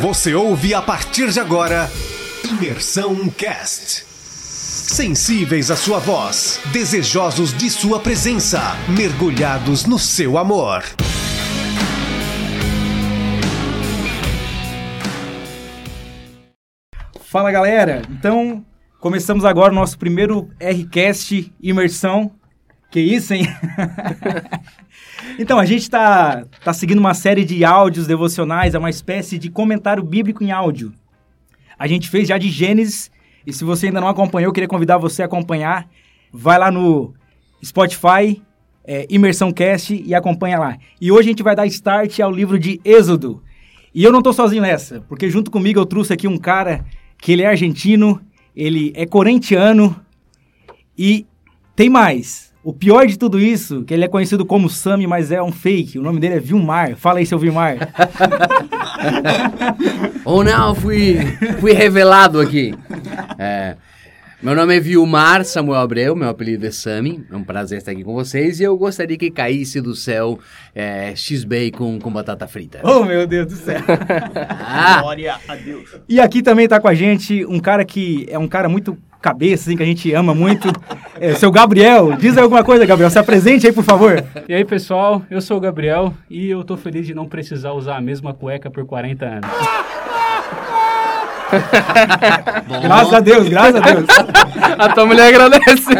Você 0.00 0.34
ouve 0.34 0.74
a 0.74 0.82
partir 0.82 1.30
de 1.30 1.40
agora 1.40 1.90
Imersão 2.44 3.30
Cast. 3.30 4.04
Sensíveis 4.04 5.70
à 5.70 5.76
sua 5.76 5.98
voz, 5.98 6.60
desejosos 6.70 7.56
de 7.56 7.70
sua 7.70 7.98
presença, 7.98 8.60
mergulhados 8.94 9.86
no 9.86 9.98
seu 9.98 10.36
amor. 10.36 10.84
Fala 17.22 17.50
galera, 17.50 18.02
então 18.10 18.62
começamos 19.00 19.46
agora 19.46 19.72
o 19.72 19.74
nosso 19.74 19.98
primeiro 19.98 20.50
Rcast 20.60 21.50
Imersão. 21.58 22.32
Que 22.90 23.00
isso, 23.00 23.34
hein? 23.34 23.46
então, 25.38 25.58
a 25.58 25.64
gente 25.64 25.82
está 25.82 26.44
tá 26.64 26.72
seguindo 26.72 26.98
uma 26.98 27.14
série 27.14 27.44
de 27.44 27.64
áudios 27.64 28.06
devocionais, 28.06 28.74
é 28.74 28.78
uma 28.78 28.90
espécie 28.90 29.38
de 29.38 29.50
comentário 29.50 30.02
bíblico 30.02 30.42
em 30.42 30.50
áudio. 30.50 30.92
A 31.78 31.86
gente 31.86 32.08
fez 32.08 32.28
já 32.28 32.38
de 32.38 32.48
Gênesis, 32.48 33.10
e 33.46 33.52
se 33.52 33.64
você 33.64 33.86
ainda 33.86 34.00
não 34.00 34.08
acompanhou, 34.08 34.48
eu 34.48 34.52
queria 34.52 34.68
convidar 34.68 34.98
você 34.98 35.22
a 35.22 35.26
acompanhar. 35.26 35.88
Vai 36.32 36.58
lá 36.58 36.70
no 36.70 37.14
Spotify, 37.64 38.42
é, 38.84 39.06
Imersão 39.10 39.52
Cast, 39.52 39.94
e 39.94 40.14
acompanha 40.14 40.58
lá. 40.58 40.78
E 41.00 41.12
hoje 41.12 41.28
a 41.28 41.30
gente 41.30 41.42
vai 41.42 41.54
dar 41.54 41.66
start 41.66 42.18
ao 42.20 42.30
livro 42.30 42.58
de 42.58 42.80
Êxodo. 42.84 43.42
E 43.94 44.04
eu 44.04 44.12
não 44.12 44.18
estou 44.18 44.32
sozinho 44.32 44.62
nessa, 44.62 45.00
porque 45.08 45.30
junto 45.30 45.50
comigo 45.50 45.80
eu 45.80 45.86
trouxe 45.86 46.12
aqui 46.12 46.28
um 46.28 46.36
cara 46.36 46.84
que 47.18 47.32
ele 47.32 47.42
é 47.42 47.46
argentino, 47.46 48.20
ele 48.54 48.92
é 48.94 49.06
corintiano 49.06 49.96
e 50.98 51.26
tem 51.74 51.88
mais. 51.88 52.45
O 52.66 52.72
pior 52.72 53.06
de 53.06 53.16
tudo 53.16 53.38
isso, 53.38 53.84
que 53.84 53.94
ele 53.94 54.04
é 54.04 54.08
conhecido 54.08 54.44
como 54.44 54.68
Sami, 54.68 55.06
mas 55.06 55.30
é 55.30 55.40
um 55.40 55.52
fake. 55.52 56.00
O 56.00 56.02
nome 56.02 56.18
dele 56.18 56.34
é 56.34 56.40
Vilmar. 56.40 56.96
Fala 56.96 57.20
aí, 57.20 57.24
seu 57.24 57.38
Vilmar. 57.38 57.76
Ou 60.26 60.42
não, 60.42 60.74
fui, 60.74 61.16
fui 61.60 61.72
revelado 61.72 62.40
aqui. 62.40 62.74
É, 63.38 63.76
meu 64.42 64.54
nome 64.54 64.76
é 64.76 64.80
Vilmar 64.80 65.44
Samuel 65.44 65.80
Abreu, 65.80 66.14
meu 66.14 66.28
apelido 66.28 66.66
é 66.66 66.70
Sami. 66.70 67.24
É 67.30 67.36
um 67.36 67.42
prazer 67.42 67.78
estar 67.78 67.92
aqui 67.92 68.04
com 68.04 68.12
vocês 68.14 68.60
e 68.60 68.64
eu 68.64 68.76
gostaria 68.76 69.16
que 69.16 69.30
caísse 69.30 69.80
do 69.80 69.94
céu 69.94 70.38
é, 70.74 71.14
X-Bacon 71.16 71.98
com 71.98 72.12
batata 72.12 72.46
frita. 72.46 72.80
Oh, 72.84 73.04
meu 73.04 73.26
Deus 73.26 73.46
do 73.46 73.56
céu. 73.56 73.80
Ah, 74.68 75.00
Glória 75.00 75.36
a 75.48 75.54
Deus. 75.54 75.96
E 76.08 76.20
aqui 76.20 76.42
também 76.42 76.68
tá 76.68 76.78
com 76.78 76.88
a 76.88 76.94
gente 76.94 77.44
um 77.46 77.58
cara 77.58 77.84
que 77.84 78.26
é 78.28 78.38
um 78.38 78.46
cara 78.48 78.68
muito 78.68 78.96
cabeça, 79.20 79.68
assim, 79.68 79.76
que 79.76 79.82
a 79.82 79.86
gente 79.86 80.12
ama 80.12 80.34
muito. 80.34 80.68
É, 81.18 81.32
seu 81.32 81.50
Gabriel, 81.50 82.12
diz 82.12 82.36
aí 82.36 82.42
alguma 82.42 82.62
coisa, 82.62 82.84
Gabriel. 82.84 83.08
Se 83.08 83.18
apresente 83.18 83.66
aí, 83.66 83.72
por 83.72 83.82
favor. 83.82 84.22
E 84.46 84.52
aí, 84.52 84.66
pessoal, 84.66 85.22
eu 85.30 85.40
sou 85.40 85.56
o 85.56 85.60
Gabriel 85.60 86.12
e 86.28 86.50
eu 86.50 86.62
tô 86.62 86.76
feliz 86.76 87.06
de 87.06 87.14
não 87.14 87.26
precisar 87.26 87.72
usar 87.72 87.96
a 87.96 88.02
mesma 88.02 88.34
cueca 88.34 88.70
por 88.70 88.84
40 88.84 89.24
anos. 89.24 89.50
Graças 92.82 93.14
a 93.14 93.20
Deus, 93.20 93.48
graças 93.48 93.76
a 93.76 93.80
Deus. 93.80 94.06
a 94.78 94.88
tua 94.88 95.06
mulher 95.06 95.28
agradece. 95.28 95.94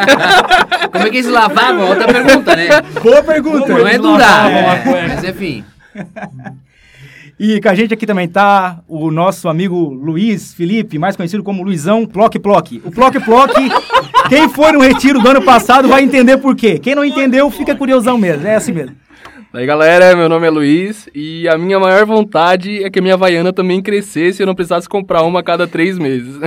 Como 0.93 1.07
é 1.07 1.11
que 1.11 1.17
eles 1.19 1.31
lavavam? 1.31 1.89
Outra 1.89 2.07
pergunta, 2.07 2.57
né? 2.57 2.69
Boa 3.03 3.23
pergunta. 3.23 3.69
Não 3.69 3.87
é 3.87 3.99
durar, 3.99 4.51
é, 4.51 5.09
mas 5.09 5.25
enfim. 5.25 5.65
E 7.39 7.61
com 7.61 7.69
a 7.69 7.75
gente 7.75 7.93
aqui 7.93 8.07
também 8.07 8.27
tá 8.27 8.81
o 8.89 9.11
nosso 9.11 9.47
amigo 9.47 9.91
Luiz 9.91 10.55
Felipe, 10.55 10.99
mais 10.99 11.17
conhecido 11.17 11.43
como 11.43 11.63
Luizão 11.63 12.07
Plock 12.07 12.39
Plock. 12.39 12.81
O 12.83 12.91
Plock 12.91 13.21
Plock, 13.21 13.53
quem 14.31 14.49
foi 14.49 14.73
no 14.73 14.81
retiro 14.81 15.21
do 15.21 15.29
ano 15.29 15.43
passado 15.43 15.87
vai 15.87 16.03
entender 16.03 16.39
por 16.39 16.57
quê. 16.57 16.79
Quem 16.79 16.95
não 16.95 17.05
entendeu, 17.05 17.51
fica 17.51 17.77
curiosão 17.77 18.17
mesmo. 18.17 18.47
É 18.47 18.55
assim 18.55 18.73
mesmo. 18.73 18.97
Daí 19.57 19.65
galera, 19.65 20.15
meu 20.15 20.29
nome 20.29 20.47
é 20.47 20.51
Luiz 20.51 21.09
e 21.15 21.49
a 21.49 21.57
minha 21.57 21.81
maior 21.81 22.05
vontade 22.05 22.85
é 22.85 22.91
que 22.91 22.99
a 22.99 23.03
minha 23.03 23.15
Havaiana 23.15 23.55
também 23.55 23.81
crescesse 23.81 24.39
e 24.39 24.43
eu 24.43 24.47
não 24.47 24.55
precisasse 24.55 24.87
comprar 24.87 25.23
uma 25.23 25.41
a 25.41 25.43
cada 25.43 25.67
três 25.67 25.99
meses. 25.99 26.39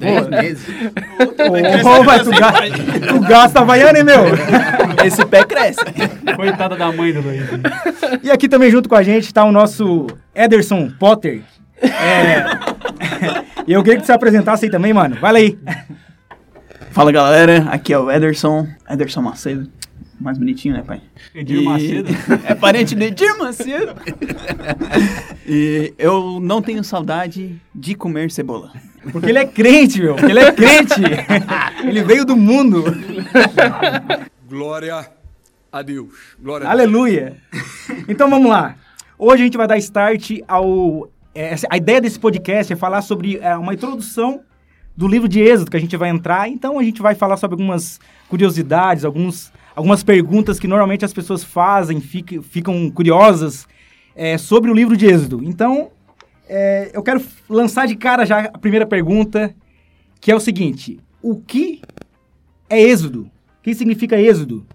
Três 0.00 0.26
meses. 0.26 0.66
Ô, 1.84 2.02
mas 2.02 2.24
tu, 2.24 2.30
ga 2.30 2.52
tu 3.06 3.20
gasta 3.20 3.60
Havaiana, 3.60 4.00
hein, 4.00 4.04
meu? 4.04 4.24
Esse 5.06 5.24
pé 5.24 5.44
cresce. 5.44 5.78
Coitada 6.34 6.74
da 6.74 6.90
mãe 6.90 7.12
do 7.12 7.20
Luiz. 7.20 7.44
E 8.24 8.28
aqui 8.28 8.48
também 8.48 8.72
junto 8.72 8.88
com 8.88 8.96
a 8.96 9.04
gente 9.04 9.32
tá 9.32 9.44
o 9.44 9.52
nosso 9.52 10.08
Ederson 10.34 10.90
Potter. 10.98 11.42
É... 11.80 12.44
e 13.68 13.72
eu 13.72 13.84
queria 13.84 14.00
que 14.00 14.04
você 14.04 14.10
apresentasse 14.10 14.64
aí 14.64 14.70
também, 14.72 14.92
mano. 14.92 15.14
Vai 15.20 15.32
lá 15.32 15.38
aí. 15.38 15.56
Fala 16.90 17.12
galera, 17.12 17.68
aqui 17.70 17.92
é 17.92 17.98
o 18.00 18.10
Ederson, 18.10 18.66
Ederson 18.90 19.22
Macedo. 19.22 19.75
Mais 20.18 20.38
bonitinho, 20.38 20.74
né, 20.74 20.82
pai? 20.82 21.00
Edir 21.34 21.60
E- 21.60 21.64
Macedo? 21.64 22.08
É 22.48 22.54
parente 22.54 22.94
de 22.94 23.04
Edir 23.04 23.36
Macedo. 23.38 23.94
e 25.46 25.92
eu 25.98 26.40
não 26.40 26.62
tenho 26.62 26.82
saudade 26.82 27.60
de 27.74 27.94
comer 27.94 28.30
cebola. 28.30 28.72
Porque 29.12 29.28
ele 29.28 29.38
é 29.38 29.46
crente, 29.46 30.00
meu. 30.00 30.14
Porque 30.16 30.32
ele 30.32 30.40
é 30.40 30.52
crente. 30.52 30.94
ele 31.86 32.02
veio 32.02 32.24
do 32.24 32.36
mundo. 32.36 32.82
Glória 34.48 35.10
a 35.70 35.82
Deus. 35.82 36.08
Glória 36.40 36.66
a 36.66 36.70
Deus. 36.70 36.80
Aleluia. 36.80 37.36
Então 38.08 38.28
vamos 38.30 38.50
lá. 38.50 38.76
Hoje 39.18 39.42
a 39.42 39.44
gente 39.46 39.56
vai 39.56 39.66
dar 39.66 39.78
start 39.78 40.30
ao. 40.48 41.08
é, 41.34 41.52
essa- 41.52 41.66
a 41.70 41.76
ideia 41.76 42.00
desse 42.00 42.18
podcast 42.18 42.72
é 42.72 42.76
falar 42.76 43.02
sobre 43.02 43.38
é, 43.38 43.56
uma 43.56 43.74
introdução 43.74 44.40
do 44.96 45.06
livro 45.06 45.28
de 45.28 45.40
Êxodo 45.40 45.70
que 45.70 45.76
a 45.76 45.80
gente 45.80 45.96
vai 45.96 46.08
entrar. 46.08 46.48
Então 46.48 46.78
a 46.78 46.82
gente 46.82 47.00
vai 47.02 47.14
falar 47.14 47.36
sobre 47.36 47.54
algumas 47.54 48.00
curiosidades, 48.28 49.04
alguns, 49.04 49.52
algumas 49.76 50.02
perguntas 50.02 50.58
que 50.58 50.66
normalmente 50.66 51.04
as 51.04 51.12
pessoas 51.12 51.44
fazem, 51.44 52.00
fica- 52.00 52.42
ficam 52.42 52.90
curiosas 52.90 53.68
é, 54.16 54.38
sobre 54.38 54.70
o 54.70 54.74
livro 54.74 54.96
de 54.96 55.06
Êxodo. 55.06 55.40
Então 55.44 55.90
é, 56.48 56.90
eu 56.94 57.02
quero 57.02 57.22
lançar 57.48 57.86
de 57.86 57.94
cara 57.94 58.24
já 58.24 58.40
a 58.46 58.58
primeira 58.58 58.86
pergunta, 58.86 59.54
que 60.20 60.32
é 60.32 60.34
o 60.34 60.40
seguinte: 60.40 60.98
o 61.22 61.36
que 61.36 61.82
é 62.70 62.80
Êxodo? 62.80 63.30
O 63.58 63.62
que 63.62 63.74
significa 63.74 64.18
Êxodo? 64.20 64.66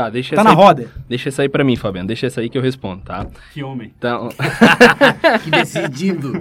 Tá, 0.00 0.08
deixa 0.08 0.34
Tá 0.34 0.40
essa 0.40 0.44
na 0.44 0.50
aí, 0.50 0.56
roda. 0.56 0.88
Deixa 1.06 1.28
essa 1.28 1.42
aí 1.42 1.48
pra 1.50 1.62
mim, 1.62 1.76
Fabiano. 1.76 2.06
Deixa 2.08 2.26
essa 2.26 2.40
aí 2.40 2.48
que 2.48 2.56
eu 2.56 2.62
respondo, 2.62 3.02
tá? 3.04 3.26
Que 3.52 3.62
homem. 3.62 3.92
Então, 3.98 4.30
Que 5.44 5.50
decidido. 5.50 6.32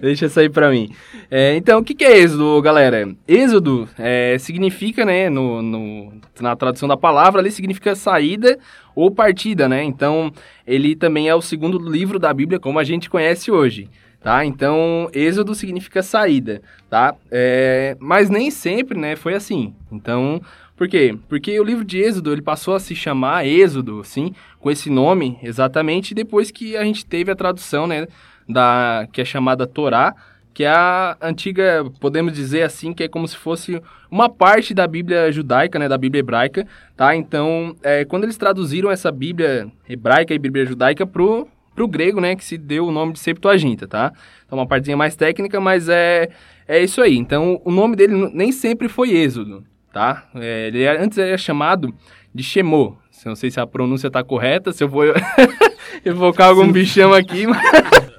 deixa 0.00 0.26
essa 0.26 0.40
aí 0.40 0.48
pra 0.48 0.70
mim. 0.70 0.88
É, 1.28 1.56
então, 1.56 1.80
o 1.80 1.84
que, 1.84 1.96
que 1.96 2.04
é 2.04 2.18
êxodo, 2.18 2.62
galera? 2.62 3.12
Êxodo 3.26 3.88
é, 3.98 4.36
significa, 4.38 5.04
né, 5.04 5.28
no, 5.28 5.60
no- 5.62 6.12
na 6.40 6.54
tradução 6.54 6.88
da 6.88 6.96
palavra, 6.96 7.40
ali 7.40 7.50
significa 7.50 7.96
saída 7.96 8.56
ou 8.94 9.10
partida, 9.10 9.68
né? 9.68 9.82
Então, 9.82 10.32
ele 10.64 10.94
também 10.94 11.28
é 11.28 11.34
o 11.34 11.42
segundo 11.42 11.78
livro 11.78 12.20
da 12.20 12.32
Bíblia, 12.32 12.60
como 12.60 12.78
a 12.78 12.84
gente 12.84 13.10
conhece 13.10 13.50
hoje. 13.50 13.88
Tá? 14.22 14.44
Então, 14.44 15.08
êxodo 15.12 15.52
significa 15.52 16.00
saída, 16.00 16.62
tá? 16.88 17.16
É, 17.28 17.96
mas 17.98 18.30
nem 18.30 18.52
sempre, 18.52 18.96
né, 18.96 19.16
foi 19.16 19.34
assim. 19.34 19.74
Então, 19.90 20.40
por 20.82 20.88
quê? 20.88 21.16
Porque 21.28 21.60
o 21.60 21.62
livro 21.62 21.84
de 21.84 22.00
Êxodo, 22.00 22.32
ele 22.32 22.42
passou 22.42 22.74
a 22.74 22.80
se 22.80 22.92
chamar 22.92 23.46
Êxodo, 23.46 24.00
assim, 24.00 24.34
com 24.58 24.68
esse 24.68 24.90
nome, 24.90 25.38
exatamente 25.40 26.12
depois 26.12 26.50
que 26.50 26.76
a 26.76 26.82
gente 26.82 27.06
teve 27.06 27.30
a 27.30 27.36
tradução, 27.36 27.86
né, 27.86 28.08
da, 28.48 29.06
que 29.12 29.20
é 29.20 29.24
chamada 29.24 29.64
Torá, 29.64 30.12
que 30.52 30.64
é 30.64 30.70
a 30.70 31.16
antiga, 31.22 31.84
podemos 32.00 32.32
dizer 32.32 32.64
assim, 32.64 32.92
que 32.92 33.04
é 33.04 33.08
como 33.08 33.28
se 33.28 33.36
fosse 33.36 33.80
uma 34.10 34.28
parte 34.28 34.74
da 34.74 34.84
Bíblia 34.84 35.30
judaica, 35.30 35.78
né, 35.78 35.88
da 35.88 35.96
Bíblia 35.96 36.18
hebraica, 36.18 36.66
tá? 36.96 37.14
Então, 37.14 37.76
é, 37.80 38.04
quando 38.04 38.24
eles 38.24 38.36
traduziram 38.36 38.90
essa 38.90 39.12
Bíblia 39.12 39.70
hebraica 39.88 40.34
e 40.34 40.38
Bíblia 40.38 40.66
judaica 40.66 41.06
pro, 41.06 41.46
pro 41.76 41.86
grego, 41.86 42.20
né, 42.20 42.34
que 42.34 42.44
se 42.44 42.58
deu 42.58 42.88
o 42.88 42.90
nome 42.90 43.12
de 43.12 43.20
Septuaginta, 43.20 43.86
tá? 43.86 44.12
Então, 44.44 44.58
uma 44.58 44.66
partezinha 44.66 44.96
mais 44.96 45.14
técnica, 45.14 45.60
mas 45.60 45.88
é, 45.88 46.28
é 46.66 46.82
isso 46.82 47.00
aí. 47.00 47.16
Então, 47.16 47.62
o 47.64 47.70
nome 47.70 47.94
dele 47.94 48.32
nem 48.34 48.50
sempre 48.50 48.88
foi 48.88 49.10
Êxodo, 49.12 49.64
tá? 49.92 50.24
É, 50.34 50.68
ele 50.68 50.82
era- 50.82 51.02
antes 51.02 51.18
ele 51.18 51.28
era 51.28 51.38
chamado 51.38 51.94
de 52.34 52.42
Shemô. 52.42 52.96
Não 53.24 53.36
sei 53.36 53.50
se 53.52 53.60
a 53.60 53.66
pronúncia 53.66 54.10
tá 54.10 54.24
correta, 54.24 54.72
se 54.72 54.82
eu 54.82 54.88
vou 54.88 55.04
evocar 56.04 56.48
algum 56.48 56.70
bichão 56.72 57.12
aqui, 57.12 57.46
mas... 57.46 57.62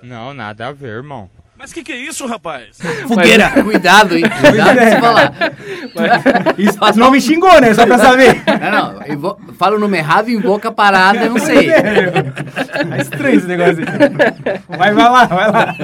Não, 0.01 0.34
nada 0.34 0.67
a 0.67 0.72
ver, 0.72 0.87
irmão. 0.97 1.29
Mas 1.63 1.71
o 1.71 1.75
que, 1.75 1.81
que 1.85 1.93
é 1.93 1.95
isso, 1.95 2.25
rapaz? 2.27 2.77
Fogueira. 3.07 3.49
Cuidado, 3.63 4.17
hein? 4.17 4.23
Cuidado 4.41 4.77
com 4.79 4.85
você 4.85 4.99
falar. 4.99 5.33
Isso, 6.57 6.99
não 6.99 7.09
me 7.09 7.21
xingou, 7.21 7.61
né? 7.61 7.73
Só 7.73 7.85
pra 7.85 7.97
saber. 7.99 8.41
Não, 8.69 8.93
não. 8.99 9.07
invo- 9.07 9.39
Fala 9.57 9.77
o 9.77 9.79
nome 9.79 9.97
errado 9.97 10.27
e 10.29 10.33
invoca 10.33 10.67
a 10.67 10.71
parada, 10.73 11.23
eu 11.23 11.29
não 11.29 11.39
sei. 11.39 11.69
É 11.71 13.01
estranho 13.01 13.37
esse 13.37 13.47
negócio 13.47 13.77
aí. 13.79 14.77
Vai, 14.77 14.93
vai 14.93 15.09
lá, 15.09 15.25
vai 15.25 15.51
lá. 15.51 15.75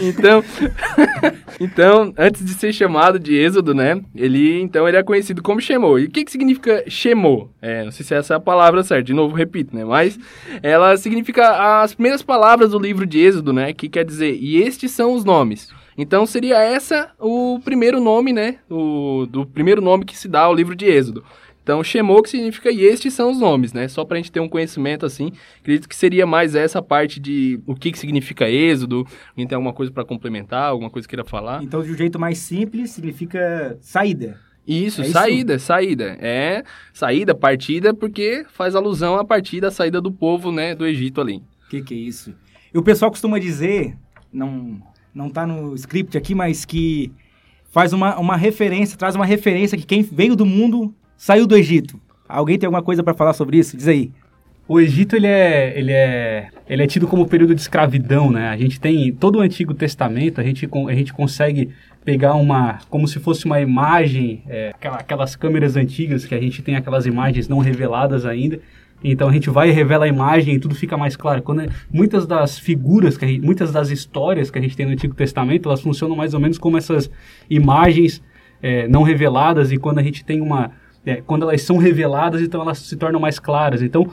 Então, 0.00 0.42
então, 1.60 2.12
antes 2.18 2.44
de 2.44 2.52
ser 2.54 2.72
chamado 2.72 3.18
de 3.18 3.36
Êxodo, 3.36 3.74
né? 3.74 4.00
Ele, 4.14 4.60
então, 4.60 4.88
ele 4.88 4.96
é 4.96 5.02
conhecido 5.04 5.40
como 5.42 5.60
Shemô. 5.60 5.98
E 6.00 6.06
o 6.06 6.10
que 6.10 6.24
que 6.24 6.32
significa 6.32 6.82
Shemô? 6.88 7.48
É, 7.62 7.84
não 7.84 7.92
sei 7.92 8.04
se 8.04 8.12
essa 8.14 8.34
é 8.34 8.36
a 8.36 8.40
palavra 8.40 8.82
certa, 8.82 9.04
de 9.04 9.12
novo, 9.14 9.36
repito, 9.36 9.74
né? 9.76 9.84
Mas 9.84 10.18
ela 10.62 10.96
significa 10.96 11.43
as 11.50 11.94
primeiras 11.94 12.22
palavras 12.22 12.70
do 12.70 12.78
livro 12.78 13.06
de 13.06 13.18
Êxodo, 13.18 13.52
né? 13.52 13.72
Que 13.72 13.88
quer 13.88 14.04
dizer, 14.04 14.36
e 14.40 14.62
estes 14.62 14.90
são 14.90 15.14
os 15.14 15.24
nomes. 15.24 15.70
Então 15.96 16.26
seria 16.26 16.58
essa 16.58 17.12
o 17.20 17.60
primeiro 17.64 18.00
nome, 18.00 18.32
né? 18.32 18.58
O, 18.68 19.26
do 19.26 19.46
primeiro 19.46 19.80
nome 19.80 20.04
que 20.04 20.16
se 20.16 20.28
dá 20.28 20.40
ao 20.40 20.54
livro 20.54 20.74
de 20.74 20.86
Êxodo. 20.86 21.24
Então, 21.64 21.82
Shemot 21.82 22.24
que 22.24 22.28
significa 22.28 22.70
e 22.70 22.82
estes 22.84 23.14
são 23.14 23.30
os 23.30 23.38
nomes, 23.38 23.72
né? 23.72 23.88
Só 23.88 24.04
pra 24.04 24.18
gente 24.18 24.30
ter 24.30 24.38
um 24.38 24.48
conhecimento 24.48 25.06
assim. 25.06 25.32
Acredito 25.60 25.88
que 25.88 25.96
seria 25.96 26.26
mais 26.26 26.54
essa 26.54 26.82
parte 26.82 27.18
de 27.18 27.58
o 27.66 27.74
que, 27.74 27.90
que 27.90 27.98
significa 27.98 28.46
êxodo. 28.50 29.06
Alguém 29.30 29.46
tem 29.46 29.56
alguma 29.56 29.72
coisa 29.72 29.90
para 29.90 30.04
complementar, 30.04 30.64
alguma 30.68 30.90
coisa 30.90 31.08
queira 31.08 31.24
falar? 31.24 31.62
Então, 31.62 31.82
de 31.82 31.90
um 31.90 31.96
jeito 31.96 32.18
mais 32.18 32.36
simples, 32.36 32.90
significa 32.90 33.78
saída. 33.80 34.38
Isso, 34.66 35.02
É 35.02 35.04
isso? 35.04 35.12
saída, 35.12 35.58
saída. 35.58 36.16
É 36.20 36.64
saída, 36.92 37.34
partida, 37.34 37.92
porque 37.92 38.44
faz 38.52 38.74
alusão 38.74 39.16
à 39.16 39.24
partida, 39.24 39.68
a 39.68 39.70
saída 39.70 40.00
do 40.00 40.10
povo, 40.10 40.50
né, 40.50 40.74
do 40.74 40.86
Egito 40.86 41.20
ali. 41.20 41.42
O 41.66 41.68
que, 41.68 41.82
que 41.82 41.94
é 41.94 41.96
isso? 41.96 42.34
E 42.72 42.78
o 42.78 42.82
pessoal 42.82 43.10
costuma 43.10 43.38
dizer, 43.38 43.96
não, 44.32 44.80
não 45.14 45.28
tá 45.28 45.46
no 45.46 45.74
script 45.74 46.16
aqui, 46.16 46.34
mas 46.34 46.64
que 46.64 47.12
faz 47.70 47.92
uma, 47.92 48.18
uma 48.18 48.36
referência, 48.36 48.96
traz 48.96 49.14
uma 49.14 49.26
referência 49.26 49.76
que 49.76 49.84
quem 49.86 50.02
veio 50.02 50.34
do 50.34 50.46
mundo 50.46 50.94
saiu 51.16 51.46
do 51.46 51.56
Egito. 51.56 52.00
Alguém 52.28 52.58
tem 52.58 52.66
alguma 52.66 52.82
coisa 52.82 53.02
para 53.02 53.14
falar 53.14 53.34
sobre 53.34 53.58
isso? 53.58 53.76
Diz 53.76 53.86
aí. 53.86 54.12
O 54.66 54.80
Egito 54.80 55.14
ele 55.14 55.26
é, 55.26 55.78
ele 55.78 55.92
é, 55.92 56.48
ele 56.68 56.82
é 56.82 56.86
tido 56.86 57.06
como 57.06 57.26
período 57.28 57.54
de 57.54 57.60
escravidão, 57.60 58.30
né? 58.30 58.48
A 58.48 58.56
gente 58.56 58.80
tem 58.80 59.12
todo 59.12 59.36
o 59.36 59.40
Antigo 59.42 59.74
Testamento, 59.74 60.40
a 60.40 60.44
gente, 60.44 60.66
a 60.88 60.94
gente 60.94 61.12
consegue 61.12 61.68
pegar 62.02 62.34
uma, 62.34 62.78
como 62.88 63.06
se 63.06 63.18
fosse 63.18 63.44
uma 63.44 63.60
imagem, 63.60 64.42
é, 64.48 64.70
aquela- 64.70 64.96
aquelas 64.96 65.36
câmeras 65.36 65.76
antigas 65.76 66.24
que 66.24 66.34
a 66.34 66.40
gente 66.40 66.62
tem 66.62 66.76
aquelas 66.76 67.04
imagens 67.04 67.46
não 67.46 67.58
reveladas 67.58 68.24
ainda. 68.24 68.58
Então 69.02 69.28
a 69.28 69.32
gente 69.32 69.50
vai 69.50 69.68
e 69.68 69.72
revela 69.72 70.06
a 70.06 70.08
imagem 70.08 70.54
e 70.54 70.58
tudo 70.58 70.74
fica 70.74 70.96
mais 70.96 71.14
claro. 71.14 71.42
Quando 71.42 71.60
é- 71.60 71.68
muitas 71.92 72.26
das 72.26 72.58
figuras, 72.58 73.18
que 73.18 73.26
gente- 73.26 73.44
muitas 73.44 73.70
das 73.70 73.90
histórias 73.90 74.50
que 74.50 74.58
a 74.58 74.62
gente 74.62 74.74
tem 74.74 74.86
no 74.86 74.92
Antigo 74.92 75.14
Testamento, 75.14 75.68
elas 75.68 75.82
funcionam 75.82 76.16
mais 76.16 76.32
ou 76.32 76.40
menos 76.40 76.56
como 76.56 76.78
essas 76.78 77.10
imagens 77.50 78.22
é, 78.62 78.88
não 78.88 79.02
reveladas 79.02 79.70
e 79.72 79.76
quando 79.76 79.98
a 79.98 80.02
gente 80.02 80.24
tem 80.24 80.40
uma 80.40 80.70
é, 81.04 81.16
quando 81.16 81.42
elas 81.42 81.60
são 81.60 81.76
reveladas, 81.76 82.40
então 82.40 82.62
elas 82.62 82.78
se 82.78 82.96
tornam 82.96 83.20
mais 83.20 83.38
claras. 83.38 83.82
Então, 83.82 84.08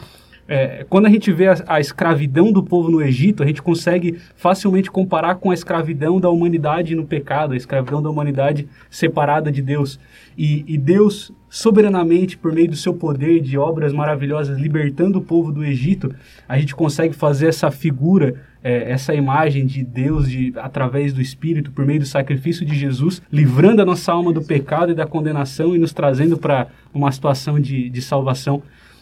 é, 0.53 0.85
quando 0.89 1.05
a 1.05 1.09
gente 1.09 1.31
vê 1.31 1.47
a, 1.47 1.55
a 1.65 1.79
escravidão 1.79 2.51
do 2.51 2.61
povo 2.61 2.91
no 2.91 3.01
Egito, 3.01 3.41
a 3.41 3.45
gente 3.45 3.61
consegue 3.61 4.17
facilmente 4.35 4.91
comparar 4.91 5.35
com 5.35 5.49
a 5.49 5.53
escravidão 5.53 6.19
da 6.19 6.29
humanidade 6.29 6.93
no 6.93 7.05
pecado, 7.05 7.53
a 7.53 7.55
escravidão 7.55 8.03
da 8.03 8.09
humanidade 8.09 8.67
separada 8.89 9.49
de 9.49 9.61
Deus. 9.61 9.97
E, 10.37 10.65
e 10.67 10.77
Deus, 10.77 11.31
soberanamente, 11.49 12.37
por 12.37 12.51
meio 12.51 12.67
do 12.67 12.75
seu 12.75 12.93
poder 12.93 13.39
de 13.39 13.57
obras 13.57 13.93
maravilhosas, 13.93 14.59
libertando 14.59 15.19
o 15.19 15.21
povo 15.21 15.53
do 15.53 15.63
Egito, 15.63 16.13
a 16.49 16.59
gente 16.59 16.75
consegue 16.75 17.15
fazer 17.15 17.47
essa 17.47 17.71
figura, 17.71 18.35
é, 18.61 18.91
essa 18.91 19.15
imagem 19.15 19.65
de 19.65 19.85
Deus 19.85 20.29
de, 20.29 20.51
através 20.57 21.13
do 21.13 21.21
Espírito, 21.21 21.71
por 21.71 21.85
meio 21.85 22.01
do 22.01 22.05
sacrifício 22.05 22.65
de 22.65 22.75
Jesus, 22.75 23.21
livrando 23.31 23.81
a 23.81 23.85
nossa 23.85 24.11
alma 24.11 24.33
do 24.33 24.41
pecado 24.41 24.91
e 24.91 24.95
da 24.95 25.07
condenação 25.07 25.73
e 25.73 25.79
nos 25.79 25.93
trazendo 25.93 26.37
para 26.37 26.67
uma 26.93 27.09
situação 27.09 27.57
de, 27.57 27.89
de 27.89 28.01
salvação. 28.01 28.61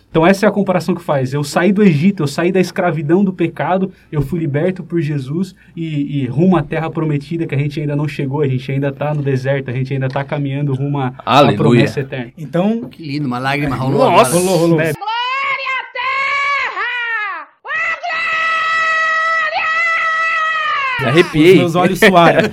Então 0.09 0.25
essa 0.25 0.45
é 0.45 0.49
a 0.49 0.51
comparação 0.51 0.95
que 0.95 1.01
faz. 1.03 1.33
Eu 1.33 1.43
saí 1.43 1.71
do 1.71 1.83
Egito, 1.83 2.23
eu 2.23 2.27
saí 2.27 2.51
da 2.51 2.59
escravidão 2.59 3.23
do 3.23 3.31
pecado, 3.31 3.91
eu 4.11 4.21
fui 4.21 4.39
liberto 4.39 4.83
por 4.83 4.99
Jesus 4.99 5.53
e, 5.75 6.23
e 6.23 6.25
rumo 6.25 6.57
à 6.57 6.63
terra 6.63 6.89
prometida 6.89 7.45
que 7.45 7.53
a 7.53 7.57
gente 7.57 7.79
ainda 7.79 7.95
não 7.95 8.07
chegou, 8.07 8.41
a 8.41 8.47
gente 8.47 8.71
ainda 8.71 8.89
está 8.89 9.13
no 9.13 9.21
deserto, 9.21 9.69
a 9.69 9.73
gente 9.73 9.93
ainda 9.93 10.07
está 10.07 10.23
caminhando 10.23 10.73
rumo 10.73 10.99
à 10.99 11.13
à 11.23 11.53
promessa 11.53 11.99
eterna. 11.99 12.31
Então, 12.37 12.85
Que 12.89 13.03
lindo, 13.03 13.27
uma 13.27 13.37
lágrima 13.37 13.75
rolou. 13.75 14.09
Nossa! 14.09 14.35
rolou, 14.35 14.57
rolou. 14.57 14.77
Né? 14.77 14.93
Os 20.99 21.05
Arrepiei. 21.05 21.57
meus 21.57 21.75
olhos 21.75 21.99
suaram. 21.99 22.49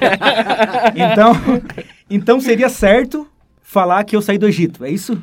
então, 0.94 1.32
então 2.08 2.41
seria 2.41 2.69
certo 2.69 3.26
falar 3.61 4.05
que 4.05 4.14
eu 4.14 4.23
saí 4.23 4.38
do 4.38 4.47
Egito, 4.47 4.85
é 4.85 4.91
isso? 4.91 5.20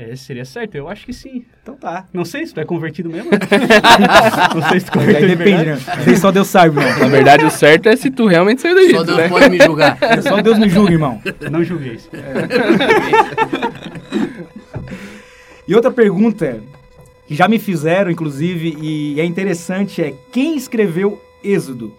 É, 0.00 0.14
seria 0.14 0.44
certo, 0.44 0.76
eu 0.76 0.88
acho 0.88 1.04
que 1.04 1.12
sim. 1.12 1.44
Então 1.60 1.74
tá. 1.74 2.06
Não 2.12 2.24
sei 2.24 2.46
se 2.46 2.54
tu 2.54 2.60
é 2.60 2.64
convertido 2.64 3.10
mesmo. 3.10 3.32
não 4.54 4.68
sei 4.68 4.78
se 4.78 4.86
tu 4.86 4.96
é 4.96 5.00
Aí 5.00 5.06
convertido 5.06 5.26
de 5.26 5.36
depende, 5.36 5.64
verdade. 5.64 5.86
né? 5.86 6.04
Aí 6.06 6.16
só 6.16 6.30
Deus 6.30 6.46
sabe, 6.46 6.78
irmão. 6.78 6.98
Na 7.00 7.08
verdade, 7.08 7.44
o 7.44 7.50
certo 7.50 7.88
é 7.88 7.96
se 7.96 8.08
tu 8.08 8.28
realmente 8.28 8.62
saiu 8.62 8.76
do 8.76 8.90
Só 8.92 9.02
Deus 9.02 9.18
né? 9.18 9.28
pode 9.28 9.50
me 9.50 9.58
julgar. 9.58 9.98
Só 10.22 10.40
Deus 10.40 10.56
me 10.56 10.68
julga, 10.68 10.92
irmão. 10.92 11.20
Não 11.50 11.64
julgueis. 11.64 12.08
E 15.66 15.74
outra 15.74 15.90
pergunta 15.90 16.60
que 17.26 17.34
já 17.34 17.48
me 17.48 17.58
fizeram, 17.58 18.08
inclusive, 18.08 18.78
e 18.80 19.20
é 19.20 19.24
interessante, 19.24 20.00
é 20.00 20.14
quem 20.30 20.56
escreveu 20.56 21.20
Êxodo? 21.42 21.92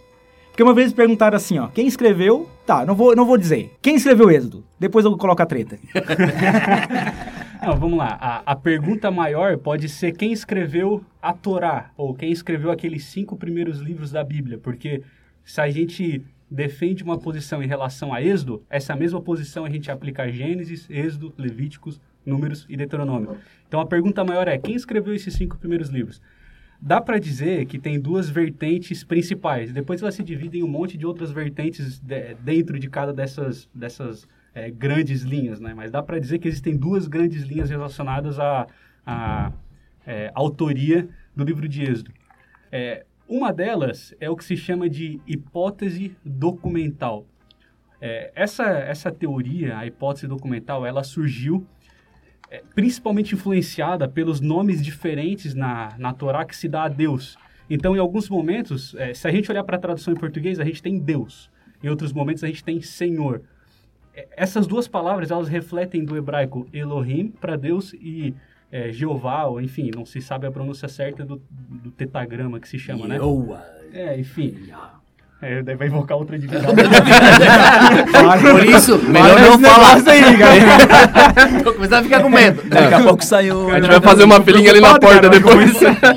Porque 0.52 0.64
uma 0.64 0.74
vez 0.74 0.94
perguntaram 0.94 1.36
assim, 1.36 1.60
ó, 1.60 1.68
quem 1.68 1.86
escreveu... 1.86 2.50
Tá, 2.66 2.86
não 2.86 2.96
vou, 2.96 3.14
não 3.16 3.26
vou 3.26 3.38
dizer. 3.38 3.74
Quem 3.82 3.96
escreveu 3.96 4.32
Êxodo? 4.32 4.64
Depois 4.80 5.04
eu 5.04 5.18
coloco 5.18 5.42
a 5.42 5.46
treta. 5.46 5.78
Não, 7.62 7.76
vamos 7.78 7.98
lá. 7.98 8.18
A, 8.22 8.52
a 8.54 8.56
pergunta 8.56 9.12
maior 9.12 9.58
pode 9.58 9.90
ser 9.90 10.14
quem 10.14 10.32
escreveu 10.32 11.04
a 11.22 11.34
Torá, 11.34 11.92
ou 11.98 12.14
quem 12.14 12.32
escreveu 12.32 12.72
aqueles 12.72 13.04
cinco 13.06 13.36
primeiros 13.36 13.80
livros 13.80 14.12
da 14.12 14.24
Bíblia, 14.24 14.58
porque 14.58 15.02
se 15.44 15.60
a 15.60 15.70
gente 15.70 16.24
defende 16.50 17.04
uma 17.04 17.18
posição 17.20 17.62
em 17.62 17.68
relação 17.68 18.14
a 18.14 18.24
Êxodo, 18.24 18.64
essa 18.70 18.96
mesma 18.96 19.22
posição 19.22 19.66
a 19.66 19.70
gente 19.70 19.92
aplica 19.92 20.24
a 20.24 20.32
Gênesis, 20.32 20.90
Êxodo, 20.90 21.34
Levíticos, 21.38 22.00
Números 22.26 22.66
e 22.70 22.78
Deuteronômio. 22.78 23.38
Então 23.68 23.80
a 23.80 23.86
pergunta 23.86 24.24
maior 24.24 24.48
é 24.48 24.58
quem 24.58 24.76
escreveu 24.76 25.14
esses 25.14 25.34
cinco 25.34 25.58
primeiros 25.58 25.90
livros? 25.90 26.22
Dá 26.82 27.02
para 27.02 27.20
dizer 27.20 27.66
que 27.66 27.78
tem 27.78 28.00
duas 28.00 28.30
vertentes 28.30 29.04
principais. 29.04 29.74
Depois 29.74 30.02
elas 30.02 30.16
se 30.16 30.24
dividem 30.24 30.62
em 30.62 30.64
um 30.64 30.68
monte 30.68 30.98
de 30.98 31.06
outras 31.06 31.30
vertentes 31.30 32.00
de- 32.00 32.36
dentro 32.36 32.80
de 32.80 32.90
cada 32.90 33.12
dessas, 33.12 33.68
dessas 33.76 34.26
eh, 34.54 34.70
grandes 34.70 35.22
linhas, 35.22 35.60
né? 35.60 35.74
Mas 35.74 35.92
dá 35.92 36.02
para 36.02 36.20
dizer 36.20 36.40
que 36.40 36.48
existem 36.48 36.78
duas 36.78 37.08
grandes 37.08 37.44
linhas 37.44 37.70
relacionadas 37.70 38.40
à, 38.40 38.68
à 39.06 39.52
eh, 40.06 40.32
autoria 40.34 41.08
do 41.36 41.44
livro 41.44 41.68
de 41.68 41.84
Êxodo. 41.84 42.12
Eh, 42.72 43.06
uma 43.28 43.54
delas 43.54 44.16
é 44.20 44.30
o 44.30 44.36
que 44.36 44.44
se 44.44 44.58
chama 44.58 44.90
de 44.90 45.20
hipótese 45.28 46.16
documental. 46.26 47.26
Eh, 48.02 48.32
essa, 48.36 48.64
essa 48.66 49.12
teoria, 49.12 49.78
a 49.78 49.86
hipótese 49.86 50.28
documental, 50.28 50.86
ela 50.86 51.04
surgiu 51.04 51.66
é, 52.52 52.64
principalmente 52.74 53.36
influenciada 53.36 54.08
pelos 54.08 54.42
nomes 54.42 54.84
diferentes 54.84 55.54
na, 55.54 55.96
na 56.00 56.14
Torá 56.14 56.44
que 56.44 56.56
se 56.56 56.68
dá 56.68 56.84
a 56.84 56.88
Deus. 56.90 57.38
Então, 57.70 57.96
em 57.96 58.00
alguns 58.00 58.28
momentos, 58.28 58.96
é, 58.96 59.14
se 59.14 59.28
a 59.28 59.32
gente 59.32 59.52
olhar 59.52 59.64
para 59.64 59.78
a 59.78 59.80
tradução 59.80 60.14
em 60.14 60.18
português, 60.18 60.60
a 60.60 60.66
gente 60.66 60.82
tem 60.82 60.98
Deus. 60.98 61.52
Em 61.84 61.90
outros 61.90 62.12
momentos, 62.12 62.44
a 62.44 62.48
gente 62.48 62.64
tem 62.64 62.82
Senhor. 62.82 63.44
Essas 64.36 64.66
duas 64.68 64.88
palavras, 64.88 65.32
elas 65.32 65.48
refletem 65.48 66.04
do 66.04 66.18
hebraico 66.18 66.68
Elohim 66.74 67.34
para 67.40 67.56
Deus 67.56 67.94
e 67.94 68.34
é, 68.72 68.92
Jeová, 68.92 69.46
ou 69.46 69.60
enfim, 69.62 69.92
não 69.96 70.06
se 70.06 70.22
sabe 70.22 70.46
a 70.48 70.52
pronúncia 70.52 70.88
certa 70.88 71.26
do, 71.26 71.42
do 71.50 71.92
tetagrama 71.92 72.60
que 72.60 72.68
se 72.68 72.78
chama, 72.78 73.08
né? 73.08 73.16
Yoa. 73.18 73.64
É, 73.94 74.20
enfim. 74.20 74.56
É, 75.42 75.64
daí 75.64 75.76
vai 75.76 75.88
invocar 75.88 76.18
outra 76.18 76.38
divindade. 76.38 76.76
Por 78.52 78.66
isso, 78.66 79.00
melhor 79.08 79.40
não 79.40 79.58
falar. 79.58 79.96
aí, 80.06 80.36
galera. 80.36 81.64
Tô 81.64 81.72
começando 81.80 82.00
a 82.00 82.04
ficar 82.04 82.22
com 82.22 82.30
medo. 82.30 82.62
Daqui 82.68 82.94
a 82.94 83.04
pouco 83.04 83.24
saiu. 83.24 83.72
A 83.72 83.80
gente 83.80 83.90
vai 83.90 84.02
fazer 84.02 84.26
uma 84.26 84.42
filinha 84.42 84.70
ali 84.70 84.82
na 84.82 85.00
porta 85.00 85.30
depois. 85.30 85.72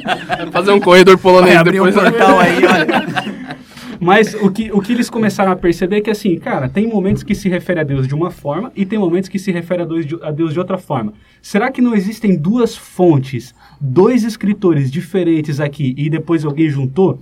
fazer 0.51 0.73
um 0.73 0.81
corredor 0.81 1.17
polonês 1.19 1.55
Vai 1.55 1.61
abrir 1.61 1.81
um 1.81 1.85
depois. 1.85 2.05
portal 2.05 2.41
aí, 2.41 2.65
olha. 2.67 3.62
Mas 4.03 4.35
o 4.35 4.51
que, 4.51 4.73
o 4.73 4.81
que 4.81 4.93
eles 4.93 5.09
começaram 5.09 5.53
a 5.53 5.57
perceber 5.57 5.99
é 5.99 6.01
que, 6.01 6.11
assim, 6.11 6.37
cara, 6.37 6.69
tem 6.69 6.89
momentos 6.89 7.23
que 7.23 7.37
se 7.37 7.49
refere 7.49 7.79
a 7.79 7.85
Deus 7.85 8.09
de 8.09 8.17
uma 8.17 8.33
forma 8.33 8.73
e 8.75 8.85
tem 8.85 8.99
momentos 8.99 9.29
que 9.29 9.39
se 9.39 9.53
refere 9.53 9.83
a 9.83 9.85
Deus 9.85 10.05
de, 10.05 10.19
a 10.21 10.33
Deus 10.33 10.53
de 10.53 10.59
outra 10.59 10.77
forma. 10.77 11.13
Será 11.41 11.71
que 11.71 11.81
não 11.81 11.95
existem 11.95 12.37
duas 12.37 12.77
fontes, 12.77 13.55
dois 13.81 14.25
escritores 14.25 14.91
diferentes 14.91 15.61
aqui 15.61 15.95
e 15.97 16.11
depois 16.11 16.45
alguém 16.45 16.69
juntou? 16.69 17.21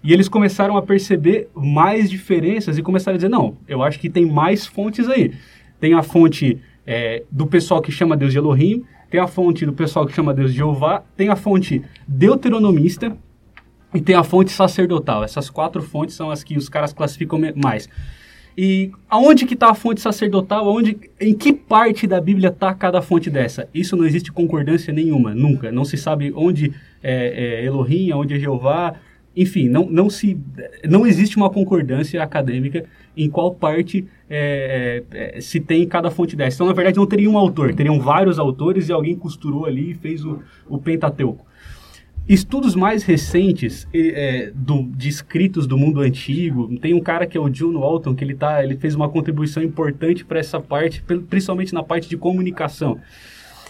E 0.00 0.12
eles 0.12 0.28
começaram 0.28 0.76
a 0.76 0.82
perceber 0.82 1.48
mais 1.56 2.08
diferenças 2.08 2.78
e 2.78 2.82
começaram 2.82 3.16
a 3.16 3.18
dizer: 3.18 3.28
não, 3.28 3.56
eu 3.66 3.82
acho 3.82 3.98
que 3.98 4.08
tem 4.08 4.24
mais 4.24 4.64
fontes 4.64 5.08
aí. 5.08 5.32
Tem 5.80 5.92
a 5.92 6.04
fonte 6.04 6.56
é, 6.86 7.24
do 7.32 7.48
pessoal 7.48 7.82
que 7.82 7.90
chama 7.90 8.16
Deus 8.16 8.30
de 8.30 8.38
Elohim, 8.38 8.84
tem 9.10 9.18
a 9.18 9.26
fonte 9.26 9.66
do 9.66 9.72
pessoal 9.72 10.06
que 10.06 10.14
chama 10.14 10.32
Deus 10.32 10.52
de 10.52 10.58
Jeová, 10.58 11.02
tem 11.16 11.30
a 11.30 11.36
fonte 11.36 11.82
deuteronomista, 12.06 13.16
e 13.94 14.00
tem 14.00 14.14
a 14.14 14.22
fonte 14.22 14.50
sacerdotal. 14.50 15.24
Essas 15.24 15.50
quatro 15.50 15.82
fontes 15.82 16.14
são 16.14 16.30
as 16.30 16.42
que 16.42 16.56
os 16.56 16.68
caras 16.68 16.92
classificam 16.92 17.38
mais. 17.56 17.88
E 18.56 18.90
aonde 19.08 19.46
que 19.46 19.54
está 19.54 19.70
a 19.70 19.74
fonte 19.74 20.00
sacerdotal? 20.00 20.66
Aonde, 20.68 20.98
em 21.20 21.34
que 21.34 21.52
parte 21.52 22.06
da 22.06 22.20
Bíblia 22.20 22.48
está 22.48 22.74
cada 22.74 23.00
fonte 23.00 23.30
dessa? 23.30 23.68
Isso 23.72 23.96
não 23.96 24.04
existe 24.04 24.30
concordância 24.30 24.92
nenhuma, 24.92 25.34
nunca. 25.34 25.72
Não 25.72 25.84
se 25.84 25.96
sabe 25.96 26.32
onde 26.34 26.72
é, 27.02 27.60
é 27.62 27.64
Elohim, 27.64 28.12
onde 28.12 28.34
é 28.34 28.38
Jeová. 28.38 28.94
Enfim, 29.34 29.68
não, 29.68 29.88
não, 29.88 30.10
se, 30.10 30.38
não 30.86 31.06
existe 31.06 31.38
uma 31.38 31.48
concordância 31.48 32.22
acadêmica 32.22 32.84
em 33.16 33.30
qual 33.30 33.54
parte 33.54 34.06
é, 34.28 35.02
é, 35.10 35.36
é, 35.36 35.40
se 35.40 35.58
tem 35.58 35.86
cada 35.86 36.10
fonte 36.10 36.36
dessa. 36.36 36.56
Então, 36.56 36.66
na 36.66 36.74
verdade, 36.74 36.98
não 36.98 37.06
teria 37.06 37.30
um 37.30 37.38
autor, 37.38 37.74
teriam 37.74 37.98
vários 37.98 38.38
autores 38.38 38.90
e 38.90 38.92
alguém 38.92 39.16
costurou 39.16 39.64
ali 39.64 39.92
e 39.92 39.94
fez 39.94 40.22
o, 40.24 40.40
o 40.68 40.76
Pentateuco. 40.76 41.46
Estudos 42.28 42.74
mais 42.76 43.02
recentes 43.02 43.86
eh, 43.92 44.52
do- 44.54 44.84
de 44.96 45.08
escritos 45.08 45.66
do 45.66 45.76
mundo 45.76 46.00
antigo, 46.00 46.68
tem 46.78 46.94
um 46.94 47.00
cara 47.00 47.26
que 47.26 47.36
é 47.36 47.40
o 47.40 47.48
John 47.48 47.74
Walton, 47.78 48.14
que 48.14 48.22
ele, 48.24 48.34
tá, 48.34 48.62
ele 48.62 48.76
fez 48.76 48.94
uma 48.94 49.08
contribuição 49.08 49.62
importante 49.62 50.24
para 50.24 50.38
essa 50.38 50.60
parte, 50.60 51.02
pri- 51.02 51.18
principalmente 51.18 51.74
na 51.74 51.82
parte 51.82 52.08
de 52.08 52.16
comunicação. 52.16 52.98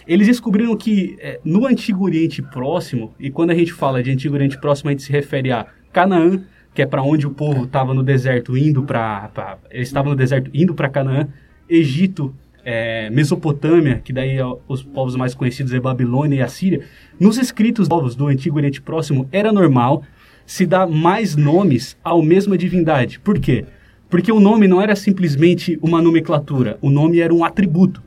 eles 0.05 0.27
descobriram 0.27 0.75
que 0.75 1.15
é, 1.19 1.39
no 1.45 1.65
Antigo 1.65 2.03
Oriente 2.03 2.41
Próximo, 2.41 3.13
e 3.19 3.31
quando 3.31 3.51
a 3.51 3.55
gente 3.55 3.71
fala 3.73 4.03
de 4.03 4.11
Antigo 4.11 4.35
Oriente 4.35 4.57
Próximo, 4.59 4.89
a 4.89 4.91
gente 4.91 5.03
se 5.03 5.11
refere 5.11 5.49
a 5.51 5.65
Canaã, 5.93 6.43
que 6.73 6.81
é 6.81 6.85
para 6.85 7.01
onde 7.01 7.25
o 7.25 7.31
povo 7.31 7.63
estava 7.63 7.93
no 7.93 8.03
deserto 8.03 8.57
indo 8.57 8.83
para 8.83 9.31
eles 9.71 9.87
estavam 9.87 10.11
no 10.11 10.17
deserto 10.17 10.51
indo 10.53 10.73
para 10.75 10.89
Canaã, 10.89 11.27
Egito, 11.69 12.35
é, 12.65 13.09
Mesopotâmia, 13.09 14.01
que 14.03 14.13
daí 14.13 14.39
ó, 14.39 14.57
os 14.67 14.81
povos 14.81 15.15
mais 15.15 15.35
conhecidos 15.35 15.73
é 15.73 15.79
Babilônia 15.79 16.37
e 16.37 16.41
Assíria. 16.41 16.81
Nos 17.19 17.37
escritos 17.37 17.87
povos 17.87 18.15
do 18.15 18.27
Antigo 18.27 18.57
Oriente 18.57 18.81
Próximo 18.81 19.27
era 19.31 19.51
normal 19.51 20.03
se 20.45 20.65
dar 20.65 20.87
mais 20.87 21.35
nomes 21.35 21.97
à 22.03 22.15
mesma 22.17 22.57
divindade. 22.57 23.19
Por 23.19 23.39
quê? 23.39 23.65
Porque 24.09 24.31
o 24.31 24.39
nome 24.39 24.67
não 24.67 24.81
era 24.81 24.95
simplesmente 24.95 25.77
uma 25.81 26.01
nomenclatura, 26.01 26.77
o 26.81 26.89
nome 26.89 27.19
era 27.19 27.33
um 27.33 27.43
atributo. 27.43 28.01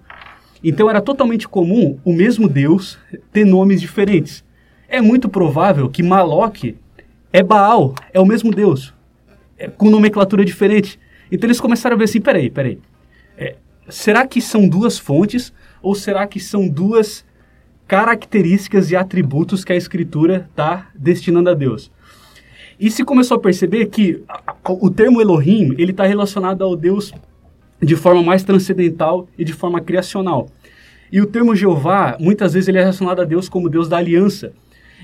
Então 0.63 0.89
era 0.89 1.01
totalmente 1.01 1.47
comum 1.47 1.99
o 2.05 2.13
mesmo 2.13 2.49
Deus 2.49 2.99
ter 3.33 3.45
nomes 3.45 3.81
diferentes. 3.81 4.45
É 4.89 5.01
muito 5.01 5.29
provável 5.29 5.89
que 5.89 6.03
Maloque 6.03 6.77
é 7.33 7.43
Baal, 7.43 7.95
é 8.13 8.21
o 8.21 8.25
mesmo 8.25 8.51
Deus, 8.51 8.95
é, 9.59 9.69
com 9.69 9.91
nomenclatura 9.91 10.45
diferente. 10.45 10.99
Então 11.31 11.47
eles 11.47 11.61
começaram 11.61 11.97
a 11.97 11.99
ver 11.99 12.05
assim, 12.05 12.21
peraí, 12.21 12.51
peraí. 12.51 12.79
Será 13.89 14.27
que 14.27 14.41
são 14.41 14.69
duas 14.69 14.99
fontes 14.99 15.53
ou 15.83 15.95
será 15.95 16.27
que 16.27 16.41
são 16.41 16.69
duas 16.69 17.25
características 17.87 18.91
e 18.91 18.97
atributos 18.97 19.65
que 19.65 19.73
a 19.73 19.77
escritura 19.77 20.49
está 20.51 20.89
destinando 20.95 21.51
a 21.51 21.55
Deus? 21.55 21.91
E 22.79 22.91
se 22.91 23.05
começou 23.05 23.37
a 23.37 23.41
perceber 23.41 23.87
que 23.87 24.23
o 24.69 24.91
termo 24.91 25.21
Elohim 25.21 25.75
ele 25.79 25.93
está 25.93 26.05
relacionado 26.05 26.63
ao 26.63 26.77
Deus 26.77 27.13
de 27.81 27.97
forma 27.97 28.23
mais 28.23 28.43
transcendental 28.43 29.29
e 29.39 29.45
de 29.45 29.53
forma 29.53 29.81
criacional. 29.81 30.49
E 31.11 31.21
o 31.21 31.27
termo 31.27 31.55
Jeová, 31.55 32.17
muitas 32.19 32.55
vezes 32.55 32.69
ele 32.69 32.79
é 32.79 32.81
relacionado 32.81 33.21
a 33.21 33.25
Deus 33.25 33.49
como 33.49 33.71
Deus 33.71 33.89
da 33.89 33.97
aliança. 33.97 34.53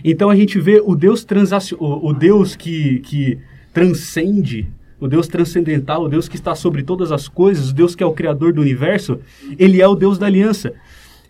Então 0.05 0.29
a 0.29 0.37
gente 0.37 0.59
vê 0.59 0.83
o 0.85 0.95
Deus 0.95 1.25
transacio, 1.25 1.77
o, 1.81 2.09
o 2.09 2.13
Deus 2.13 2.57
que, 2.57 2.99
que 3.01 3.39
transcende, 3.73 4.69
o 5.03 5.09
Deus 5.09 5.27
transcendental, 5.27 6.05
o 6.05 6.09
Deus 6.09 6.29
que 6.29 6.37
está 6.37 6.55
sobre 6.55 6.85
todas 6.85 7.11
as 7.11 7.27
coisas, 7.27 7.71
o 7.71 7.75
Deus 7.75 7.97
que 7.97 8.05
é 8.05 8.07
o 8.07 8.13
criador 8.13 8.53
do 8.53 8.61
universo, 8.61 9.19
ele 9.59 9.83
é 9.83 9.89
o 9.89 9.97
Deus 9.97 10.17
da 10.17 10.27
aliança. 10.27 10.73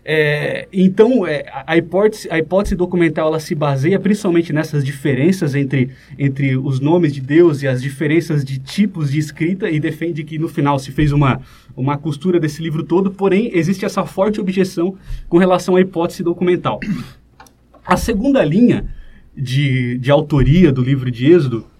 É, 0.05 0.67
então, 0.71 1.25
é, 1.25 1.43
a, 1.65 1.75
hipótese, 1.75 2.27
a 2.29 2.37
hipótese 2.37 2.75
documental 2.75 3.29
ela 3.29 3.39
se 3.39 3.55
baseia 3.55 3.99
principalmente 3.99 4.53
nessas 4.53 4.85
diferenças 4.85 5.55
entre, 5.55 5.89
entre 6.19 6.55
os 6.55 6.79
nomes 6.79 7.11
de 7.11 7.19
Deus 7.19 7.63
e 7.63 7.67
as 7.67 7.81
diferenças 7.81 8.45
de 8.45 8.59
tipos 8.59 9.11
de 9.11 9.17
escrita 9.17 9.67
e 9.67 9.79
defende 9.79 10.23
que 10.23 10.37
no 10.37 10.47
final 10.47 10.77
se 10.77 10.91
fez 10.91 11.11
uma, 11.11 11.41
uma 11.75 11.97
costura 11.97 12.39
desse 12.39 12.61
livro 12.61 12.83
todo, 12.83 13.09
porém 13.09 13.49
existe 13.55 13.85
essa 13.85 14.05
forte 14.05 14.39
objeção 14.39 14.95
com 15.27 15.39
relação 15.39 15.77
à 15.77 15.81
hipótese 15.81 16.21
documental. 16.21 16.79
A 17.83 17.97
segunda 17.97 18.45
linha 18.45 18.85
de, 19.35 19.97
de 19.97 20.11
autoria 20.11 20.71
do 20.71 20.83
livro 20.83 21.09
de 21.09 21.31
Êxodo, 21.31 21.72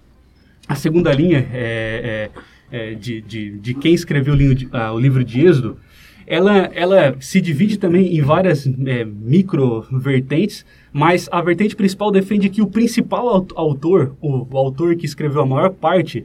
a 0.68 0.74
segunda 0.74 1.12
linha 1.12 1.46
é, 1.52 2.30
é, 2.72 2.90
é 2.90 2.94
de, 2.94 3.20
de, 3.20 3.58
de, 3.58 3.74
quem 3.74 3.94
escreveu 3.94 4.34
o 4.34 4.36
livro 4.36 4.54
de, 4.54 4.66
uh, 4.66 4.92
o 4.94 4.98
livro 4.98 5.24
de 5.24 5.44
Êxodo 5.44 5.78
ela, 6.26 6.70
ela 6.74 7.16
se 7.20 7.40
divide 7.40 7.78
também 7.78 8.16
em 8.16 8.22
várias 8.22 8.66
é, 8.66 9.04
micro-vertentes, 9.04 10.64
mas 10.92 11.28
a 11.30 11.42
vertente 11.42 11.76
principal 11.76 12.10
defende 12.10 12.48
que 12.48 12.62
o 12.62 12.66
principal 12.66 13.46
autor, 13.54 14.16
o, 14.20 14.46
o, 14.50 14.56
autor 14.56 14.96
que 14.96 15.04
escreveu 15.04 15.42
a 15.42 15.46
maior 15.46 15.70
parte, 15.70 16.24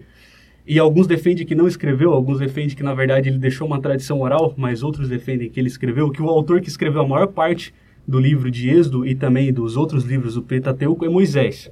e 0.66 0.78
alguns 0.78 1.08
defendem 1.08 1.46
que 1.46 1.56
não 1.56 1.68
escreveu, 1.68 2.14
alguns 2.14 2.40
defendem 2.40 2.76
que 2.76 2.84
na 2.84 2.94
verdade 2.94 3.30
ele 3.30 3.40
deixou 3.40 3.68
uma 3.68 3.82
tradição 3.82 4.22
oral, 4.22 4.54
mas 4.56 4.84
outros 4.84 5.10
defendem 5.10 5.50
que 5.50 5.60
ele 5.60 5.68
escreveu, 5.68 6.12
que 6.12 6.22
o 6.22 6.30
autor 6.30 6.62
que 6.62 6.70
escreveu 6.70 7.02
a 7.02 7.08
maior 7.08 7.28
parte 7.28 7.74
do 8.08 8.20
livro 8.20 8.50
de 8.50 8.70
Êxodo 8.70 9.06
e 9.06 9.16
também 9.16 9.52
dos 9.52 9.76
outros 9.76 10.04
livros 10.06 10.36
do 10.36 10.42
Pentateuco 10.42 11.06
é 11.06 11.10
Moisés. 11.10 11.72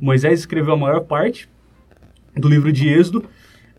Moisés 0.00 0.40
escreveu 0.40 0.74
a 0.74 0.76
maior 0.76 1.00
parte 1.00 1.48
do 2.38 2.48
livro 2.48 2.72
de 2.72 2.88
Êxodo, 2.88 3.24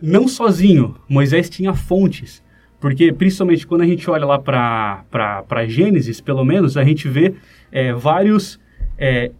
não 0.01 0.27
sozinho, 0.27 0.95
Moisés 1.07 1.49
tinha 1.49 1.73
fontes. 1.73 2.43
Porque, 2.79 3.11
principalmente, 3.11 3.67
quando 3.67 3.81
a 3.81 3.85
gente 3.85 4.09
olha 4.09 4.25
lá 4.25 4.39
para 4.39 5.67
Gênesis, 5.67 6.21
pelo 6.21 6.45
menos, 6.45 6.77
a 6.77 6.83
gente 6.83 7.07
vê 7.07 7.35
é, 7.71 7.93
vários... 7.93 8.59
É, 8.97 9.31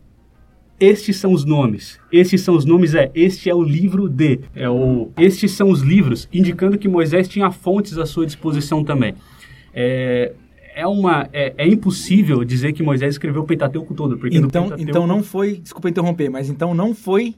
estes 0.79 1.17
são 1.17 1.33
os 1.33 1.43
nomes. 1.43 1.99
Estes 2.11 2.41
são 2.41 2.55
os 2.55 2.63
nomes, 2.63 2.95
é, 2.95 3.11
este 3.13 3.49
é 3.49 3.55
o 3.55 3.61
livro 3.61 4.07
de. 4.07 4.39
É 4.55 4.69
o, 4.69 5.11
estes 5.17 5.51
são 5.51 5.69
os 5.69 5.81
livros, 5.81 6.29
indicando 6.31 6.77
que 6.77 6.87
Moisés 6.87 7.27
tinha 7.27 7.51
fontes 7.51 7.97
à 7.97 8.05
sua 8.05 8.25
disposição 8.25 8.81
também. 8.83 9.13
É, 9.73 10.33
é, 10.73 10.87
uma, 10.87 11.27
é, 11.33 11.53
é, 11.57 11.67
impossível 11.67 12.45
dizer 12.45 12.71
que 12.71 12.81
Moisés 12.81 13.15
escreveu 13.15 13.41
o 13.41 13.45
Pentateuco 13.45 13.93
todo. 13.93 14.17
Porque 14.17 14.37
então, 14.37 14.63
Pentateuco, 14.63 14.89
então 14.89 15.05
não 15.05 15.21
foi, 15.21 15.57
desculpa 15.57 15.89
interromper, 15.89 16.29
mas 16.29 16.49
então 16.49 16.73
não 16.73 16.95
foi 16.95 17.35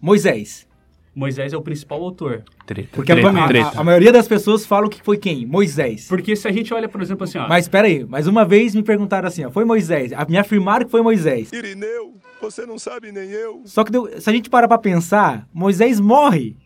Moisés. 0.00 0.66
Moisés 1.14 1.52
é 1.52 1.56
o 1.56 1.62
principal 1.62 2.02
autor. 2.02 2.42
Treta, 2.66 2.88
Porque 2.92 3.12
treta, 3.12 3.28
a, 3.28 3.46
treta. 3.46 3.78
A, 3.78 3.80
a, 3.80 3.84
maioria 3.84 4.12
das 4.12 4.26
pessoas 4.26 4.66
falam 4.66 4.88
que 4.88 5.00
foi 5.02 5.16
quem? 5.16 5.46
Moisés. 5.46 6.08
Porque 6.08 6.34
se 6.34 6.48
a 6.48 6.52
gente 6.52 6.74
olha, 6.74 6.88
por 6.88 7.00
exemplo, 7.00 7.24
assim, 7.24 7.38
ó... 7.38 7.48
Mas 7.48 7.66
espera 7.66 7.86
aí, 7.86 8.04
mais 8.04 8.26
uma 8.26 8.44
vez 8.44 8.74
me 8.74 8.82
perguntaram 8.82 9.28
assim, 9.28 9.44
ó, 9.44 9.50
foi 9.50 9.64
Moisés. 9.64 10.10
Me 10.28 10.36
afirmaram 10.36 10.84
que 10.84 10.90
foi 10.90 11.02
Moisés. 11.02 11.52
Irineu, 11.52 12.14
você 12.40 12.66
não 12.66 12.78
sabe 12.78 13.12
nem 13.12 13.30
eu. 13.30 13.62
Só 13.64 13.84
que 13.84 13.92
deu, 13.92 14.08
se 14.20 14.28
a 14.28 14.32
gente 14.32 14.50
parar 14.50 14.66
pra 14.66 14.78
pensar, 14.78 15.46
Moisés 15.54 16.00
morre. 16.00 16.56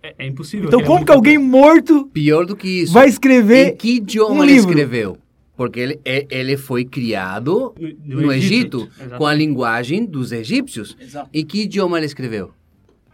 É, 0.00 0.14
é 0.18 0.26
impossível. 0.26 0.68
Então 0.68 0.82
como 0.82 1.00
é 1.00 1.04
que 1.04 1.12
alguém 1.12 1.38
morto... 1.38 2.06
Pior 2.06 2.46
do 2.46 2.54
que 2.54 2.82
isso. 2.82 2.92
Vai 2.92 3.08
escrever 3.08 3.72
Em 3.72 3.76
que 3.76 3.96
idioma 3.96 4.36
um 4.36 4.44
ele 4.44 4.52
livro? 4.52 4.70
escreveu? 4.70 5.18
Porque 5.56 5.80
ele, 5.80 6.00
ele 6.04 6.56
foi 6.56 6.84
criado 6.84 7.74
no, 7.76 8.16
no, 8.16 8.22
no 8.26 8.32
Egito, 8.32 8.88
Egito 9.00 9.16
com 9.16 9.26
a 9.26 9.34
linguagem 9.34 10.06
dos 10.06 10.30
egípcios. 10.30 10.96
Exato. 11.00 11.28
E 11.32 11.42
que 11.42 11.62
idioma 11.62 11.96
ele 11.96 12.06
escreveu? 12.06 12.52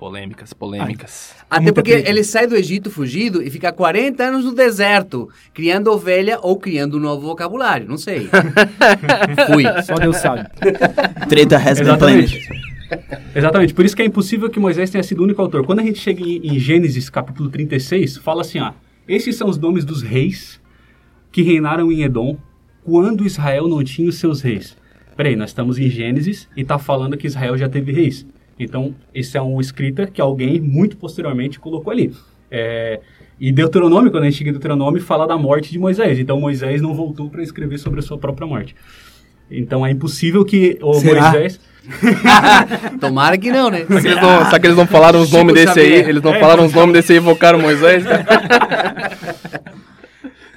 Polêmicas, 0.04 0.52
polêmicas. 0.52 1.34
Ai, 1.50 1.60
Até 1.60 1.72
porque 1.72 1.92
treta. 1.92 2.10
ele 2.10 2.22
sai 2.22 2.46
do 2.46 2.54
Egito 2.54 2.90
fugido 2.90 3.42
e 3.42 3.48
fica 3.48 3.72
40 3.72 4.22
anos 4.22 4.44
no 4.44 4.54
deserto, 4.54 5.30
criando 5.54 5.90
ovelha 5.90 6.38
ou 6.42 6.58
criando 6.58 6.98
um 6.98 7.00
novo 7.00 7.26
vocabulário, 7.26 7.88
não 7.88 7.96
sei. 7.96 8.28
Fui. 9.50 9.64
Só 9.82 9.94
Deus 9.94 10.18
sabe. 10.18 10.46
Treta 11.26 11.56
has 11.56 11.80
Exatamente. 11.80 12.46
Exatamente, 13.34 13.72
por 13.72 13.82
isso 13.82 13.96
que 13.96 14.02
é 14.02 14.04
impossível 14.04 14.50
que 14.50 14.60
Moisés 14.60 14.90
tenha 14.90 15.02
sido 15.02 15.20
o 15.20 15.24
único 15.24 15.40
autor. 15.40 15.64
Quando 15.64 15.80
a 15.80 15.82
gente 15.82 15.98
chega 15.98 16.22
em, 16.22 16.48
em 16.48 16.58
Gênesis 16.58 17.08
capítulo 17.08 17.48
36, 17.48 18.18
fala 18.18 18.42
assim, 18.42 18.58
ó, 18.58 18.72
esses 19.08 19.36
são 19.36 19.48
os 19.48 19.56
nomes 19.56 19.86
dos 19.86 20.02
reis 20.02 20.60
que 21.32 21.40
reinaram 21.40 21.90
em 21.90 22.02
Edom 22.02 22.36
quando 22.84 23.24
Israel 23.24 23.66
não 23.68 23.82
tinha 23.82 24.10
os 24.10 24.16
seus 24.16 24.42
reis. 24.42 24.76
Peraí, 25.16 25.34
nós 25.34 25.48
estamos 25.48 25.78
em 25.78 25.88
Gênesis 25.88 26.46
e 26.54 26.60
está 26.60 26.78
falando 26.78 27.16
que 27.16 27.26
Israel 27.26 27.56
já 27.56 27.70
teve 27.70 27.90
reis. 27.90 28.26
Então, 28.58 28.94
esse 29.14 29.36
é 29.36 29.42
um 29.42 29.60
escrita 29.60 30.06
que 30.06 30.20
alguém 30.20 30.60
muito 30.60 30.96
posteriormente 30.96 31.58
colocou 31.58 31.92
ali. 31.92 32.12
É, 32.50 33.00
e 33.38 33.50
Deuteronômio, 33.50 34.10
quando 34.10 34.24
a 34.24 34.26
gente 34.26 34.38
chega 34.38 34.50
em 34.50 34.52
Deuteronômio, 34.52 35.02
fala 35.02 35.26
da 35.26 35.36
morte 35.36 35.72
de 35.72 35.78
Moisés. 35.78 36.18
Então, 36.18 36.40
Moisés 36.40 36.80
não 36.80 36.94
voltou 36.94 37.28
para 37.28 37.42
escrever 37.42 37.78
sobre 37.78 38.00
a 38.00 38.02
sua 38.02 38.16
própria 38.16 38.46
morte. 38.46 38.76
Então, 39.50 39.84
é 39.84 39.90
impossível 39.90 40.44
que 40.44 40.78
o 40.80 40.94
Será? 40.94 41.30
Moisés... 41.30 41.60
Tomara 42.98 43.36
que 43.36 43.52
não, 43.52 43.68
né? 43.68 43.84
Será 43.84 44.00
que 44.00 44.08
eles 44.08 44.22
não, 44.22 44.44
será 44.46 44.58
que 44.58 44.66
eles 44.66 44.76
não 44.76 44.86
falaram 44.86 45.20
os 45.20 45.30
nomes 45.30 45.54
desse 45.54 45.80
aí? 45.80 45.92
Eles 45.92 46.22
não 46.22 46.34
é, 46.34 46.40
falaram 46.40 46.64
os 46.64 46.72
nomes 46.72 46.94
desse 46.94 47.12
aí 47.12 47.18
e 47.18 47.20
invocaram 47.20 47.58
Moisés? 47.58 48.04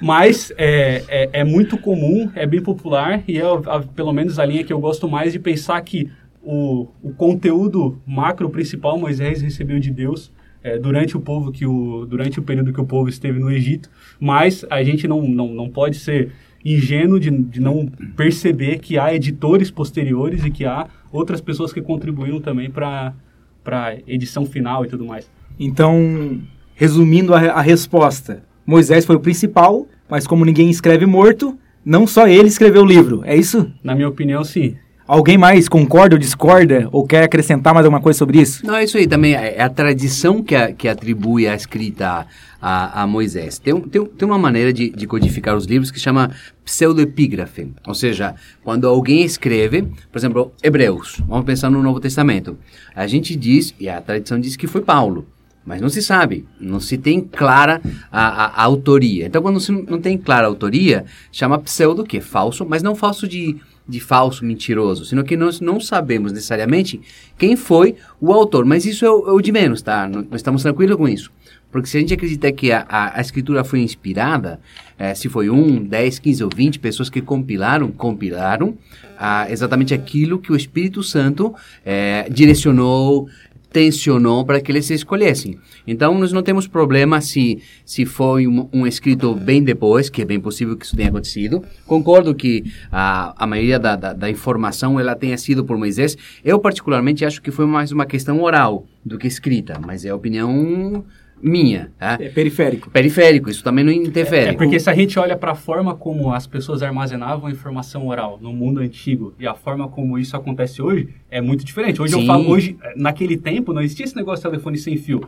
Mas 0.00 0.52
é, 0.56 1.02
é, 1.08 1.30
é, 1.40 1.44
muito 1.44 1.76
comum, 1.76 2.30
é 2.34 2.46
bem 2.46 2.62
popular 2.62 3.22
e 3.26 3.38
é 3.38 3.42
a, 3.42 3.80
pelo 3.94 4.12
menos 4.12 4.38
a 4.38 4.46
linha 4.46 4.64
que 4.64 4.72
eu 4.72 4.78
gosto 4.78 5.08
mais 5.08 5.32
de 5.32 5.38
pensar 5.38 5.80
que 5.82 6.10
o, 6.42 6.88
o 7.02 7.12
conteúdo 7.12 8.00
macro 8.06 8.48
principal 8.48 8.98
Moisés 8.98 9.42
recebeu 9.42 9.78
de 9.78 9.90
Deus 9.90 10.32
é, 10.62 10.78
durante 10.78 11.16
o 11.16 11.20
povo 11.20 11.52
que 11.52 11.66
o 11.66 12.06
durante 12.06 12.38
o 12.38 12.42
período 12.42 12.72
que 12.72 12.80
o 12.80 12.86
povo 12.86 13.08
esteve 13.08 13.38
no 13.38 13.50
Egito, 13.50 13.90
mas 14.18 14.64
a 14.70 14.82
gente 14.82 15.06
não, 15.06 15.22
não, 15.22 15.48
não 15.48 15.68
pode 15.68 15.96
ser 15.96 16.32
ingênuo 16.64 17.20
de, 17.20 17.30
de 17.30 17.60
não 17.60 17.86
perceber 18.16 18.78
que 18.78 18.98
há 18.98 19.14
editores 19.14 19.70
posteriores 19.70 20.44
e 20.44 20.50
que 20.50 20.64
há 20.64 20.88
outras 21.12 21.40
pessoas 21.40 21.72
que 21.72 21.80
contribuíram 21.80 22.40
também 22.40 22.70
para 22.70 23.14
para 23.62 23.98
edição 24.06 24.46
final 24.46 24.84
e 24.84 24.88
tudo 24.88 25.04
mais. 25.04 25.30
Então, 25.60 26.40
resumindo 26.74 27.34
a, 27.34 27.38
a 27.38 27.60
resposta, 27.60 28.42
Moisés 28.64 29.04
foi 29.04 29.16
o 29.16 29.20
principal, 29.20 29.86
mas 30.08 30.26
como 30.26 30.44
ninguém 30.44 30.70
escreve 30.70 31.04
morto, 31.04 31.58
não 31.84 32.06
só 32.06 32.26
ele 32.26 32.48
escreveu 32.48 32.82
o 32.82 32.86
livro, 32.86 33.22
é 33.24 33.36
isso? 33.36 33.70
Na 33.82 33.94
minha 33.94 34.08
opinião, 34.08 34.42
sim. 34.42 34.76
Alguém 35.08 35.38
mais 35.38 35.70
concorda 35.70 36.14
ou 36.14 36.18
discorda 36.18 36.86
ou 36.92 37.06
quer 37.06 37.22
acrescentar 37.24 37.72
mais 37.72 37.86
alguma 37.86 37.98
coisa 37.98 38.18
sobre 38.18 38.42
isso? 38.42 38.64
Não, 38.66 38.76
é 38.76 38.84
isso 38.84 38.98
aí 38.98 39.06
também. 39.06 39.32
É 39.32 39.62
a 39.62 39.70
tradição 39.70 40.42
que, 40.42 40.54
a, 40.54 40.70
que 40.70 40.86
atribui 40.86 41.48
a 41.48 41.54
escrita 41.54 42.26
a, 42.60 43.02
a 43.02 43.06
Moisés. 43.06 43.58
Tem, 43.58 43.80
tem, 43.80 44.04
tem 44.04 44.28
uma 44.28 44.36
maneira 44.38 44.70
de, 44.70 44.90
de 44.90 45.06
codificar 45.06 45.56
os 45.56 45.64
livros 45.64 45.90
que 45.90 45.98
chama 45.98 46.30
pseudoepígrafe. 46.62 47.72
Ou 47.86 47.94
seja, 47.94 48.34
quando 48.62 48.86
alguém 48.86 49.24
escreve, 49.24 49.84
por 50.12 50.18
exemplo, 50.18 50.52
Hebreus, 50.62 51.22
vamos 51.26 51.46
pensar 51.46 51.70
no 51.70 51.82
Novo 51.82 52.00
Testamento. 52.00 52.58
A 52.94 53.06
gente 53.06 53.34
diz, 53.34 53.74
e 53.80 53.88
a 53.88 54.02
tradição 54.02 54.38
diz 54.38 54.56
que 54.56 54.66
foi 54.66 54.82
Paulo. 54.82 55.26
mas 55.68 55.82
não 55.82 55.90
se 55.90 56.00
sabe, 56.00 56.46
não 56.58 56.80
se 56.80 56.96
tem 56.96 57.20
clara 57.20 57.82
a, 58.10 58.26
a, 58.26 58.46
a 58.46 58.64
autoria. 58.64 59.26
Então, 59.26 59.42
quando 59.42 59.60
se 59.60 59.70
não 59.70 60.00
tem 60.00 60.16
clara 60.16 60.46
autoria, 60.46 61.04
chama 61.30 61.58
pseudo, 61.58 62.04
que 62.04 62.16
é 62.16 62.20
falso, 62.22 62.64
mas 62.66 62.82
não 62.82 62.94
falso 62.94 63.28
de, 63.28 63.54
de 63.88 64.00
falso, 64.00 64.44
mentiroso, 64.44 65.04
sino 65.04 65.24
que 65.24 65.36
nós 65.36 65.60
não 65.60 65.80
sabemos 65.80 66.30
necessariamente 66.30 67.00
quem 67.38 67.56
foi 67.56 67.96
o 68.20 68.32
autor. 68.32 68.64
Mas 68.64 68.84
isso 68.84 69.04
é 69.04 69.10
o, 69.10 69.28
é 69.28 69.32
o 69.32 69.40
de 69.40 69.50
menos, 69.50 69.80
tá? 69.80 70.06
Nós 70.06 70.26
estamos 70.34 70.62
tranquilos 70.62 70.96
com 70.96 71.08
isso. 71.08 71.32
Porque 71.70 71.86
se 71.88 71.98
a 71.98 72.00
gente 72.00 72.14
acredita 72.14 72.50
que 72.50 72.72
a, 72.72 72.86
a, 72.88 73.18
a 73.18 73.20
escritura 73.20 73.62
foi 73.62 73.80
inspirada, 73.80 74.58
eh, 74.98 75.14
se 75.14 75.28
foi 75.28 75.50
um, 75.50 75.84
10, 75.84 76.18
15 76.18 76.44
ou 76.44 76.50
20 76.54 76.78
pessoas 76.78 77.10
que 77.10 77.20
compilaram, 77.20 77.90
compilaram 77.92 78.74
ah, 79.18 79.46
exatamente 79.50 79.92
aquilo 79.92 80.38
que 80.38 80.50
o 80.50 80.56
Espírito 80.56 81.02
Santo 81.02 81.54
eh, 81.84 82.26
direcionou, 82.30 83.28
tensionou 83.70 84.44
para 84.44 84.60
que 84.60 84.72
eles 84.72 84.86
se 84.86 84.94
escolhessem. 84.94 85.58
Então, 85.86 86.18
nós 86.18 86.32
não 86.32 86.42
temos 86.42 86.66
problema 86.66 87.20
se, 87.20 87.60
se 87.84 88.04
foi 88.04 88.46
um, 88.46 88.68
um 88.72 88.86
escrito 88.86 89.34
bem 89.34 89.62
depois, 89.62 90.08
que 90.08 90.22
é 90.22 90.24
bem 90.24 90.40
possível 90.40 90.76
que 90.76 90.84
isso 90.84 90.96
tenha 90.96 91.08
acontecido. 91.08 91.62
Concordo 91.86 92.34
que 92.34 92.64
a, 92.90 93.34
a 93.36 93.46
maioria 93.46 93.78
da, 93.78 93.96
da, 93.96 94.12
da 94.12 94.30
informação 94.30 94.98
ela 94.98 95.14
tenha 95.14 95.36
sido 95.36 95.64
por 95.64 95.76
Moisés. 95.76 96.16
Eu, 96.44 96.58
particularmente, 96.58 97.24
acho 97.24 97.42
que 97.42 97.50
foi 97.50 97.66
mais 97.66 97.92
uma 97.92 98.06
questão 98.06 98.42
oral 98.42 98.86
do 99.04 99.18
que 99.18 99.26
escrita, 99.26 99.78
mas 99.84 100.04
é 100.04 100.12
opinião 100.12 101.04
minha. 101.42 101.90
Tá? 101.98 102.16
É 102.20 102.28
periférico. 102.28 102.90
Periférico, 102.90 103.48
isso 103.50 103.62
também 103.62 103.84
não 103.84 103.92
interfere. 103.92 104.50
É 104.50 104.52
porque 104.52 104.78
se 104.80 104.88
a 104.90 104.94
gente 104.94 105.18
olha 105.18 105.36
para 105.36 105.52
a 105.52 105.54
forma 105.54 105.94
como 105.94 106.32
as 106.32 106.46
pessoas 106.46 106.82
armazenavam 106.82 107.46
a 107.46 107.50
informação 107.50 108.06
oral 108.08 108.38
no 108.40 108.52
mundo 108.52 108.80
antigo 108.80 109.34
e 109.38 109.46
a 109.46 109.54
forma 109.54 109.88
como 109.88 110.18
isso 110.18 110.36
acontece 110.36 110.80
hoje, 110.82 111.08
é 111.30 111.40
muito 111.40 111.64
diferente. 111.64 112.00
Hoje 112.02 112.14
Sim. 112.14 112.20
eu 112.20 112.26
falo, 112.26 112.48
hoje, 112.50 112.76
eh, 112.82 112.94
naquele 112.96 113.36
tempo, 113.36 113.72
não 113.72 113.80
existia 113.82 114.04
esse 114.04 114.16
negócio 114.16 114.42
de 114.44 114.50
telefone 114.50 114.78
sem 114.78 114.96
fio. 114.96 115.20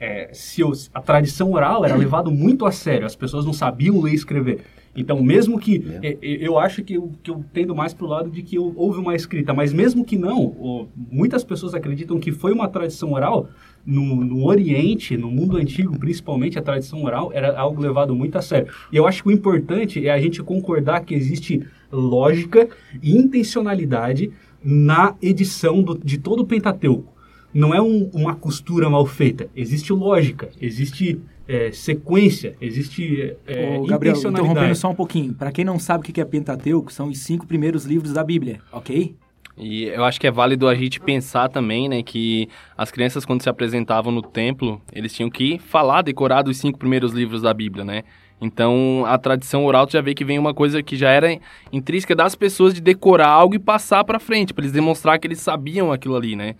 É, 0.00 0.30
se 0.32 0.62
os- 0.62 0.88
a 0.94 1.00
tradição 1.00 1.52
oral 1.52 1.84
era 1.84 1.96
levado 1.96 2.30
muito 2.30 2.64
a 2.64 2.70
sério, 2.70 3.04
as 3.04 3.16
pessoas 3.16 3.44
não 3.44 3.52
sabiam 3.52 4.00
ler 4.00 4.12
e 4.12 4.14
escrever. 4.14 4.60
Então, 4.96 5.22
mesmo 5.22 5.58
que. 5.58 5.84
É. 6.02 6.08
eh, 6.08 6.18
eh, 6.22 6.38
Eu 6.40 6.58
acho 6.58 6.82
que 6.82 6.94
eu, 6.94 7.12
que 7.22 7.30
eu 7.30 7.44
tendo 7.52 7.74
mais 7.74 7.92
pro 7.94 8.06
lado 8.06 8.30
de 8.30 8.42
que 8.42 8.56
eu- 8.56 8.72
houve 8.76 8.98
uma 9.00 9.14
escrita, 9.14 9.52
mas 9.52 9.72
mesmo 9.72 10.04
que 10.04 10.16
não, 10.16 10.40
o- 10.40 10.88
muitas 11.10 11.42
pessoas 11.44 11.74
acreditam 11.74 12.18
que 12.18 12.32
foi 12.32 12.52
uma 12.52 12.68
tradição 12.68 13.12
oral. 13.12 13.48
No, 13.90 14.16
no 14.22 14.44
Oriente, 14.44 15.16
no 15.16 15.30
mundo 15.30 15.56
antigo, 15.56 15.98
principalmente, 15.98 16.58
a 16.58 16.62
tradição 16.62 17.02
oral 17.04 17.30
era 17.32 17.58
algo 17.58 17.80
levado 17.80 18.14
muito 18.14 18.36
a 18.36 18.42
sério. 18.42 18.70
E 18.92 18.96
eu 18.98 19.06
acho 19.06 19.22
que 19.22 19.30
o 19.30 19.32
importante 19.32 20.06
é 20.06 20.10
a 20.12 20.20
gente 20.20 20.42
concordar 20.42 21.00
que 21.06 21.14
existe 21.14 21.62
lógica 21.90 22.68
e 23.02 23.16
intencionalidade 23.16 24.30
na 24.62 25.14
edição 25.22 25.82
do- 25.82 25.98
de 25.98 26.18
todo 26.18 26.40
o 26.40 26.46
Pentateuco. 26.46 27.12
Não 27.54 27.74
é 27.74 27.80
um- 27.80 28.10
uma 28.12 28.34
costura 28.34 28.90
mal 28.90 29.06
feita. 29.06 29.48
Existe 29.56 29.92
lógica, 29.92 30.50
existe 30.60 31.18
é, 31.50 31.72
sequência, 31.72 32.54
existe 32.60 33.34
é, 33.46 33.78
Ô, 33.78 33.86
Gabriel, 33.86 34.12
intencionalidade. 34.12 34.50
interrompendo 34.50 34.74
só 34.74 34.90
um 34.90 34.94
pouquinho. 34.94 35.32
Para 35.32 35.50
quem 35.50 35.64
não 35.64 35.78
sabe 35.78 36.02
o 36.02 36.12
que 36.12 36.20
é 36.20 36.24
Pentateuco, 36.26 36.92
são 36.92 37.08
os 37.08 37.20
cinco 37.20 37.46
primeiros 37.46 37.86
livros 37.86 38.12
da 38.12 38.22
Bíblia, 38.22 38.60
ok? 38.70 39.14
E 39.58 39.84
eu 39.84 40.04
acho 40.04 40.20
que 40.20 40.26
é 40.26 40.30
válido 40.30 40.68
a 40.68 40.74
gente 40.74 41.00
pensar 41.00 41.48
também, 41.48 41.88
né, 41.88 42.02
que 42.02 42.48
as 42.76 42.90
crianças 42.90 43.24
quando 43.24 43.42
se 43.42 43.48
apresentavam 43.48 44.12
no 44.12 44.22
templo, 44.22 44.80
eles 44.92 45.12
tinham 45.12 45.28
que 45.28 45.58
falar, 45.58 46.02
decorar 46.02 46.42
dos 46.42 46.56
cinco 46.58 46.78
primeiros 46.78 47.12
livros 47.12 47.42
da 47.42 47.52
Bíblia, 47.52 47.84
né? 47.84 48.04
Então, 48.40 49.02
a 49.06 49.18
tradição 49.18 49.64
oral 49.64 49.86
tu 49.86 49.94
já 49.94 50.00
vê 50.00 50.14
que 50.14 50.24
vem 50.24 50.38
uma 50.38 50.54
coisa 50.54 50.80
que 50.80 50.96
já 50.96 51.10
era 51.10 51.36
intrínseca 51.72 52.14
das 52.14 52.36
pessoas 52.36 52.72
de 52.72 52.80
decorar 52.80 53.28
algo 53.28 53.56
e 53.56 53.58
passar 53.58 54.04
pra 54.04 54.20
frente, 54.20 54.54
pra 54.54 54.62
eles 54.62 54.72
demonstrar 54.72 55.18
que 55.18 55.26
eles 55.26 55.40
sabiam 55.40 55.90
aquilo 55.90 56.14
ali, 56.14 56.36
né? 56.36 56.54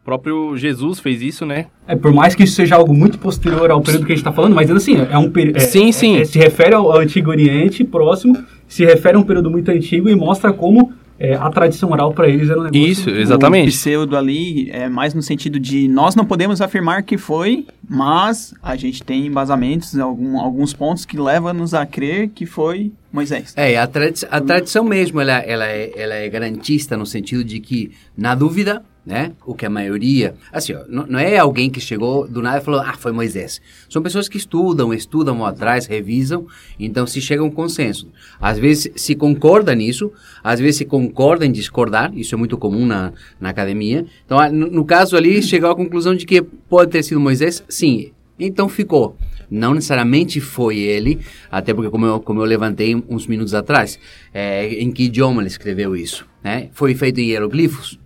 O 0.00 0.04
próprio 0.04 0.56
Jesus 0.56 1.00
fez 1.00 1.22
isso, 1.22 1.44
né? 1.44 1.66
É, 1.88 1.96
por 1.96 2.12
mais 2.12 2.34
que 2.34 2.44
isso 2.44 2.54
seja 2.54 2.76
algo 2.76 2.94
muito 2.94 3.18
posterior 3.18 3.70
ao 3.70 3.80
período 3.80 4.06
que 4.06 4.12
a 4.12 4.14
gente 4.14 4.20
está 4.20 4.32
falando, 4.32 4.54
mas 4.54 4.68
ainda 4.68 4.78
assim, 4.78 4.96
é 5.10 5.18
um 5.18 5.30
período. 5.30 5.58
Sim, 5.58 5.90
sim. 5.90 6.24
se 6.24 6.38
refere 6.38 6.74
ao, 6.74 6.92
ao 6.92 6.98
Antigo 6.98 7.30
Oriente 7.30 7.82
próximo, 7.82 8.36
se 8.68 8.84
refere 8.84 9.16
a 9.16 9.18
um 9.18 9.24
período 9.24 9.50
muito 9.50 9.70
antigo 9.70 10.08
e 10.08 10.14
mostra 10.14 10.52
como 10.52 10.92
é, 11.18 11.34
a 11.34 11.48
tradição 11.50 11.90
oral 11.90 12.12
para 12.12 12.28
eles 12.28 12.48
era 12.50 12.58
um 12.58 12.64
negócio. 12.64 12.86
Isso, 12.86 13.10
O 13.10 13.16
exatamente. 13.16 13.70
pseudo 13.70 14.16
ali 14.16 14.70
é 14.70 14.88
mais 14.88 15.14
no 15.14 15.22
sentido 15.22 15.60
de 15.60 15.86
nós 15.88 16.14
não 16.14 16.24
podemos 16.24 16.60
afirmar 16.60 17.02
que 17.02 17.16
foi, 17.16 17.66
mas 17.88 18.54
a 18.62 18.74
gente 18.76 19.02
tem 19.02 19.26
embasamentos, 19.26 19.96
algum, 19.98 20.38
alguns 20.40 20.72
pontos 20.72 21.04
que 21.04 21.16
levam-nos 21.16 21.72
a 21.74 21.86
crer 21.86 22.28
que 22.28 22.46
foi 22.46 22.92
Moisés. 23.12 23.54
É, 23.56 23.78
a, 23.78 23.86
tradi 23.86 24.26
a 24.28 24.40
tradição 24.40 24.84
mesmo, 24.84 25.20
ela, 25.20 25.38
ela, 25.38 25.66
é, 25.66 25.92
ela 25.94 26.14
é 26.14 26.28
garantista 26.28 26.96
no 26.96 27.06
sentido 27.06 27.44
de 27.44 27.60
que, 27.60 27.92
na 28.16 28.34
dúvida, 28.34 28.82
né, 29.04 29.32
o 29.44 29.54
que 29.54 29.66
a 29.66 29.70
maioria... 29.70 30.34
Assim, 30.52 30.72
ó, 30.72 30.84
não, 30.88 31.18
é 31.18 31.36
alguém 31.36 31.68
que 31.68 31.80
chegou 31.80 32.26
do 32.26 32.40
nada 32.40 32.58
e 32.58 32.60
falou, 32.60 32.80
ah, 32.80 32.94
foi 32.94 33.12
Moisés. 33.12 33.60
São 33.88 34.02
pessoas 34.02 34.28
que 34.28 34.36
estudam, 34.36 34.94
estudam 34.94 35.44
atrás, 35.44 35.86
revisam, 35.86 36.46
então 36.78 37.06
se 37.06 37.20
chega 37.20 37.42
a 37.42 37.44
um 37.44 37.50
consenso. 37.50 38.08
Às 38.40 38.58
vezes 38.58 38.90
se 38.96 39.14
concorda 39.14 39.74
nisso, 39.74 40.10
às 40.42 40.58
vezes 40.58 40.76
se 40.76 40.84
concorda 40.84 41.44
em 41.44 41.52
discordar, 41.52 42.16
isso 42.16 42.34
é 42.34 42.38
muito 42.38 42.56
comum 42.56 42.86
na, 42.86 43.12
na 43.40 43.50
academia. 43.50 44.06
Então, 44.24 44.38
ah, 44.38 44.48
no, 44.48 44.70
no 44.70 44.84
caso 44.84 45.16
ali, 45.16 45.42
chegou 45.42 45.70
à 45.70 45.76
conclusão 45.76 46.14
de 46.14 46.24
que 46.24 46.40
pode 46.42 46.90
ter 46.90 47.02
sido 47.02 47.20
Moisés, 47.20 47.62
sim, 47.68 48.12
então 48.38 48.68
ficou. 48.68 49.16
Não 49.50 49.74
necessariamente 49.74 50.40
foi 50.40 50.78
ele, 50.78 51.20
até 51.50 51.72
porque, 51.72 51.90
como 51.90 52.06
eu, 52.06 52.20
como 52.20 52.40
eu 52.40 52.44
levantei 52.44 52.94
uns 53.08 53.26
minutos 53.26 53.54
atrás, 53.54 53.98
é, 54.32 54.66
em 54.66 54.90
que 54.90 55.04
idioma 55.04 55.42
ele 55.42 55.48
escreveu 55.48 55.94
isso? 55.94 56.26
Né? 56.42 56.68
Foi 56.72 56.94
feito 56.94 57.20
em 57.20 57.28
hieroglifos? 57.28 57.98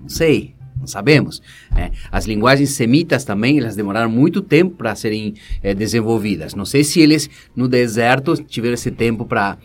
Não 0.00 0.08
sei, 0.08 0.54
não 0.78 0.86
sabemos. 0.86 1.42
né? 1.70 1.90
As 2.10 2.26
linguagens 2.26 2.70
semitas 2.70 3.24
também, 3.24 3.58
elas 3.58 3.76
demoraram 3.76 4.10
muito 4.10 4.40
tempo 4.40 4.76
para 4.76 4.94
serem 4.94 5.34
eh, 5.62 5.74
desenvolvidas. 5.74 6.54
Não 6.54 6.64
sei 6.64 6.84
se 6.84 7.00
eles 7.00 7.28
no 7.54 7.68
deserto 7.68 8.34
tiveram 8.36 8.74
esse 8.74 8.90
tempo 8.90 9.24
para 9.24 9.58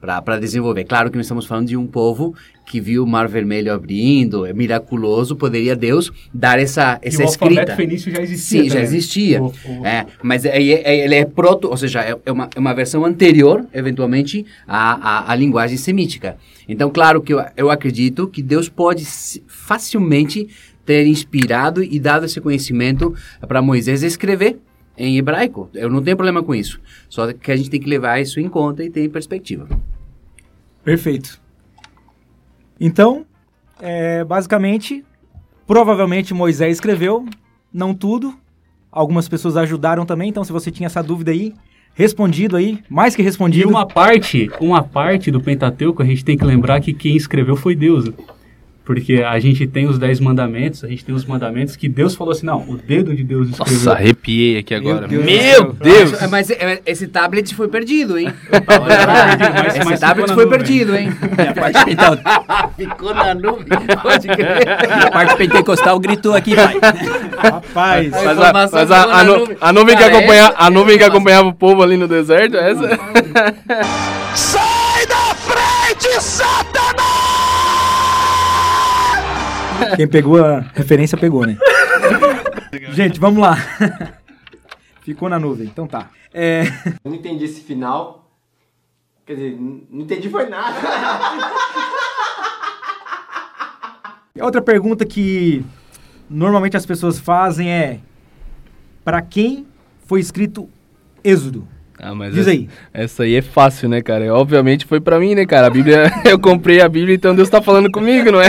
para 0.00 0.38
desenvolver. 0.38 0.84
Claro 0.84 1.10
que 1.10 1.16
nós 1.16 1.26
estamos 1.26 1.44
falando 1.44 1.68
de 1.68 1.76
um 1.76 1.86
povo 1.86 2.34
que 2.72 2.80
viu 2.80 3.04
o 3.04 3.06
Mar 3.06 3.28
Vermelho 3.28 3.70
abrindo, 3.70 4.46
é 4.46 4.52
miraculoso, 4.54 5.36
poderia 5.36 5.76
Deus 5.76 6.10
dar 6.32 6.58
essa, 6.58 6.98
E 7.04 7.08
essa 7.08 7.20
o 7.22 7.26
escrita. 7.26 7.60
alfabeto 7.60 7.76
fenício 7.76 8.10
já 8.10 8.22
existia. 8.22 8.62
Sim, 8.62 8.70
já 8.70 8.80
existia. 8.80 9.42
O- 9.42 9.48
o- 9.48 9.86
É, 9.86 10.06
mas 10.22 10.46
é, 10.46 10.56
é- 10.56 11.04
ele 11.04 11.14
é 11.16 11.26
proto, 11.26 11.68
ou 11.68 11.76
seja, 11.76 12.00
é, 12.00 12.16
é 12.24 12.32
uma, 12.32 12.48
é 12.56 12.58
uma 12.58 12.72
versão 12.72 13.04
anterior, 13.04 13.66
eventualmente, 13.74 14.46
à, 14.66 14.92
à, 15.28 15.32
à 15.32 15.36
linguagem 15.36 15.76
semítica. 15.76 16.38
Então, 16.66 16.88
claro 16.88 17.20
que 17.20 17.34
eu, 17.34 17.44
eu 17.58 17.70
acredito 17.70 18.26
que 18.26 18.42
Deus 18.42 18.70
pode 18.70 19.04
facilmente 19.46 20.48
ter 20.86 21.06
inspirado 21.06 21.82
e 21.84 22.00
dado 22.00 22.24
esse 22.24 22.40
conhecimento 22.40 23.14
para 23.46 23.60
Moisés 23.60 24.02
escrever 24.02 24.56
em 24.96 25.18
hebraico. 25.18 25.68
Eu 25.74 25.90
não 25.90 26.02
tenho 26.02 26.16
problema 26.16 26.42
com 26.42 26.54
isso. 26.54 26.80
Só 27.10 27.30
que 27.34 27.52
a 27.52 27.56
gente 27.56 27.68
tem 27.68 27.78
que 27.78 27.88
levar 27.90 28.18
isso 28.18 28.40
em 28.40 28.48
conta 28.48 28.82
e 28.82 28.88
ter 28.88 29.04
em 29.04 29.10
perspectiva. 29.10 29.68
Perfeito. 30.82 31.41
Então, 32.84 33.24
é, 33.80 34.24
basicamente, 34.24 35.04
provavelmente 35.68 36.34
Moisés 36.34 36.78
escreveu, 36.78 37.24
não 37.72 37.94
tudo. 37.94 38.34
Algumas 38.90 39.28
pessoas 39.28 39.56
ajudaram 39.56 40.04
também, 40.04 40.30
então 40.30 40.42
se 40.42 40.50
você 40.50 40.68
tinha 40.68 40.88
essa 40.88 41.00
dúvida 41.00 41.30
aí, 41.30 41.54
respondido 41.94 42.56
aí, 42.56 42.82
mais 42.90 43.14
que 43.14 43.22
E 43.22 43.24
respondido. 43.24 43.68
uma 43.68 43.86
parte, 43.86 44.50
uma 44.60 44.82
parte 44.82 45.30
do 45.30 45.40
Pentateuco, 45.40 46.02
a 46.02 46.04
gente 46.04 46.24
tem 46.24 46.36
que 46.36 46.44
lembrar 46.44 46.80
que 46.80 46.92
quem 46.92 47.16
escreveu 47.16 47.54
foi 47.54 47.76
Deus. 47.76 48.10
Porque 48.84 49.22
a 49.24 49.38
gente 49.38 49.64
tem 49.66 49.86
os 49.86 49.96
dez 49.96 50.18
mandamentos, 50.18 50.82
a 50.82 50.88
gente 50.88 51.04
tem 51.04 51.14
os 51.14 51.24
mandamentos 51.24 51.76
que 51.76 51.88
Deus 51.88 52.16
falou 52.16 52.32
assim, 52.32 52.44
não, 52.46 52.62
o 52.68 52.76
dedo 52.76 53.14
de 53.14 53.22
Deus 53.22 53.48
escreveu. 53.50 53.74
Nossa, 53.76 53.92
arrepiei 53.92 54.58
aqui 54.58 54.74
agora. 54.74 55.06
Deus 55.06 55.24
Meu 55.24 55.64
do 55.72 55.84
céu. 55.84 55.94
Deus! 55.94 56.10
Mas, 56.20 56.30
mas, 56.30 56.50
é, 56.50 56.82
esse 56.84 57.06
tablet 57.06 57.54
foi 57.54 57.68
perdido, 57.68 58.18
hein? 58.18 58.32
mas- 58.50 59.76
esse 59.76 59.84
mas 59.84 60.00
tablet 60.00 60.32
foi 60.34 60.44
nuvem. 60.46 60.58
perdido, 60.58 60.96
hein? 60.96 61.12
A 61.48 61.60
parte, 61.60 61.78
então, 61.92 62.18
Ficou 62.76 63.14
na 63.14 63.34
nuvem, 63.34 63.66
pode 64.02 64.26
crer. 64.26 64.68
a 65.06 65.10
parte 65.12 65.36
pentecostal 65.36 66.00
gritou 66.00 66.34
aqui, 66.34 66.56
pai. 66.56 66.74
Rapaz, 67.38 68.10
Mas, 68.10 68.38
a, 68.40 68.52
mas 68.52 68.74
a, 68.90 69.02
a, 69.02 69.06
na 69.06 69.24
nu- 69.24 69.38
nuvem. 69.38 69.56
a 69.60 69.72
nuvem 69.72 69.96
que 69.96 70.02
acompanha, 70.02 70.54
a 70.56 70.70
nuvem 70.70 70.98
que 70.98 71.04
acompanhava 71.04 71.48
o 71.48 71.54
povo 71.54 71.82
ali 71.84 71.96
no 71.96 72.08
deserto, 72.08 72.56
é 72.56 72.70
essa? 72.72 72.98
Sai 74.34 75.06
da 75.06 75.34
frente, 75.36 76.20
Satanás! 76.20 77.11
Quem 79.96 80.08
pegou 80.08 80.44
a 80.44 80.60
referência 80.60 81.16
pegou, 81.18 81.46
né? 81.46 81.56
Gente, 82.92 83.20
vamos 83.20 83.40
lá. 83.40 83.56
Ficou 85.02 85.28
na 85.28 85.38
nuvem, 85.38 85.66
então 85.66 85.86
tá. 85.86 86.10
É, 86.32 86.62
Eu 87.04 87.10
não 87.10 87.14
entendi 87.14 87.44
esse 87.44 87.60
final. 87.60 88.30
Quer 89.26 89.34
dizer, 89.34 89.56
não 89.58 90.02
entendi 90.02 90.28
foi 90.28 90.48
nada. 90.48 90.76
outra 94.42 94.60
pergunta 94.60 95.04
que 95.04 95.64
normalmente 96.28 96.76
as 96.76 96.84
pessoas 96.84 97.18
fazem 97.18 97.70
é: 97.70 98.00
para 99.04 99.22
quem 99.22 99.66
foi 100.06 100.20
escrito 100.20 100.68
Êxodo? 101.22 101.66
Ah, 102.04 102.16
mas 102.16 102.34
Diz 102.34 102.40
essa, 102.40 102.50
aí. 102.50 102.68
essa 102.92 103.22
aí 103.22 103.36
é 103.36 103.42
fácil, 103.42 103.88
né, 103.88 104.02
cara? 104.02 104.34
Obviamente 104.34 104.84
foi 104.84 105.00
pra 105.00 105.20
mim, 105.20 105.36
né, 105.36 105.46
cara? 105.46 105.68
A 105.68 105.70
Bíblia, 105.70 106.12
eu 106.28 106.36
comprei 106.36 106.80
a 106.80 106.88
Bíblia, 106.88 107.14
então 107.14 107.32
Deus 107.32 107.48
tá 107.48 107.62
falando 107.62 107.88
comigo, 107.92 108.32
não 108.32 108.40
é? 108.42 108.48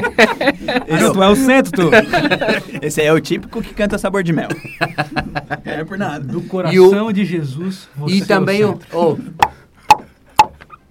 Ah, 0.90 1.00
não, 1.00 1.14
tu 1.14 1.22
é 1.24 1.30
o 1.30 1.36
centro, 1.36 1.72
tu. 1.72 1.92
Esse 2.82 3.02
aí 3.02 3.06
é 3.08 3.14
o 3.14 3.22
típico 3.22 3.62
que 3.62 3.72
canta 3.76 4.00
sabor 4.00 4.24
de 4.24 4.34
mel. 4.34 4.50
é 5.66 5.84
por 5.84 6.00
nada. 6.00 6.26
Do 6.26 6.42
coração 6.42 7.14
de 7.14 7.24
Jesus, 7.24 7.88
você 7.96 8.16
E 8.16 8.22
é 8.24 8.26
também 8.26 8.66
o, 8.66 8.70
centro. 8.70 9.20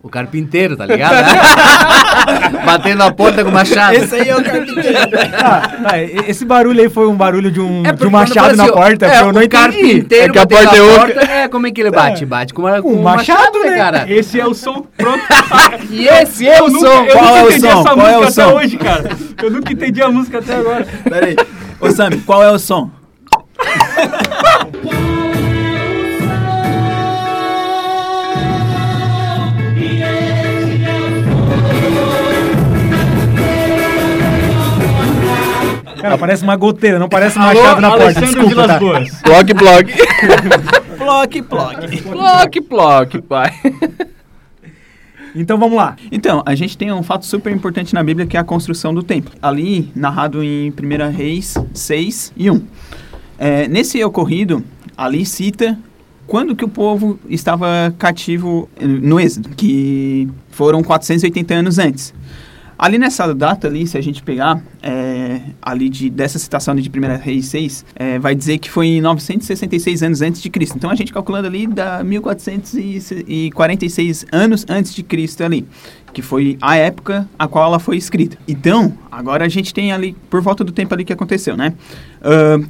O, 0.03 0.09
carpinteiro, 0.09 0.77
tá 0.77 0.85
ligado? 0.87 1.15
Batendo 2.67 3.03
a 3.03 3.13
porta 3.13 3.43
com 3.45 3.51
o 3.51 3.53
machado. 3.53 3.95
Esse 3.95 4.15
aí 4.17 4.29
é 4.29 4.37
o 4.37 4.43
carpinteiro. 4.43 4.99
Ah, 5.85 5.99
e- 5.99 6.25
esse 6.31 6.45
barulho 6.45 6.81
aí 6.81 6.89
foi 6.89 7.09
um 7.09 7.15
barulho 7.17 7.51
de 7.51 7.61
um, 7.61 7.83
de 7.83 8.07
um 8.07 8.11
machado 8.11 8.57
na 8.57 8.69
porta, 8.69 9.07
é, 9.07 9.09
porque 9.11 9.23
eu 9.25 9.33
não 9.33 9.41
o 9.41 9.45
entendi. 9.45 9.49
carpinteiro 9.49 10.25
É 10.27 10.29
que 10.33 10.39
a 10.39 10.47
porta 10.47 10.77
é 10.77 10.83
oca. 10.83 10.99
porta, 11.15 11.21
É, 11.33 11.49
como 11.49 11.67
é 11.67 11.71
que 11.73 11.81
ele 11.81 11.91
bate? 11.91 12.25
Bate 12.25 12.55
com, 12.55 12.63
uma, 12.63 12.81
com 12.81 12.93
Um 12.93 13.03
machado, 13.03 13.39
machado, 13.41 13.59
né, 13.65 13.71
né? 13.71 13.77
cara? 13.77 14.05
Esse 14.11 14.39
é 14.41 14.47
o 14.47 14.55
som 14.55 14.85
pronto. 14.97 15.21
E 15.91 16.07
esse 16.09 16.49
é 16.49 16.63
o 16.63 16.69
nunca, 16.69 16.87
som. 16.87 17.05
eu 17.05 17.13
Qual 17.13 17.25
nunca 17.25 17.39
é 17.39 17.43
o 17.43 17.47
entendi 17.49 17.61
som? 17.61 17.81
essa 17.81 17.83
Qual 17.95 18.07
é 18.09 18.19
o 18.19 18.23
música 18.23 18.43
até 18.43 18.51
som? 18.51 18.57
hoje, 18.57 18.77
cara. 18.79 19.11
Eu 19.43 19.51
nunca 19.51 19.73
entendi 19.73 20.03
a 20.03 20.09
música 20.11 20.39
até 20.39 20.55
agora. 20.57 20.87
Pera 21.05 21.27
aí. 21.27 21.37
Ô, 21.81 21.91
Sammy, 21.91 22.19
qual 22.19 22.43
é 22.43 22.51
o 22.51 22.59
som? 22.59 22.91
Cara, 36.03 36.19
parece 36.19 36.43
uma 36.43 36.57
goteira, 36.57 36.99
não 36.99 37.09
parece 37.09 37.39
um 37.39 37.43
Alô, 37.43 37.63
machado 37.63 37.81
na 37.81 37.89
porta. 37.91 38.05
Alessandro 38.05 38.29
Desculpa, 38.29 38.49
Vilas 38.49 38.67
tá? 38.67 38.79
Boas. 38.79 39.23
Block, 39.23 39.55
block. 39.55 39.93
Ploque, 40.99 41.43
ploque. 41.43 42.01
block, 42.03 42.61
block, 42.61 43.23
pai. 43.23 43.53
Então 45.35 45.59
vamos 45.59 45.77
lá. 45.77 45.97
Então, 46.13 46.43
a 46.45 46.55
gente 46.55 46.77
tem 46.77 46.93
um 46.93 47.03
fato 47.03 47.25
super 47.27 47.53
importante 47.53 47.95
na 47.95 48.05
Bíblia 48.05 48.27
que 48.27 48.37
é 48.37 48.41
a 48.41 48.45
construção 48.45 48.95
do 48.95 49.03
templo. 49.03 49.33
Ali, 49.41 49.91
narrado 49.97 50.45
em 50.45 50.71
1 50.71 51.11
Reis 51.11 51.55
6 51.73 52.33
e 52.37 52.51
1. 52.51 52.63
É, 53.39 53.67
nesse 53.69 54.03
ocorrido, 54.05 54.63
ali 54.97 55.25
cita 55.25 55.79
quando 56.27 56.55
que 56.55 56.65
o 56.65 56.69
povo 56.69 57.19
estava 57.29 57.93
cativo 57.99 58.69
eh, 58.81 58.87
no 58.87 59.19
Êxodo, 59.19 59.51
que 59.51 60.29
foram 60.51 60.83
480 60.83 61.55
anos 61.55 61.79
antes. 61.79 62.15
Ali 62.83 62.99
nessa 62.99 63.33
data 63.33 63.69
ali, 63.69 63.87
se 63.87 63.97
a 63.97 64.01
gente 64.01 64.21
pegar, 64.25 64.61
é, 64.83 65.41
ali 65.63 65.89
de, 65.89 66.11
dessa 66.11 66.37
citação 66.37 66.75
de 66.75 66.91
1 66.91 66.93
Reis 67.23 67.47
6, 67.47 67.85
é, 67.95 68.19
vai 68.19 68.35
dizer 68.35 68.59
que 68.59 68.69
foi 68.69 68.89
em 68.89 69.01
966 69.01 70.03
anos 70.03 70.21
antes 70.21 70.43
de 70.43 70.51
Cristo. 70.51 70.79
Então 70.79 70.91
a 70.91 70.97
gente 70.97 71.13
calculando 71.13 71.47
ali 71.47 71.69
dá 71.69 72.03
1446 72.03 74.27
anos 74.33 74.67
antes 74.69 74.93
de 74.93 75.05
Cristo 75.05 75.45
ali, 75.45 75.65
que 76.13 76.23
foi 76.23 76.59
a 76.61 76.75
época 76.75 77.29
a 77.39 77.47
qual 77.47 77.67
ela 77.67 77.79
foi 77.79 77.97
escrita. 77.97 78.37
Então, 78.49 78.93
agora 79.13 79.45
a 79.45 79.49
gente 79.49 79.73
tem 79.73 79.93
ali, 79.93 80.17
por 80.29 80.41
volta 80.41 80.65
do 80.65 80.73
tempo 80.73 80.93
ali 80.93 81.05
que 81.05 81.13
aconteceu, 81.13 81.57
né? 81.57 81.75
Ahn, 82.21 82.65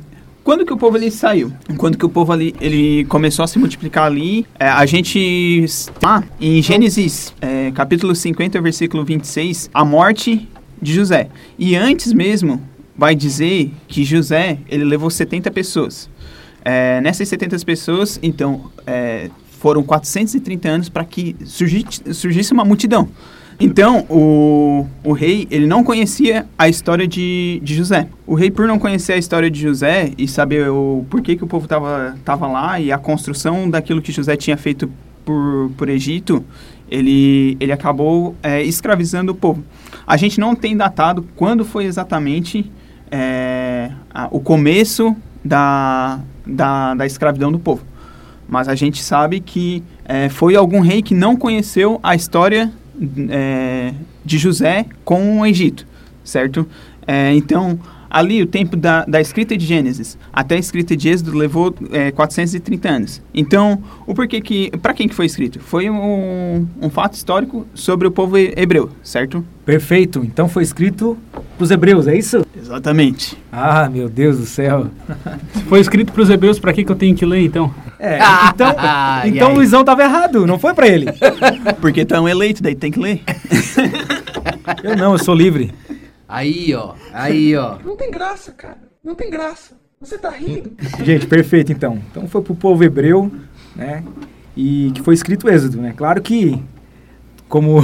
quando 0.45 0.67
que 0.67 0.73
o 0.73 0.77
povo 0.77 0.97
ali 0.97 1.11
saiu? 1.11 1.53
Quando 1.77 1.97
que 1.97 2.05
o 2.05 2.09
povo 2.09 2.33
ali 2.33 2.55
ele 2.61 3.05
começou 3.07 3.45
a 3.45 3.47
se 3.49 3.59
multiplicar 3.59 4.05
ali? 4.05 4.47
é, 4.59 4.69
a 4.69 4.85
gente 4.87 5.65
tá 6.01 6.23
em 6.41 6.61
Gênesis 6.63 7.33
é, 7.41 7.71
capítulo 7.71 8.15
50, 8.15 8.61
versículo 8.61 9.05
26, 9.05 9.71
a 9.73 9.85
morte 9.85 10.49
de 10.81 10.93
José. 10.93 11.29
E 11.59 11.77
antes 11.77 12.13
mesmo 12.13 12.61
vai 12.97 13.15
dizer 13.15 13.71
que 13.87 14.05
José 14.05 14.59
ele 14.69 14.85
levou 14.85 15.11
70 15.11 15.51
pessoas. 15.51 16.11
É, 16.65 17.01
nessas 17.01 17.29
70 17.29 17.59
pessoas, 17.65 18.19
então, 18.23 18.71
é, 18.87 19.31
foram 19.59 19.83
430 19.83 20.69
anos 20.69 20.89
para 20.89 21.05
que 21.05 21.37
surgisse, 21.45 22.03
surgisse 22.15 22.53
uma 22.53 22.65
multidão. 22.65 23.09
Então, 23.65 24.01
o, 24.11 24.87
o 25.05 25.13
rei, 25.13 25.47
ele 25.49 25.67
não 25.67 25.85
conhecia 25.85 26.47
a 26.59 26.69
história 26.69 27.07
de, 27.07 27.61
de 27.63 27.75
José. 27.77 28.09
O 28.27 28.35
rei, 28.35 28.51
por 28.51 28.67
não 28.67 28.77
conhecer 28.77 29.13
a 29.13 29.17
história 29.17 29.49
de 29.49 29.61
José 29.61 30.11
e 30.19 30.27
saber 30.27 30.69
o 30.69 31.05
porquê 31.09 31.37
que 31.37 31.45
o 31.45 31.47
povo 31.47 31.65
estava 31.67 32.17
tava 32.25 32.49
lá 32.49 32.81
e 32.81 32.91
a 32.91 32.99
construção 32.99 33.71
daquilo 33.71 34.03
que 34.03 34.11
José 34.11 34.37
tinha 34.37 34.57
feito 34.57 34.91
por, 35.25 35.71
por 35.77 35.89
Egito, 35.89 36.45
ele, 36.91 37.57
ele 37.61 37.71
acabou 37.71 38.35
é, 38.43 38.63
escravizando 38.65 39.31
o 39.31 39.35
povo. 39.35 39.63
A 40.05 40.17
gente 40.17 40.41
não 40.41 40.57
tem 40.57 40.77
datado 40.77 41.25
quando 41.37 41.65
foi 41.65 41.85
exatamente 41.85 42.69
é, 43.13 43.93
a- 44.13 44.27
o 44.33 44.41
começo 44.41 45.15
da, 45.45 46.19
da, 46.45 46.95
da 46.95 47.07
escravidão 47.07 47.53
do 47.53 47.61
povo. 47.61 47.85
Mas 48.49 48.67
a 48.69 48.75
gente 48.75 49.01
sabe 49.03 49.39
que 49.39 49.85
é, 50.05 50.29
foi 50.29 50.57
algum 50.57 50.81
rei 50.81 51.01
que 51.01 51.15
não 51.15 51.37
conheceu 51.37 52.01
a 52.03 52.17
história 52.17 52.73
é, 53.31 53.95
de 54.25 54.39
José 54.39 54.87
com 55.05 55.41
o 55.41 55.47
Egito, 55.47 55.87
certo? 56.25 56.67
É, 57.07 57.35
então, 57.35 57.79
ali 58.13 58.43
o 58.43 58.47
tempo 58.47 58.77
da, 58.77 59.05
da 59.07 59.21
escrita 59.21 59.57
de 59.57 59.65
Gênesis 59.65 60.19
até 60.33 60.57
a 60.57 60.59
escrita 60.59 60.95
de 60.95 61.09
Êxodo 61.09 61.33
levou 61.37 61.75
é, 61.91 62.11
430 62.11 62.89
anos. 62.89 63.23
Então, 63.35 63.83
o 64.07 64.15
porquê 64.15 64.41
que, 64.41 64.71
para 64.83 64.93
quem 64.93 65.09
que 65.09 65.15
foi 65.15 65.25
escrito? 65.27 65.59
Foi 65.61 65.89
um, 65.89 66.67
um 66.81 66.91
fato 66.91 67.15
histórico 67.15 67.67
sobre 67.75 68.07
o 68.07 68.11
povo 68.11 68.37
he- 68.37 68.53
hebreu, 68.57 68.91
certo? 69.03 69.43
Perfeito. 69.65 70.21
Então 70.25 70.49
foi 70.49 70.63
escrito 70.63 71.17
pros 71.57 71.71
hebreus, 71.71 72.07
é 72.07 72.17
isso? 72.17 72.45
Exatamente. 72.57 73.39
Ah, 73.51 73.89
meu 73.89 74.09
Deus 74.09 74.39
do 74.39 74.47
céu. 74.47 74.87
Foi 75.69 75.81
escrito 75.81 76.13
para 76.13 76.23
os 76.23 76.31
hebreus, 76.31 76.59
para 76.59 76.73
que, 76.73 76.85
que 76.85 76.91
eu 76.91 76.97
tenho 76.97 77.15
que 77.15 77.25
ler 77.27 77.41
então? 77.45 77.73
É, 77.99 78.19
então, 78.53 78.75
Ah, 78.79 79.23
então 79.27 79.53
o 79.53 79.55
Luizão 79.57 79.85
tava 79.85 80.03
errado, 80.03 80.47
não 80.47 80.59
foi 80.59 80.75
pra 80.75 80.89
ele. 80.89 81.07
Porque 81.81 82.05
tão 82.05 82.29
eleito, 82.29 82.63
daí 82.63 82.75
tem 82.75 82.91
que 82.91 82.99
ler. 82.99 83.23
Eu 84.83 84.97
não, 84.97 85.13
eu 85.13 85.19
sou 85.19 85.35
livre. 85.35 85.73
Aí, 86.33 86.75
ó. 86.75 86.95
Aí, 87.13 87.55
ó. 87.55 87.77
Não 87.85 87.95
tem 87.95 88.11
graça, 88.11 88.53
cara. 88.53 88.79
Não 89.05 89.15
tem 89.15 89.29
graça. 89.29 89.75
Você 90.01 90.17
tá 90.17 90.31
rindo. 90.31 90.73
Gente, 91.05 91.27
perfeito 91.27 91.71
então. 91.71 91.99
Então 92.11 92.27
foi 92.27 92.41
pro 92.41 92.55
povo 92.55 92.83
hebreu, 92.83 93.31
né? 93.77 94.03
E 94.57 94.91
que 94.95 95.03
foi 95.03 95.13
escrito 95.13 95.47
o 95.47 95.51
Êxodo, 95.51 95.77
né? 95.77 95.93
Claro 95.95 96.23
que, 96.23 96.59
como 97.51 97.81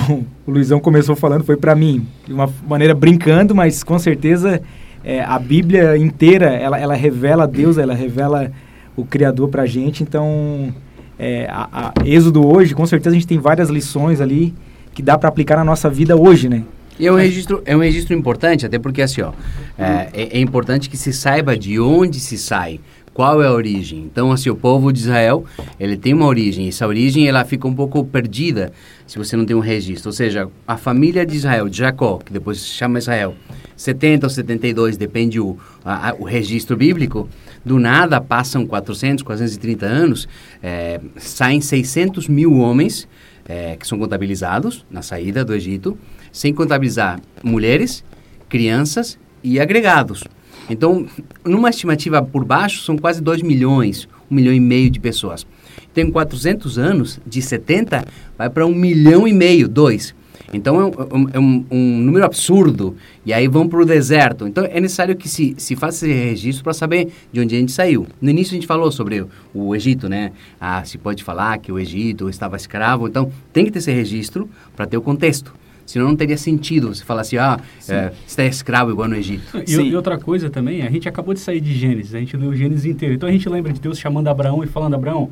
o 0.47 0.51
Luizão 0.51 0.81
começou 0.81 1.15
falando, 1.15 1.45
foi 1.45 1.59
pra 1.59 1.75
mim 1.75 2.07
de 2.27 2.33
uma 2.33 2.51
maneira 2.67 2.95
brincando, 2.95 3.55
mas 3.55 3.85
com 3.85 3.99
certeza 3.99 4.63
é, 5.05 5.23
a 5.23 5.39
Bíblia 5.39 5.99
inteira 5.99 6.47
ela, 6.47 6.79
ela 6.79 6.95
revela 6.95 7.47
Deus, 7.47 7.77
ela 7.77 7.93
revela 7.93 8.51
o 8.97 9.05
Criador 9.05 9.51
pra 9.51 9.67
gente. 9.67 10.03
Então, 10.03 10.75
é, 11.19 11.47
a, 11.51 11.93
a 12.01 12.07
Êxodo 12.07 12.47
hoje, 12.47 12.75
com 12.75 12.87
certeza 12.87 13.15
a 13.15 13.19
gente 13.19 13.29
tem 13.29 13.39
várias 13.39 13.69
lições 13.69 14.23
ali 14.23 14.55
que 14.95 15.03
dá 15.03 15.19
pra 15.19 15.29
aplicar 15.29 15.57
na 15.57 15.65
nossa 15.65 15.91
vida 15.91 16.17
hoje, 16.17 16.49
né? 16.49 16.65
E 16.99 17.07
é 17.07 17.13
um 17.13 17.17
registro, 17.17 17.63
é 17.65 17.77
um 17.77 17.81
registro 17.81 18.15
importante, 18.15 18.67
até 18.67 18.79
porque 18.79 19.03
assim, 19.03 19.23
ó, 19.23 19.33
é, 19.79 20.09
é- 20.13 20.29
é 20.39 20.41
importante 20.41 20.89
que 20.91 20.97
se 20.97 21.13
saiba 21.13 21.57
de 21.57 21.79
onde 21.79 22.19
se 22.21 22.37
sai, 22.37 22.81
qual 23.15 23.43
é 23.43 23.47
a 23.49 23.53
origem. 23.53 24.01
Então, 24.01 24.31
assim, 24.31 24.49
o 24.49 24.55
povo 24.55 24.93
de 24.93 25.01
Israel, 25.01 25.45
ele 25.81 25.97
tem 25.97 26.15
uma 26.15 26.27
origem, 26.27 26.69
essa 26.69 26.87
origem 26.87 27.27
ela 27.29 27.45
fica 27.45 27.67
um 27.67 27.75
pouco 27.75 28.05
perdida 28.05 28.73
se 29.09 29.19
você 29.19 29.37
não 29.37 29.45
tem 29.45 29.57
um 29.57 29.61
registro. 29.61 30.09
Ou 30.09 30.13
seja, 30.13 30.49
a 30.67 30.77
família 30.77 31.27
de 31.27 31.35
Israel, 31.37 31.69
de 31.69 31.79
Jacó, 31.79 32.19
que 32.25 32.33
depois 32.33 32.59
se 32.61 32.67
chama 32.67 32.99
Israel, 32.99 33.35
70 33.77 34.27
ou 34.27 34.31
72, 34.31 34.97
depende 34.97 35.41
o, 35.41 35.57
a- 35.85 36.11
a- 36.11 36.15
o 36.15 36.23
registro 36.25 36.77
bíblico, 36.77 37.29
do 37.65 37.79
nada 37.81 38.21
passam 38.21 38.65
400, 38.65 39.25
430 39.25 39.85
anos, 39.87 40.29
é, 40.63 41.01
saem 41.17 41.61
600 41.61 42.29
mil 42.29 42.55
homens 42.59 43.09
é, 43.51 43.77
que 43.77 43.87
são 43.87 43.99
contabilizados 43.99 44.85
na 44.91 45.01
saída 45.03 45.43
do 45.45 45.55
Egito, 45.55 45.97
sem 46.39 46.55
contabilizar 46.55 47.21
mulheres, 47.43 48.05
crianças 48.49 49.19
e 49.43 49.59
agregados. 49.59 50.23
Então, 50.71 51.05
numa 51.45 51.69
estimativa 51.71 52.23
por 52.23 52.45
baixo, 52.45 52.85
são 52.85 52.97
quase 52.97 53.21
2 53.21 53.43
milhões, 53.43 54.09
1 54.31 54.35
milhão 54.37 54.55
e 54.55 54.61
meio 54.61 54.89
de 54.89 55.01
pessoas. 55.01 55.45
Então, 55.91 56.05
em 56.05 56.13
400 56.13 56.79
anos, 56.79 57.19
de 57.27 57.43
70, 57.43 58.05
vai 58.37 58.49
para 58.49 58.65
1 58.65 58.73
milhão 58.73 59.27
e 59.27 59.33
meio, 59.33 59.67
2. 59.69 60.15
Então, 60.53 60.81
é 60.81 60.85
um, 60.85 61.29
é 61.35 61.39
um- 61.41 61.65
um 61.73 61.99
número 61.99 62.25
absurdo. 62.25 62.95
E 63.27 63.33
aí 63.33 63.49
vão 63.49 63.69
para 63.69 63.81
o 63.81 63.85
deserto. 63.85 64.47
Então, 64.47 64.65
é 64.65 64.81
necessário 64.81 65.17
que 65.17 65.29
se, 65.29 65.55
se 65.59 65.75
faça 65.75 66.07
esse 66.07 66.15
registro 66.15 66.63
para 66.63 66.73
saber 66.73 67.09
de 67.33 67.41
onde 67.41 67.57
a 67.57 67.59
gente 67.59 67.73
saiu. 67.73 68.07
No 68.21 68.31
início, 68.31 68.53
a 68.53 68.55
gente 68.55 68.67
falou 68.67 68.93
sobre 68.93 69.21
o, 69.23 69.29
o 69.53 69.75
Egito, 69.75 70.09
né? 70.09 70.31
Ah, 70.61 70.85
se 70.85 70.97
pode 70.99 71.25
falar 71.25 71.59
que 71.59 71.73
o 71.73 71.79
Egito 71.81 72.29
estava 72.31 72.57
escravo. 72.57 73.09
Então, 73.09 73.31
tem 73.53 73.65
que 73.65 73.73
ter 73.73 73.81
esse 73.81 73.91
registro 73.91 74.49
para 74.77 74.87
ter 74.87 74.97
o 74.97 75.03
contexto. 75.03 75.53
Senão 75.89 76.09
não 76.09 76.17
teria 76.17 76.37
sentido 76.37 76.95
você 76.95 77.03
falar 77.03 77.23
assim, 77.23 77.39
ah, 77.39 77.59
é, 77.89 78.13
você 78.27 78.43
é 78.43 78.47
escravo 78.47 78.91
igual 78.91 79.09
no 79.09 79.17
Egito. 79.17 79.43
E, 79.67 79.73
e 79.73 79.97
outra 79.97 80.19
coisa 80.19 80.51
também, 80.51 80.83
a 80.83 80.91
gente 80.91 81.09
acabou 81.09 81.33
de 81.33 81.41
sair 81.41 81.63
de 81.63 81.73
Gênesis, 81.73 82.15
a 82.15 82.19
gente 82.19 82.37
leu 82.37 82.55
Gênesis 82.55 82.85
inteiro. 82.85 83.15
Então 83.15 83.27
a 83.27 83.33
gente 83.33 83.49
lembra 83.49 83.73
de 83.73 83.81
Deus 83.81 83.99
chamando 83.99 84.29
Abraão 84.29 84.63
e 84.63 84.67
falando: 84.67 84.93
Abraão, 84.93 85.31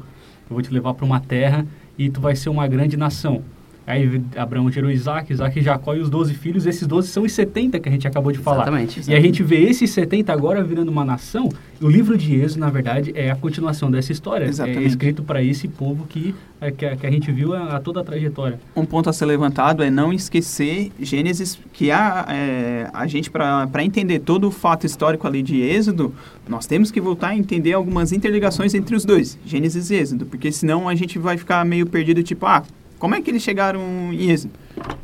eu 0.49 0.55
vou 0.55 0.63
te 0.63 0.73
levar 0.73 0.95
para 0.95 1.05
uma 1.05 1.21
terra 1.21 1.67
e 1.99 2.09
tu 2.09 2.23
vai 2.23 2.35
ser 2.35 2.49
uma 2.49 2.67
grande 2.67 2.97
nação. 2.97 3.43
Aí 3.87 4.21
Abraão 4.37 4.69
gerou 4.69 4.91
Isaac, 4.91 5.33
Isaac 5.33 5.59
e 5.59 5.63
Jacó 5.63 5.95
e 5.95 6.01
os 6.01 6.11
12 6.11 6.35
filhos. 6.35 6.67
Esses 6.67 6.87
12 6.89 7.09
são 7.09 7.23
os 7.23 7.33
70 7.33 7.79
que 7.79 7.89
a 7.89 7.93
gente 7.93 8.09
acabou 8.09 8.33
de 8.33 8.39
falar. 8.39 8.63
Exatamente. 8.63 9.09
E 9.09 9.15
a 9.15 9.21
gente 9.21 9.45
vê 9.45 9.63
esses 9.63 9.91
70 9.91 10.33
agora 10.33 10.65
virando 10.65 10.91
uma 10.91 11.05
nação. 11.05 11.49
O 11.81 11.89
livro 11.89 12.19
de 12.19 12.35
Êxodo, 12.35 12.61
na 12.61 12.71
verdade, 12.71 13.13
é 13.15 13.31
a 13.31 13.37
continuação 13.37 13.89
dessa 13.89 14.11
história. 14.11 14.45
É 14.45 14.49
Exatamente. 14.49 14.89
escrito 14.89 15.23
para 15.23 15.41
esse 15.41 15.69
povo 15.69 16.05
que, 16.09 16.35
é, 16.61 16.73
que, 16.73 16.85
a, 16.85 16.97
que 16.97 17.07
a 17.07 17.11
gente 17.11 17.31
viu 17.31 17.55
a, 17.55 17.77
a 17.77 17.81
toda 17.81 18.01
a 18.01 18.05
trajetória. 18.05 18.59
Um 18.75 18.85
ponto 18.85 19.09
a 19.09 19.13
ser 19.13 19.27
levantado 19.27 19.85
é 19.85 19.91
não 19.91 20.13
esquecer 20.13 20.91
Gênesis, 20.99 21.57
que 21.73 21.93
a, 21.93 22.27
é, 22.29 22.91
a 22.93 23.07
gente, 23.07 23.31
para 23.31 23.85
entender 23.85 24.19
todo 24.19 24.49
o 24.49 24.51
fato 24.51 24.85
histórico 24.85 25.29
ali 25.29 25.43
de 25.43 25.61
Êxodo, 25.61 26.13
nós 26.49 26.67
temos 26.67 26.91
que 26.91 27.01
voltar 27.01 27.29
a 27.29 27.37
entender 27.37 27.73
algumas 27.73 28.11
interligações 28.11 28.75
entre 28.75 28.97
os 28.97 29.05
dois, 29.05 29.39
Gênesis 29.47 29.91
e 29.91 29.95
Êxodo, 29.95 30.27
porque 30.27 30.51
senão 30.51 30.89
a 30.89 30.95
gente 30.97 31.19
vai 31.19 31.37
ficar 31.37 31.65
meio 31.65 31.87
perdido, 31.87 32.23
tipo, 32.23 32.47
ah, 32.47 32.65
como 32.99 33.15
é 33.15 33.21
que 33.21 33.31
eles 33.31 33.43
chegaram 33.43 33.81
em 34.13 34.31
Êxodo? 34.31 34.55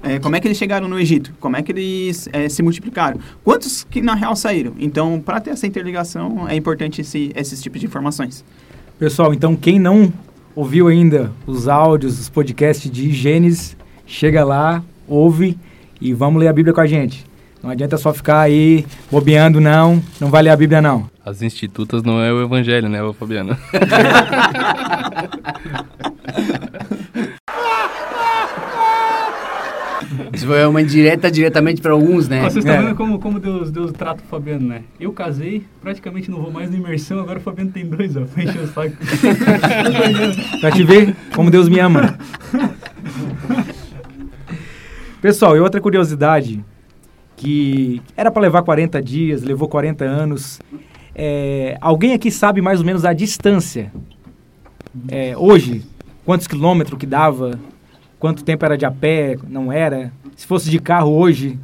É, 0.02 0.18
como 0.18 0.34
é 0.34 0.40
que 0.40 0.48
eles 0.48 0.58
chegaram 0.58 0.88
no 0.88 0.98
Egito? 0.98 1.32
Como 1.38 1.56
é 1.56 1.62
que 1.62 1.72
eles 1.72 2.28
é, 2.32 2.48
se 2.48 2.62
multiplicaram? 2.62 3.20
Quantos 3.44 3.84
que 3.84 4.00
na 4.00 4.14
real 4.14 4.34
saíram? 4.34 4.74
Então, 4.78 5.20
para 5.20 5.40
ter 5.40 5.50
essa 5.50 5.66
interligação, 5.66 6.48
é 6.48 6.56
importante 6.56 7.00
esse, 7.00 7.32
esses 7.34 7.62
tipos 7.62 7.80
de 7.80 7.86
informações. 7.86 8.44
Pessoal, 8.98 9.34
então 9.34 9.56
quem 9.56 9.78
não 9.78 10.12
ouviu 10.54 10.88
ainda 10.88 11.32
os 11.46 11.68
áudios, 11.68 12.20
os 12.20 12.28
podcasts 12.28 12.90
de 12.90 13.12
Gênesis, 13.12 13.76
chega 14.06 14.44
lá, 14.44 14.82
ouve 15.06 15.58
e 16.00 16.12
vamos 16.12 16.40
ler 16.40 16.48
a 16.48 16.52
Bíblia 16.52 16.74
com 16.74 16.80
a 16.80 16.86
gente. 16.86 17.24
Não 17.62 17.70
adianta 17.70 17.96
só 17.96 18.12
ficar 18.12 18.40
aí 18.40 18.84
bobeando, 19.10 19.60
não. 19.60 20.02
Não 20.20 20.28
vai 20.28 20.42
ler 20.42 20.50
a 20.50 20.56
Bíblia, 20.56 20.82
não. 20.82 21.08
As 21.24 21.42
institutas 21.42 22.02
não 22.02 22.20
é 22.20 22.32
o 22.32 22.42
evangelho, 22.42 22.88
né, 22.88 22.98
Fabiano? 23.12 23.56
Isso 30.32 30.46
foi 30.46 30.64
uma 30.64 30.80
indireta 30.80 31.30
diretamente 31.30 31.82
para 31.82 31.92
alguns, 31.92 32.26
né? 32.28 32.40
Vocês 32.40 32.56
estão 32.64 32.74
É. 32.74 32.82
vendo 32.82 32.94
como, 32.96 33.18
como 33.18 33.38
Deus, 33.38 33.70
Deus 33.70 33.92
trata 33.92 34.22
o 34.24 34.26
Fabiano, 34.26 34.66
né? 34.66 34.82
Eu 34.98 35.12
casei, 35.12 35.64
praticamente 35.80 36.30
não 36.30 36.40
vou 36.40 36.50
mais 36.50 36.70
na 36.70 36.76
imersão, 36.78 37.20
agora 37.20 37.38
o 37.38 37.42
Fabiano 37.42 37.70
tem 37.70 37.84
dois, 37.86 38.16
ó. 38.16 38.24
Foi 38.26 38.44
encher 38.44 38.62
o 38.62 38.66
saco. 38.68 38.96
Pra 40.60 40.70
te 40.70 40.82
ver 40.84 41.14
como 41.34 41.50
Deus 41.50 41.68
me 41.68 41.78
ama. 41.78 42.16
Pessoal, 45.20 45.56
e 45.56 45.60
outra 45.60 45.80
curiosidade, 45.80 46.64
que 47.36 48.00
era 48.16 48.30
para 48.30 48.42
levar 48.42 48.62
40 48.62 49.00
dias, 49.02 49.42
levou 49.42 49.68
40 49.68 50.04
anos. 50.04 50.60
É, 51.14 51.76
alguém 51.80 52.14
aqui 52.14 52.30
sabe 52.30 52.60
mais 52.60 52.80
ou 52.80 52.86
menos 52.86 53.04
a 53.04 53.12
distância? 53.12 53.92
É, 55.08 55.36
hoje, 55.36 55.82
quantos 56.24 56.46
quilômetros 56.46 56.98
que 56.98 57.06
dava? 57.06 57.58
Quanto 58.22 58.44
tempo 58.44 58.64
era 58.64 58.78
de 58.78 58.86
a 58.86 58.90
pé? 58.92 59.36
Não 59.48 59.72
era? 59.72 60.12
Se 60.36 60.46
fosse 60.46 60.70
de 60.70 60.78
carro 60.78 61.10
hoje, 61.10 61.58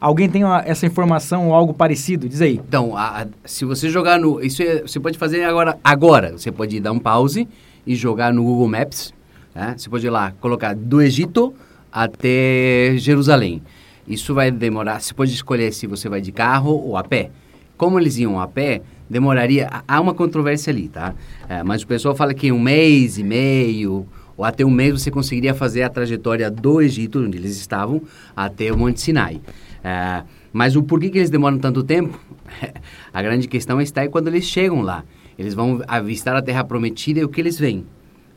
alguém 0.00 0.28
tem 0.30 0.44
uma- 0.44 0.62
essa 0.64 0.86
informação 0.86 1.48
ou 1.48 1.52
algo 1.52 1.74
parecido? 1.74 2.28
Diz 2.28 2.40
aí. 2.40 2.60
Então, 2.64 2.96
a- 2.96 3.22
a- 3.22 3.26
se 3.44 3.64
você 3.64 3.90
jogar 3.90 4.16
no. 4.16 4.40
Isso 4.40 4.62
é- 4.62 4.82
você 4.82 5.00
pode 5.00 5.18
fazer 5.18 5.42
agora. 5.42 5.76
Agora, 5.82 6.38
você 6.38 6.52
pode 6.52 6.78
dar 6.78 6.92
um 6.92 7.00
pause 7.00 7.48
e 7.84 7.96
jogar 7.96 8.32
no 8.32 8.44
Google 8.44 8.68
Maps. 8.68 9.12
né? 9.52 9.74
Você 9.76 9.90
pode 9.90 10.06
ir 10.06 10.10
lá, 10.10 10.32
colocar 10.40 10.76
do 10.76 11.02
Egito 11.02 11.52
até 11.90 12.94
Jerusalém. 12.98 13.60
Isso 14.06 14.32
vai 14.32 14.50
demorar. 14.52 15.00
Você 15.00 15.12
pode 15.12 15.32
escolher 15.32 15.72
se 15.72 15.88
você 15.88 16.08
vai 16.08 16.20
de 16.20 16.30
carro 16.30 16.70
ou 16.70 16.96
a 16.96 17.02
pé. 17.02 17.30
Como 17.76 17.98
eles 17.98 18.16
iam 18.16 18.38
a 18.38 18.46
pé, 18.46 18.80
demoraria. 19.10 19.68
há- 19.88 20.00
uma 20.00 20.14
controvérsia 20.14 20.70
ali, 20.72 20.86
tá? 20.88 21.14
É, 21.48 21.64
mas 21.64 21.82
o 21.82 21.86
pessoal 21.88 22.14
fala 22.14 22.32
que 22.32 22.52
um 22.52 22.60
mês 22.60 23.18
e 23.18 23.24
meio 23.24 24.06
ou 24.36 24.44
até 24.44 24.64
um 24.64 24.70
mês 24.70 25.00
você 25.00 25.10
conseguiria 25.10 25.54
fazer 25.54 25.82
a 25.82 25.88
trajetória 25.88 26.50
do 26.50 26.80
Egito, 26.80 27.20
onde 27.20 27.38
eles 27.38 27.56
estavam, 27.56 28.02
até 28.36 28.72
o 28.72 28.76
Monte 28.76 29.00
Sinai. 29.00 29.40
É, 29.82 30.22
mas 30.52 30.76
o 30.76 30.82
porquê 30.82 31.10
que 31.10 31.18
eles 31.18 31.30
demoram 31.30 31.58
tanto 31.58 31.82
tempo? 31.82 32.18
a 33.12 33.22
grande 33.22 33.48
questão 33.48 33.80
está 33.80 34.06
quando 34.08 34.28
eles 34.28 34.44
chegam 34.44 34.82
lá. 34.82 35.04
Eles 35.38 35.54
vão 35.54 35.82
avistar 35.86 36.34
a 36.34 36.42
Terra 36.42 36.64
Prometida 36.64 37.20
e 37.20 37.24
o 37.24 37.28
que 37.28 37.40
eles 37.40 37.58
veem? 37.58 37.84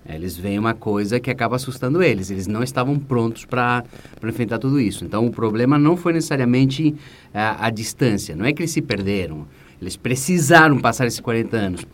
Eles 0.07 0.35
veem 0.35 0.57
uma 0.57 0.73
coisa 0.73 1.19
que 1.19 1.29
acaba 1.29 1.55
assustando 1.55 2.01
eles. 2.01 2.31
Eles 2.31 2.47
não 2.47 2.63
estavam 2.63 2.97
prontos 2.97 3.45
para 3.45 3.83
enfrentar 4.23 4.57
tudo 4.57 4.79
isso. 4.79 5.05
Então, 5.05 5.25
o 5.25 5.31
problema 5.31 5.77
não 5.77 5.95
foi 5.95 6.13
necessariamente 6.13 6.95
a, 7.33 7.67
a 7.67 7.69
distância. 7.69 8.35
Não 8.35 8.45
é 8.45 8.51
que 8.51 8.61
eles 8.61 8.71
se 8.71 8.81
perderam. 8.81 9.45
Eles 9.79 9.95
precisaram 9.95 10.79
passar 10.79 11.05
esses 11.05 11.19
40 11.19 11.55
anos. 11.55 11.85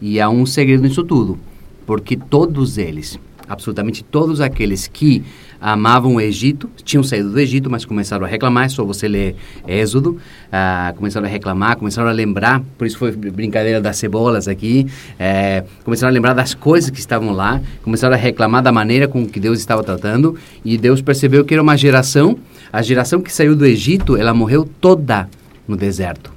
E 0.00 0.20
há 0.20 0.28
um 0.28 0.44
segredo 0.44 0.82
nisso 0.82 1.04
tudo. 1.04 1.38
Porque 1.86 2.16
todos 2.16 2.76
eles, 2.76 3.18
absolutamente 3.50 4.04
todos 4.04 4.40
aqueles 4.40 4.86
que 4.86 5.24
amavam 5.60 6.14
o 6.14 6.20
Egito, 6.20 6.70
tinham 6.84 7.02
saído 7.02 7.30
do 7.30 7.38
Egito, 7.38 7.68
mas 7.68 7.84
começaram 7.84 8.24
a 8.24 8.28
reclamar, 8.28 8.64
é 8.64 8.68
só 8.68 8.84
você 8.84 9.06
ler 9.06 9.36
Êxodo, 9.68 10.16
ah, 10.50 10.94
começaram 10.96 11.26
a 11.26 11.28
reclamar, 11.28 11.76
começaram 11.76 12.08
a 12.08 12.12
lembrar, 12.12 12.62
por 12.78 12.86
isso 12.86 12.96
foi 12.96 13.12
brincadeira 13.12 13.80
das 13.80 13.98
cebolas 13.98 14.48
aqui, 14.48 14.86
eh, 15.18 15.64
começaram 15.84 16.10
a 16.10 16.14
lembrar 16.14 16.32
das 16.32 16.54
coisas 16.54 16.88
que 16.88 16.98
estavam 16.98 17.32
lá, 17.32 17.60
começaram 17.82 18.14
a 18.14 18.16
reclamar 18.16 18.62
da 18.62 18.72
maneira 18.72 19.06
com 19.06 19.26
que 19.26 19.38
Deus 19.38 19.58
estava 19.58 19.82
tratando, 19.82 20.36
e 20.64 20.78
Deus 20.78 21.02
percebeu 21.02 21.44
que 21.44 21.52
era 21.52 21.62
uma 21.62 21.76
geração, 21.76 22.38
a 22.72 22.80
geração 22.80 23.20
que 23.20 23.32
saiu 23.32 23.54
do 23.54 23.66
Egito, 23.66 24.16
ela 24.16 24.32
morreu 24.32 24.66
toda 24.80 25.28
no 25.68 25.76
deserto. 25.76 26.32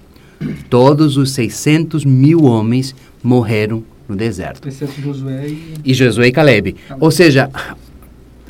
Todos 0.69 1.15
os 1.15 1.31
600 1.31 2.03
mil 2.03 2.43
homens 2.43 2.93
morreram 3.23 3.83
no 4.07 4.15
deserto 4.15 4.67
Exceto 4.67 4.99
Josué 5.01 5.47
e... 5.47 5.73
e 5.85 5.93
Josué 5.93 6.27
e 6.27 6.31
Caleb. 6.31 6.75
Ou 6.99 7.11
seja, 7.11 7.49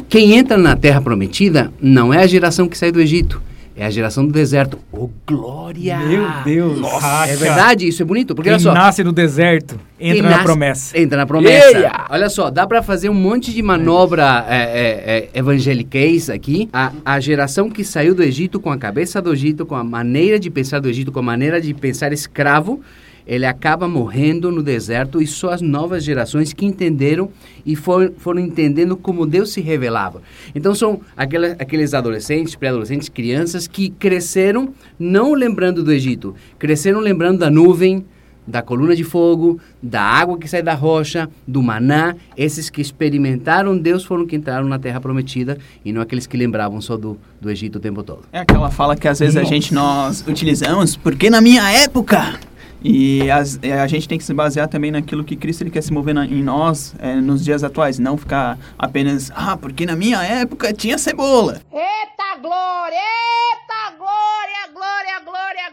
quem 0.10 0.34
entra 0.34 0.58
na 0.58 0.76
terra 0.76 1.02
prometida 1.02 1.72
não 1.82 2.14
é 2.14 2.24
a 2.24 2.28
geração 2.28 2.68
que 2.68 2.78
sai 2.78 2.92
do 2.92 3.00
Egito, 3.00 3.42
é 3.76 3.86
a 3.86 3.90
geração 3.90 4.24
do 4.24 4.32
deserto. 4.32 4.78
Oh, 4.92 5.10
glória! 5.26 5.98
Meu 5.98 6.28
Deus! 6.46 6.80
É 7.28 7.36
verdade, 7.36 7.88
isso 7.88 8.04
é 8.04 8.06
bonito, 8.06 8.36
porque 8.36 8.50
Quem 8.50 8.54
olha 8.54 8.62
só. 8.62 8.72
nasce 8.72 9.04
no 9.04 9.12
deserto, 9.12 9.80
entra 10.00 10.30
na 10.30 10.44
promessa. 10.44 10.96
Entra 10.96 11.18
na 11.18 11.26
promessa. 11.26 11.78
Yeah! 11.78 12.08
Olha 12.12 12.30
só, 12.30 12.52
dá 12.52 12.68
pra 12.68 12.84
fazer 12.84 13.10
um 13.10 13.16
monte 13.16 13.52
de 13.52 13.64
manobra 13.64 14.46
é, 14.48 14.58
é, 14.58 15.30
é, 15.34 15.40
evangeliquez 15.40 16.30
aqui. 16.30 16.70
A, 16.72 16.92
a 17.04 17.20
geração 17.20 17.68
que 17.68 17.84
saiu 17.84 18.14
do 18.14 18.22
Egito 18.22 18.60
com 18.60 18.70
a 18.70 18.78
cabeça 18.78 19.20
do 19.20 19.34
Egito, 19.34 19.66
com 19.66 19.76
a 19.76 19.84
maneira 19.84 20.40
de 20.40 20.52
pensar 20.52 20.80
do 20.80 20.88
Egito, 20.88 21.12
com 21.12 21.20
a 21.20 21.24
maneira 21.24 21.60
de 21.60 21.74
pensar 21.74 22.14
escravo, 22.14 22.80
ele 23.26 23.46
acaba 23.46 23.88
morrendo 23.88 24.52
no 24.52 24.62
deserto 24.62 25.22
e 25.22 25.28
só 25.28 25.52
as 25.52 25.62
novas 25.62 26.04
gerações 26.04 26.54
que 26.54 26.66
entenderam 26.66 27.30
e 27.66 27.76
foram, 27.76 28.14
foram 28.18 28.40
entendendo 28.40 28.96
como 28.98 29.26
Deus 29.26 29.52
se 29.52 29.62
revelava. 29.62 30.22
Então 30.54 30.76
são 30.76 31.02
aqueles 31.16 31.94
adolescentes, 31.94 32.56
pré-adolescentes, 32.56 33.10
crianças 33.10 33.68
que 33.68 33.90
cresceram 33.90 34.74
não 35.00 35.34
lembrando 35.34 35.84
do 35.84 35.92
Egito, 35.92 36.36
cresceram 36.60 37.00
lembrando 37.00 37.40
da 37.40 37.50
nuvem, 37.50 38.06
da 38.46 38.62
coluna 38.62 38.96
de 38.96 39.04
fogo, 39.04 39.60
da 39.82 40.02
água 40.02 40.38
que 40.38 40.48
sai 40.48 40.62
da 40.62 40.74
rocha, 40.74 41.30
do 41.48 41.62
maná. 41.64 42.16
Esses 42.36 42.70
que 42.70 42.82
experimentaram 42.82 43.78
Deus 43.78 44.04
foram 44.04 44.26
que 44.26 44.36
entraram 44.36 44.68
na 44.68 44.78
terra 44.78 45.00
prometida 45.00 45.58
e 45.84 45.92
não 45.92 46.02
aqueles 46.02 46.28
que 46.28 46.38
lembravam 46.38 46.82
só 46.82 46.98
do, 46.98 47.18
do 47.40 47.50
Egito 47.50 47.78
o 47.78 47.80
tempo 47.80 48.04
todo. 48.04 48.24
É 48.32 48.40
aquela 48.40 48.70
fala 48.70 48.96
que 48.96 49.08
às 49.08 49.20
vezes 49.20 49.38
a 49.38 49.44
gente 49.44 49.74
nós 49.74 50.24
utilizamos, 50.28 50.96
porque 50.96 51.30
na 51.30 51.42
minha 51.42 51.70
época. 51.72 52.40
E 52.84 53.30
as- 53.32 53.58
é, 53.62 53.74
a 53.80 53.88
gente 53.88 54.08
tem 54.10 54.18
que 54.18 54.24
se 54.24 54.34
basear 54.34 54.68
também 54.68 54.92
naquilo 54.92 55.24
que 55.24 55.36
Cristo 55.36 55.62
ele 55.64 55.70
quer 55.72 55.82
se 55.82 55.94
mover 55.94 56.14
na- 56.14 56.26
em 56.26 56.44
nós 56.44 56.94
é, 57.00 57.16
nos 57.16 57.44
dias 57.44 57.64
atuais, 57.64 57.98
não 57.98 58.18
ficar 58.18 58.58
apenas, 58.78 59.32
ah, 59.36 59.56
porque 59.56 59.86
na 59.86 59.96
minha 59.96 60.22
época 60.22 60.74
tinha 60.74 60.98
cebola. 60.98 61.62
Eita 61.72 62.38
glória! 62.42 62.98
Eita 62.98 63.98
glória! 63.98 64.44
Glória, 64.74 65.22
glória, 65.24 65.72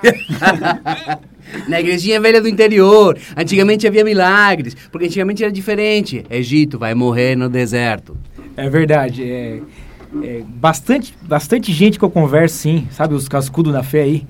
glória! 0.00 1.18
Na 1.68 1.80
igrejinha 1.80 2.20
velha 2.20 2.40
do 2.40 2.48
interior, 2.48 3.16
antigamente 3.36 3.86
havia 3.86 4.04
milagres, 4.04 4.74
porque 4.90 5.06
antigamente 5.06 5.42
era 5.44 5.52
diferente. 5.52 6.24
Egito 6.30 6.78
vai 6.78 6.94
morrer 6.94 7.36
no 7.36 7.48
deserto. 7.48 8.16
É 8.56 8.68
verdade. 8.68 9.22
É, 9.30 9.60
é 10.22 10.42
bastante, 10.46 11.14
bastante 11.22 11.72
gente 11.72 11.98
que 11.98 12.04
eu 12.04 12.10
converso, 12.10 12.56
sim, 12.56 12.88
sabe, 12.90 13.14
os 13.14 13.28
cascudos 13.28 13.72
da 13.72 13.82
fé 13.82 14.02
aí. 14.02 14.26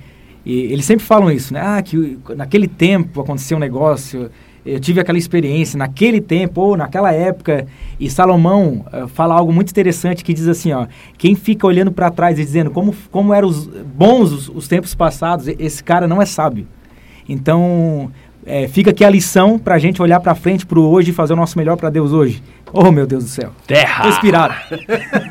E 0.47 0.73
eles 0.73 0.85
sempre 0.85 1.05
falam 1.05 1.29
isso, 1.29 1.53
né? 1.53 1.61
Ah, 1.61 1.83
que 1.83 2.17
naquele 2.37 2.69
tempo 2.69 3.21
aconteceu 3.21 3.57
um 3.57 3.61
negócio, 3.61 4.31
eu 4.65 4.79
tive 4.79 5.01
aquela 5.01 5.19
experiência 5.19 5.77
naquele 5.77 6.21
tempo 6.21 6.61
ou 6.61 6.77
naquela 6.77 7.13
época. 7.13 7.67
E 7.99 8.09
Salomão 8.09 8.85
eh, 8.93 9.07
fala 9.09 9.35
algo 9.35 9.53
muito 9.53 9.71
interessante 9.71 10.23
que 10.25 10.33
diz 10.33 10.47
assim, 10.47 10.73
ó, 10.73 10.87
quem 11.19 11.35
fica 11.35 11.67
olhando 11.67 11.91
para 11.91 12.11
trás 12.13 12.39
e 12.39 12.45
dizendo 12.45 12.71
como, 12.71 12.95
como 13.11 13.35
eram 13.35 13.49
os, 13.49 13.67
bons 13.67 14.31
os, 14.31 14.49
os 14.49 14.69
tempos 14.69 14.95
passados, 14.95 15.49
esse 15.49 15.83
cara 15.83 16.07
não 16.07 16.23
é 16.23 16.27
sábio. 16.27 16.67
Então, 17.29 18.11
eh, 18.45 18.69
fica 18.69 18.91
aqui 18.91 19.05
a 19.05 19.11
lição 19.11 19.59
para 19.59 19.75
a 19.75 19.79
gente 19.81 20.01
olhar 20.01 20.21
para 20.21 20.35
frente, 20.37 20.65
para 20.65 20.79
o 20.79 20.91
hoje 20.91 21.11
e 21.11 21.13
fazer 21.13 21.33
o 21.33 21.37
nosso 21.37 21.59
melhor 21.59 21.77
para 21.77 21.91
Deus 21.91 22.13
hoje. 22.13 22.41
Oh, 22.79 22.93
meu 22.93 23.07
Deus 23.07 23.25
do 23.25 23.31
céu. 23.31 23.53
Terra! 23.67 24.07
Inspirado. 24.07 24.55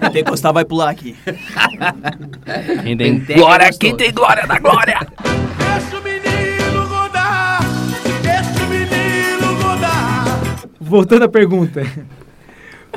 Pentecostal 0.01 0.51
vai 0.55 0.65
pular 0.65 0.89
aqui. 0.89 1.15
Quem 2.83 2.97
tem 2.97 3.19
Penteca 3.19 3.39
glória, 3.39 3.67
gostou. 3.67 3.79
quem 3.79 3.95
tem 3.95 4.11
glória 4.11 4.47
da 4.47 4.57
glória! 4.57 4.99
Deixa 5.57 5.99
o 5.99 6.03
menino 6.03 6.87
rodar, 6.87 7.59
deixa 8.23 8.65
o 8.65 8.67
menino 8.67 9.61
rodar. 9.61 10.25
Voltando 10.81 11.25
à 11.25 11.29
pergunta. 11.29 11.85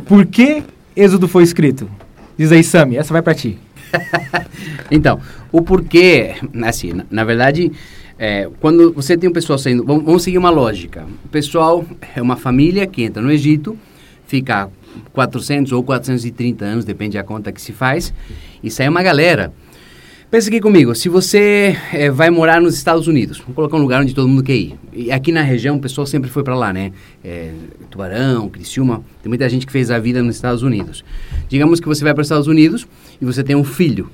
Por 0.07 0.25
que 0.25 0.63
Êxodo 0.97 1.29
foi 1.29 1.43
escrito? 1.43 1.91
Diz 2.39 2.51
aí, 2.51 2.65
Sami, 2.65 2.97
essa 2.97 3.13
vai 3.13 3.21
pra 3.21 3.35
ti. 3.35 3.59
Então, 4.91 5.21
o 5.53 5.61
porquê, 5.61 6.35
assim, 6.65 6.95
na, 6.95 7.05
na 7.11 7.25
verdade, 7.25 7.71
é, 8.19 8.49
quando 8.59 8.91
você 8.95 9.19
tem 9.19 9.29
um 9.29 9.33
pessoal 9.35 9.59
saindo, 9.59 9.85
vamos, 9.85 10.03
vamos 10.03 10.23
seguir 10.23 10.39
uma 10.39 10.49
lógica. 10.49 11.07
O 11.27 11.29
pessoal 11.29 11.85
é 12.17 12.23
uma 12.23 12.37
família 12.37 12.87
que 12.87 13.03
entra 13.03 13.21
no 13.23 13.31
Egito, 13.31 13.79
fica 14.29 14.69
400 15.13 15.73
ou 15.73 15.83
430 15.83 16.65
anos, 16.65 16.85
depende 16.85 17.17
da 17.17 17.25
conta 17.25 17.51
que 17.51 17.61
se 17.61 17.73
faz, 17.73 18.15
e 18.63 18.71
sai 18.71 18.89
uma 18.89 19.03
galera. 19.03 19.53
Pensa 20.31 20.51
aqui 20.51 20.61
comigo, 20.61 20.95
se 20.95 21.09
você 21.09 21.75
é, 21.91 22.11
vai 22.11 22.29
morar 22.29 22.61
nos 22.61 22.75
Estados 22.75 23.09
Unidos, 23.09 23.39
vamos 23.39 23.55
colocar 23.55 23.79
um 23.79 23.81
lugar 23.81 24.03
onde 24.03 24.15
todo 24.15 24.29
mundo 24.29 24.43
quer 24.43 24.57
ir. 24.57 24.75
E 24.93 25.11
aqui 25.11 25.33
na 25.33 25.41
região 25.41 25.77
o 25.77 25.81
pessoal 25.81 26.07
sempre 26.07 26.29
foi 26.29 26.45
para 26.45 26.55
lá, 26.55 26.71
né? 26.71 26.93
É, 27.25 27.51
Tubarão, 27.91 28.51
Criciúma, 28.51 29.03
tem 29.23 29.31
muita 29.31 29.49
gente 29.49 29.65
que 29.65 29.73
fez 29.73 29.91
a 29.91 29.99
vida 29.99 30.23
nos 30.23 30.37
Estados 30.37 30.63
Unidos. 30.63 31.03
Digamos 31.49 31.81
que 31.81 31.89
você 31.89 32.05
vai 32.05 32.13
para 32.13 32.21
os 32.21 32.27
Estados 32.27 32.47
Unidos 32.47 32.87
e 33.19 33.25
você 33.25 33.43
tem 33.43 33.57
um 33.57 33.65
filho, 33.65 34.11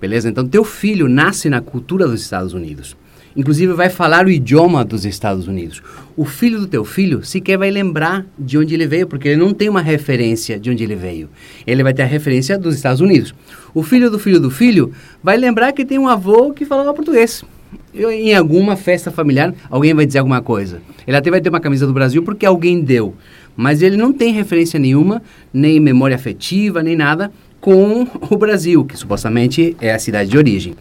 beleza? 0.00 0.28
Então 0.28 0.46
teu 0.46 0.62
filho 0.62 1.08
nasce 1.08 1.50
na 1.50 1.60
cultura 1.60 2.06
dos 2.06 2.22
Estados 2.22 2.52
Unidos. 2.52 2.96
Inclusive 3.36 3.74
vai 3.74 3.90
falar 3.90 4.24
o 4.24 4.30
idioma 4.30 4.82
dos 4.84 5.04
Estados 5.04 5.46
Unidos. 5.46 5.82
O 6.16 6.24
filho 6.24 6.58
do 6.58 6.66
teu 6.66 6.84
filho 6.84 7.22
sequer 7.22 7.58
vai 7.58 7.70
lembrar 7.70 8.24
de 8.38 8.56
onde 8.56 8.72
ele 8.72 8.86
veio, 8.86 9.06
porque 9.06 9.28
ele 9.28 9.36
não 9.36 9.52
tem 9.52 9.68
uma 9.68 9.82
referência 9.82 10.58
de 10.58 10.70
onde 10.70 10.82
ele 10.82 10.96
veio. 10.96 11.28
Ele 11.66 11.82
vai 11.82 11.92
ter 11.92 12.02
a 12.02 12.06
referência 12.06 12.58
dos 12.58 12.74
Estados 12.74 13.02
Unidos. 13.02 13.34
O 13.74 13.82
filho 13.82 14.10
do 14.10 14.18
filho 14.18 14.40
do 14.40 14.50
filho 14.50 14.90
vai 15.22 15.36
lembrar 15.36 15.72
que 15.72 15.84
tem 15.84 15.98
um 15.98 16.08
avô 16.08 16.52
que 16.54 16.64
falava 16.64 16.94
português. 16.94 17.44
Eu, 17.92 18.10
em 18.10 18.34
alguma 18.34 18.74
festa 18.74 19.10
familiar, 19.10 19.54
alguém 19.68 19.92
vai 19.92 20.06
dizer 20.06 20.20
alguma 20.20 20.40
coisa. 20.40 20.80
Ele 21.06 21.16
até 21.16 21.30
vai 21.30 21.40
ter 21.40 21.50
uma 21.50 21.60
camisa 21.60 21.86
do 21.86 21.92
Brasil 21.92 22.22
porque 22.22 22.46
alguém 22.46 22.80
deu. 22.80 23.14
Mas 23.54 23.82
ele 23.82 23.96
não 23.96 24.12
tem 24.12 24.32
referência 24.32 24.78
nenhuma, 24.78 25.22
nem 25.52 25.78
memória 25.78 26.16
afetiva, 26.16 26.82
nem 26.82 26.96
nada 26.96 27.30
com 27.60 28.06
o 28.30 28.36
Brasil, 28.36 28.84
que 28.84 28.96
supostamente 28.96 29.76
é 29.80 29.92
a 29.92 29.98
cidade 29.98 30.30
de 30.30 30.38
origem. 30.38 30.74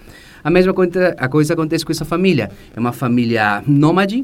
A 0.45 0.51
mesma 0.51 0.75
coisa, 0.75 1.15
a 1.17 1.27
coisa 1.27 1.53
acontece 1.53 1.84
com 1.84 1.91
essa 1.91 2.05
família. 2.05 2.51
É 2.75 2.79
uma 2.79 2.91
família 2.91 3.63
nômade, 3.65 4.23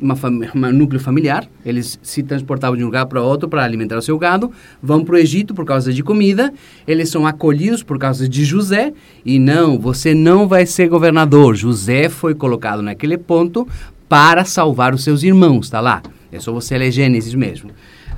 uma 0.00 0.16
um 0.54 0.72
núcleo 0.72 0.98
familiar. 0.98 1.46
Eles 1.66 2.00
se 2.02 2.22
transportavam 2.22 2.78
de 2.78 2.82
um 2.82 2.86
lugar 2.86 3.04
para 3.04 3.20
outro 3.20 3.46
para 3.46 3.62
alimentar 3.62 3.98
o 3.98 4.00
seu 4.00 4.18
gado. 4.18 4.50
Vão 4.82 5.04
para 5.04 5.16
o 5.16 5.18
Egito 5.18 5.52
por 5.52 5.66
causa 5.66 5.92
de 5.92 6.02
comida. 6.02 6.50
Eles 6.88 7.10
são 7.10 7.26
acolhidos 7.26 7.82
por 7.82 7.98
causa 7.98 8.26
de 8.26 8.42
José. 8.42 8.94
E 9.22 9.38
não, 9.38 9.78
você 9.78 10.14
não 10.14 10.48
vai 10.48 10.64
ser 10.64 10.88
governador. 10.88 11.54
José 11.54 12.08
foi 12.08 12.34
colocado 12.34 12.80
naquele 12.80 13.18
ponto 13.18 13.68
para 14.08 14.46
salvar 14.46 14.94
os 14.94 15.04
seus 15.04 15.22
irmãos, 15.22 15.68
tá 15.68 15.78
lá. 15.78 16.00
É 16.32 16.40
só 16.40 16.54
você 16.54 16.78
ler 16.78 16.90
Gênesis 16.90 17.34
mesmo. 17.34 17.70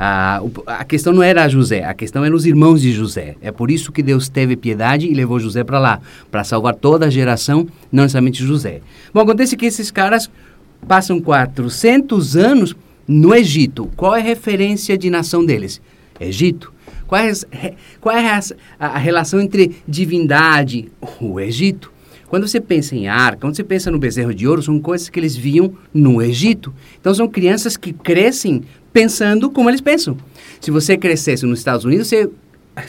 A 0.05 0.85
questão 0.85 1.13
não 1.13 1.23
era 1.23 1.49
José, 1.49 1.85
a 1.85 1.95
questão 1.95 2.25
eram 2.25 2.35
os 2.35 2.45
irmãos 2.45 2.83
de 2.83 2.91
José. 2.91 3.37
É 3.41 3.53
por 3.53 3.71
isso 3.71 3.93
que 3.93 4.03
Deus 4.03 4.29
teve 4.29 4.57
piedade 4.57 5.07
e 5.07 5.15
levou 5.15 5.39
José 5.39 5.63
para 5.63 5.79
lá, 5.79 6.01
para 6.29 6.43
salvar 6.43 6.75
toda 6.75 7.07
a 7.07 7.11
geração, 7.11 7.69
não 7.93 8.03
necessariamente 8.03 8.45
José. 8.45 8.81
Bom, 9.15 9.21
acontece 9.21 9.57
que 9.57 9.65
esses 9.65 9.93
caras 9.93 10.29
passam 10.89 11.21
400 11.21 12.37
anos 12.37 12.75
no 13.07 13.33
Egito. 13.33 13.89
Qual 13.95 14.17
é 14.17 14.21
a 14.21 14.25
referência 14.25 14.99
de 14.99 15.09
nação 15.09 15.47
deles? 15.47 15.81
Egito. 16.19 16.73
Qual 17.07 17.21
é, 17.21 17.33
qual 18.01 18.17
é 18.17 18.29
a, 18.29 18.41
a 18.81 18.99
relação 18.99 19.41
entre 19.41 19.77
divindade, 19.87 20.91
o 21.21 21.39
Egito? 21.39 21.93
Quando 22.27 22.49
você 22.49 22.61
pensa 22.61 22.97
em 22.97 23.09
arca, 23.09 23.43
quando 23.43 23.55
você 23.55 23.63
pensa 23.63 23.91
no 23.91 23.99
bezerro 23.99 24.35
de 24.35 24.49
ouro, 24.49 24.63
são 24.63 24.81
coisas 24.81 25.11
que 25.11 25.21
eles 25.21 25.37
viam 25.37 25.75
no 25.93 26.23
Egito. 26.23 26.73
Então 26.99 27.15
são 27.15 27.29
crianças 27.29 27.77
que 27.77 27.93
crescem 27.93 28.63
pensando 28.93 29.51
como 29.51 29.71
eles 29.71 29.81
pensam. 29.81 30.17
Se 30.61 30.71
você 30.71 30.97
crescesse 30.97 31.47
nos 31.47 31.59
Estados 31.59 31.85
Unidos, 31.85 32.09
você 32.09 32.29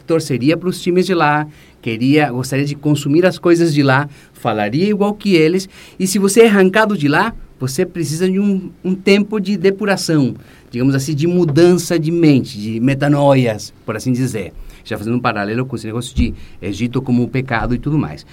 torceria 0.06 0.56
para 0.56 0.70
os 0.70 0.82
times 0.82 1.06
de 1.06 1.14
lá, 1.14 1.48
queria, 1.82 2.32
gostaria 2.32 2.66
de 2.66 2.76
consumir 2.76 3.26
as 3.26 3.38
coisas 3.38 3.74
de 3.74 3.84
lá, 3.84 4.10
falaria 4.34 4.90
igual 4.90 5.14
que 5.14 5.36
eles. 5.36 5.68
E 6.00 6.08
se 6.08 6.20
você 6.20 6.42
é 6.42 6.48
arrancado 6.48 6.98
de 6.98 7.08
lá, 7.08 7.34
você 7.60 7.86
precisa 7.86 8.30
de 8.30 8.40
um, 8.40 8.72
um 8.84 8.94
tempo 8.94 9.40
de 9.40 9.58
depuração, 9.58 10.36
digamos 10.70 10.96
assim, 10.96 11.16
de 11.16 11.28
mudança 11.28 11.98
de 11.98 12.12
mente, 12.12 12.60
de 12.60 12.80
metanoias, 12.80 13.74
por 13.86 13.96
assim 13.96 14.12
dizer. 14.12 14.54
Já 14.84 14.98
fazendo 14.98 15.16
um 15.16 15.20
paralelo 15.20 15.66
com 15.66 15.76
esse 15.76 15.86
negócio 15.86 16.14
de 16.14 16.34
Egito 16.62 17.02
como 17.02 17.28
pecado 17.30 17.74
e 17.74 17.78
tudo 17.78 17.98
mais. 17.98 18.26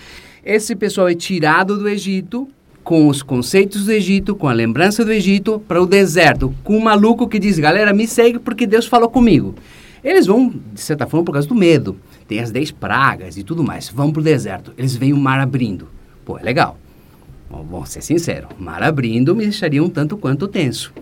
Esse 0.44 0.74
pessoal 0.74 1.08
é 1.08 1.14
tirado 1.14 1.78
do 1.78 1.88
Egito 1.88 2.48
com 2.82 3.08
os 3.08 3.22
conceitos 3.22 3.84
do 3.84 3.92
Egito, 3.92 4.34
com 4.34 4.48
a 4.48 4.52
lembrança 4.52 5.04
do 5.04 5.12
Egito, 5.12 5.62
para 5.66 5.82
o 5.82 5.86
deserto, 5.86 6.54
com 6.64 6.76
um 6.76 6.80
maluco 6.80 7.28
que 7.28 7.38
diz, 7.38 7.58
galera, 7.58 7.92
me 7.92 8.06
segue 8.06 8.38
porque 8.38 8.66
Deus 8.66 8.86
falou 8.86 9.08
comigo. 9.08 9.54
Eles 10.02 10.26
vão, 10.26 10.48
de 10.48 10.80
certa 10.80 11.06
forma, 11.06 11.24
por 11.24 11.32
causa 11.32 11.46
do 11.46 11.54
medo. 11.54 11.96
Tem 12.26 12.40
as 12.40 12.50
10 12.50 12.70
pragas 12.72 13.36
e 13.36 13.42
tudo 13.42 13.62
mais. 13.62 13.88
Vão 13.88 14.10
para 14.10 14.20
o 14.20 14.24
deserto. 14.24 14.72
Eles 14.78 14.96
veem 14.96 15.12
o 15.12 15.16
mar 15.16 15.40
abrindo. 15.40 15.88
Pô, 16.24 16.38
é 16.38 16.42
legal. 16.42 16.78
Bom, 17.50 17.64
vou 17.64 17.84
ser 17.84 18.00
sincero, 18.00 18.46
mar 18.60 18.80
abrindo 18.80 19.34
me 19.34 19.42
deixaria 19.42 19.82
um 19.82 19.88
tanto 19.88 20.16
quanto 20.16 20.46
tenso. 20.46 20.92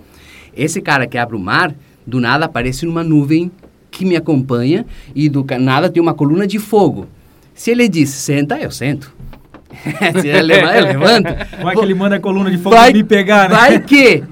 Esse 0.56 0.80
cara 0.80 1.06
que 1.06 1.18
abre 1.18 1.36
o 1.36 1.38
mar, 1.38 1.74
do 2.06 2.18
nada 2.18 2.46
aparece 2.46 2.86
numa 2.86 3.04
nuvem 3.04 3.52
que 3.90 4.02
me 4.02 4.16
acompanha 4.16 4.86
e 5.14 5.28
do 5.28 5.44
nada 5.60 5.90
tem 5.90 6.02
uma 6.02 6.14
coluna 6.14 6.46
de 6.46 6.58
fogo. 6.58 7.06
Se 7.54 7.70
ele 7.70 7.86
diz, 7.86 8.08
senta, 8.08 8.58
eu 8.58 8.70
sento. 8.70 9.14
Se 10.20 10.28
ele 10.28 10.42
levar, 10.42 10.78
eu 10.78 10.84
levanto. 10.86 11.28
Vai 11.62 11.74
que 11.76 11.82
ele 11.82 11.94
manda 11.94 12.16
a 12.16 12.20
coluna 12.20 12.50
de 12.50 12.58
fogo 12.58 12.74
Vai- 12.76 12.92
me 12.92 13.04
pegar, 13.04 13.48
né? 13.48 13.54
Vai 13.56 13.80
que... 13.80 14.22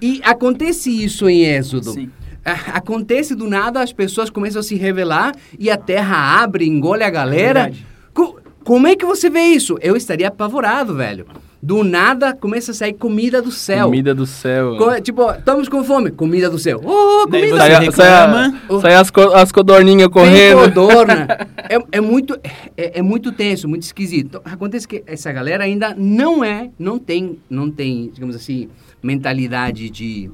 E 0.00 0.20
acontece 0.24 0.90
isso 0.90 1.28
em 1.28 1.42
Êxodo. 1.44 1.92
Sim. 1.92 2.10
Acontece 2.44 3.34
do 3.36 3.48
nada, 3.48 3.80
as 3.80 3.92
pessoas 3.92 4.28
começam 4.28 4.58
a 4.60 4.62
se 4.62 4.74
revelar 4.74 5.32
e 5.58 5.70
a 5.70 5.76
terra 5.76 6.42
abre, 6.42 6.66
engole 6.66 7.04
a 7.04 7.10
galera. 7.10 7.70
Co- 8.12 8.40
como 8.64 8.86
é 8.88 8.96
que 8.96 9.04
você 9.06 9.30
vê 9.30 9.42
isso? 9.42 9.78
Eu 9.80 9.96
estaria 9.96 10.26
apavorado, 10.28 10.94
velho. 10.96 11.26
Do 11.64 11.84
nada 11.84 12.34
começa 12.34 12.72
a 12.72 12.74
sair 12.74 12.92
comida 12.92 13.40
do 13.40 13.52
céu. 13.52 13.84
Comida 13.86 14.12
do 14.12 14.26
céu. 14.26 14.76
Co- 14.76 15.00
tipo, 15.00 15.30
estamos 15.30 15.68
com 15.68 15.84
fome. 15.84 16.10
Comida 16.10 16.50
do 16.50 16.58
céu. 16.58 16.80
Oh, 16.84 17.24
Daí 17.30 17.42
comida 17.52 17.56
você 17.56 17.56
do 17.56 17.58
Sai, 17.58 17.70
céu. 17.84 17.92
sai, 17.92 18.50
reclama. 18.50 18.80
sai 18.80 18.94
as, 18.96 19.10
co- 19.12 19.32
as 19.32 19.52
codorninhas 19.52 20.08
Tem 20.08 20.10
correndo. 20.10 20.58
codorna. 20.62 21.28
é, 21.70 21.78
é 21.92 22.00
muito 22.00 22.34
é, 22.76 22.98
é 22.98 23.02
muito 23.02 23.30
tenso, 23.30 23.68
muito 23.68 23.84
esquisito. 23.84 24.26
Então, 24.26 24.42
acontece 24.44 24.88
que 24.88 25.04
essa 25.06 25.30
galera 25.30 25.62
ainda 25.62 25.94
não 25.96 26.42
é, 26.42 26.68
não 26.76 26.98
tem, 26.98 27.38
não 27.48 27.70
tem, 27.70 28.10
digamos 28.12 28.34
assim, 28.34 28.68
mentalidade 29.00 29.88
de 29.88 30.30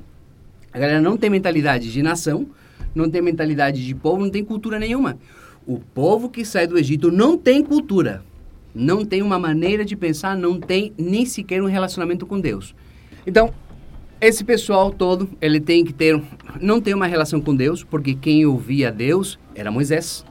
a 0.72 0.78
galera 0.78 1.00
não 1.00 1.16
tem 1.16 1.28
mentalidade 1.28 1.92
de 1.92 2.02
nação, 2.02 2.46
não 2.94 3.10
tem 3.10 3.20
mentalidade 3.20 3.84
de 3.86 3.94
povo, 3.94 4.22
não 4.22 4.30
tem 4.30 4.42
cultura 4.44 4.78
nenhuma. 4.78 5.18
O 5.66 5.78
povo 5.78 6.30
que 6.30 6.42
sai 6.44 6.66
do 6.66 6.78
Egito 6.78 7.10
não 7.12 7.36
tem 7.36 7.62
cultura, 7.62 8.22
não 8.78 9.04
tem 9.04 9.20
uma 9.20 9.38
maneira 9.38 9.84
de 9.84 9.96
pensar, 9.96 10.36
não 10.36 10.60
tem 10.60 10.92
nem 10.96 11.26
sequer 11.26 11.60
um 11.60 11.66
relacionamento 11.66 12.24
com 12.24 12.38
Deus. 12.38 12.74
Então, 13.26 13.52
esse 14.20 14.44
pessoal 14.44 14.90
todo, 14.90 15.28
ele 15.40 15.60
tem 15.60 15.84
que 15.84 15.92
ter, 15.92 16.20
não 16.60 16.80
tem 16.80 16.94
uma 16.94 17.06
relação 17.06 17.40
com 17.40 17.54
Deus, 17.54 17.82
porque 17.82 18.14
quem 18.14 18.46
ouvia 18.46 18.90
Deus 18.90 19.38
era 19.54 19.70
Moisés. 19.70 20.24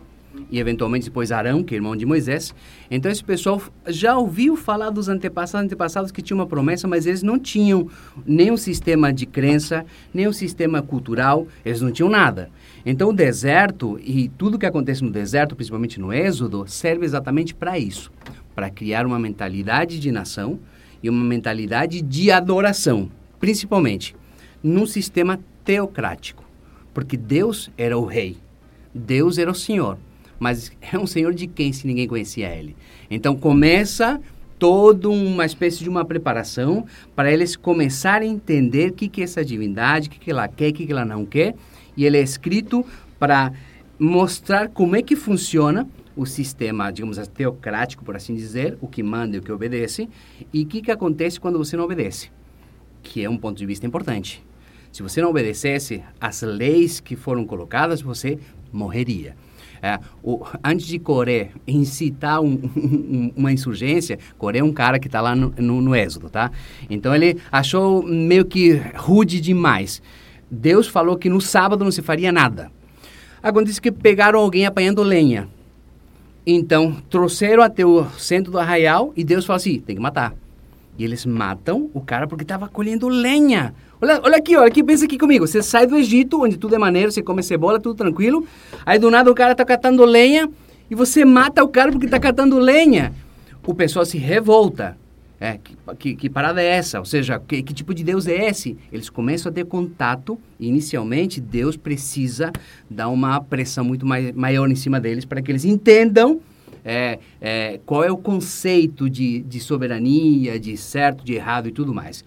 E 0.50 0.60
eventualmente 0.60 1.06
depois 1.06 1.32
Arão, 1.32 1.62
que 1.62 1.74
é 1.74 1.78
irmão 1.78 1.96
de 1.96 2.06
Moisés. 2.06 2.56
Então 2.90 3.12
esse 3.12 3.24
pessoal 3.24 3.62
já 3.88 4.18
ouviu 4.18 4.56
falar 4.56 4.90
dos 4.90 5.10
antepassados, 5.10 5.66
antepassados 5.66 6.12
que 6.12 6.22
tinham 6.22 6.40
uma 6.40 6.48
promessa, 6.48 6.88
mas 6.88 7.06
eles 7.06 7.22
não 7.22 7.38
tinham 7.38 7.90
nem 8.26 8.52
um 8.52 8.58
sistema 8.58 9.12
de 9.12 9.26
crença, 9.26 9.86
nem 10.14 10.28
um 10.28 10.34
sistema 10.34 10.82
cultural, 10.82 11.48
eles 11.66 11.82
não 11.82 11.92
tinham 11.92 12.10
nada. 12.10 12.50
Então 12.86 13.10
o 13.10 13.14
deserto 13.14 14.00
e 14.02 14.30
tudo 14.30 14.58
que 14.58 14.66
acontece 14.66 15.04
no 15.04 15.12
deserto, 15.12 15.56
principalmente 15.56 16.00
no 16.00 16.14
Êxodo, 16.14 16.66
serve 16.68 17.06
exatamente 17.06 17.54
para 17.54 17.78
isso, 17.78 18.12
para 18.58 18.72
criar 18.72 19.06
uma 19.06 19.20
mentalidade 19.20 20.00
de 20.00 20.12
nação 20.12 20.60
e 21.04 21.08
uma 21.12 21.24
mentalidade 21.24 22.02
de 22.02 22.32
adoração, 22.32 23.08
principalmente 23.40 24.16
num 24.64 24.88
sistema 24.88 25.40
teocrático, 25.64 26.44
porque 26.92 27.16
Deus 27.16 27.70
era 27.78 27.96
o 27.96 28.04
rei, 28.04 28.36
Deus 28.92 29.38
era 29.38 29.52
o 29.52 29.54
Senhor, 29.54 30.00
mas 30.40 30.72
é 30.82 30.98
um 30.98 31.06
Senhor 31.06 31.36
de 31.36 31.46
quem 31.46 31.72
se 31.72 31.86
ninguém 31.86 32.08
conhecia 32.08 32.50
ele. 32.50 32.76
Então 33.12 33.36
começa 33.36 34.20
toda 34.58 35.08
uma 35.08 35.46
espécie 35.46 35.84
de 35.84 35.90
uma 35.90 36.04
preparação 36.04 36.84
para 37.16 37.32
eles 37.32 37.56
começarem 37.56 38.32
a 38.32 38.34
entender 38.34 38.90
o 38.90 38.94
que, 38.94 39.08
que 39.08 39.22
é 39.22 39.26
essa 39.26 39.46
divindade, 39.46 40.08
o 40.08 40.12
que, 40.12 40.20
que 40.20 40.32
ela 40.32 40.48
quer, 40.48 40.70
o 40.70 40.74
que, 40.74 40.88
que 40.88 40.92
ela 40.92 41.06
não 41.06 41.28
quer, 41.28 41.54
e 41.96 42.06
ele 42.06 42.18
é 42.18 42.24
escrito 42.24 42.84
para 43.20 43.54
mostrar 44.00 44.68
como 44.70 44.96
é 44.96 45.04
que 45.04 45.16
funciona 45.16 45.88
o 46.18 46.26
sistema, 46.26 46.92
digamos, 46.92 47.20
assim, 47.20 47.32
teocrático, 47.32 48.04
por 48.04 48.16
assim 48.16 48.36
dizer, 48.36 48.78
o 48.82 48.88
que 48.88 49.04
manda 49.04 49.38
e 49.38 49.40
o 49.40 49.44
que 49.44 49.52
obedece, 49.52 50.10
e 50.52 50.64
o 50.64 50.66
que, 50.66 50.82
que 50.82 50.92
acontece 50.92 51.40
quando 51.40 51.58
você 51.58 51.78
não 51.78 51.86
obedece, 51.86 52.32
que 53.04 53.24
é 53.24 53.30
um 53.30 53.38
ponto 53.38 53.58
de 53.58 53.66
vista 53.66 53.86
importante. 53.86 54.44
Se 54.92 55.04
você 55.04 55.22
não 55.22 55.30
obedecesse 55.30 56.04
às 56.20 56.42
leis 56.42 57.00
que 57.00 57.16
foram 57.16 57.46
colocadas, 57.46 58.02
você 58.02 58.40
morreria. 58.74 59.36
É, 59.82 60.00
o, 60.24 60.44
antes 60.64 60.88
de 60.88 60.98
Coré 60.98 61.52
incitar 61.68 62.42
um, 62.42 62.54
um, 62.76 63.32
uma 63.36 63.52
insurgência, 63.52 64.18
Coré 64.38 64.60
é 64.60 64.64
um 64.64 64.74
cara 64.74 64.98
que 64.98 65.08
está 65.08 65.22
lá 65.22 65.36
no, 65.36 65.54
no, 65.56 65.82
no, 65.82 65.96
Êxodo, 65.96 66.30
tá? 66.32 66.52
Então 66.90 67.14
ele 67.14 67.38
achou 67.52 68.02
meio 68.02 68.44
que 68.46 68.82
rude 68.96 69.40
demais. 69.40 70.02
Deus 70.50 70.88
falou 70.88 71.16
que 71.16 71.30
no 71.30 71.40
sábado 71.40 71.84
não 71.84 71.92
se 71.92 72.02
faria 72.02 72.32
nada. 72.32 72.72
Acontece 73.42 73.80
que 73.80 73.92
pegaram 73.92 74.40
alguém 74.40 74.66
apanhando 74.66 75.04
lenha. 75.04 75.48
Então, 76.50 76.96
trouxeram 77.10 77.62
até 77.62 77.86
o 77.86 78.06
centro 78.18 78.54
do 78.54 78.58
arraial 78.58 79.12
e 79.18 79.24
Deus 79.26 79.46
falou 79.46 79.58
assim: 79.58 79.82
tem 79.82 79.98
que 79.98 80.02
matar. 80.02 80.34
E 80.98 81.04
eles 81.04 81.26
matam 81.26 81.90
o 81.94 82.00
cara 82.00 82.26
porque 82.26 82.46
estava 82.46 82.70
colhendo 82.70 83.10
lenha. 83.10 83.76
Olha, 84.02 84.22
olha 84.24 84.38
aqui, 84.38 84.56
olha 84.56 84.70
aqui, 84.70 84.82
pensa 84.82 85.04
aqui 85.04 85.18
comigo. 85.18 85.46
Você 85.46 85.62
sai 85.62 85.86
do 85.86 85.98
Egito, 85.98 86.42
onde 86.42 86.56
tudo 86.58 86.74
é 86.74 86.78
maneiro, 86.78 87.12
você 87.12 87.22
come 87.22 87.44
cebola, 87.44 87.82
tudo 87.82 87.96
tranquilo. 87.96 88.48
Aí 88.86 88.98
do 88.98 89.12
nada 89.12 89.30
o 89.30 89.36
cara 89.36 89.54
tá 89.54 89.66
catando 89.66 90.06
lenha 90.06 90.50
e 90.90 90.96
você 90.96 91.26
mata 91.26 91.62
o 91.66 91.68
cara 91.68 91.92
porque 91.92 92.08
tá 92.08 92.18
catando 92.20 92.58
lenha. 92.58 93.14
O 93.66 93.76
pessoal 93.76 94.06
se 94.06 94.18
revolta. 94.18 94.98
É, 95.40 95.60
que, 95.60 95.78
que, 96.00 96.16
que 96.16 96.30
parada 96.30 96.62
é 96.62 96.66
essa? 96.66 96.98
Ou 96.98 97.06
seja, 97.06 97.40
que, 97.40 97.62
que 97.62 97.74
tipo 97.74 97.94
de 97.94 98.04
Deus 98.04 98.26
é 98.28 98.50
esse? 98.50 98.76
Eles 98.92 99.10
começam 99.10 99.52
a 99.52 99.54
ter 99.54 99.66
contato 99.66 100.40
e 100.60 100.68
inicialmente 100.68 101.40
Deus 101.40 101.78
precisa 101.78 102.52
dar 102.90 103.10
uma 103.10 103.40
pressão 103.40 103.86
muito 103.86 104.06
mai, 104.06 104.32
maior 104.32 104.70
em 104.70 104.76
cima 104.76 105.00
deles 105.00 105.26
para 105.26 105.42
que 105.42 105.52
eles 105.52 105.64
entendam 105.64 106.42
é, 106.84 107.20
é, 107.40 107.80
qual 107.86 108.04
é 108.04 108.12
o 108.12 108.18
conceito 108.18 109.10
de, 109.10 109.42
de 109.42 109.60
soberania, 109.60 110.60
de 110.60 110.76
certo, 110.76 111.24
de 111.24 111.34
errado 111.34 111.68
e 111.68 111.72
tudo 111.72 111.94
mais. 111.94 112.26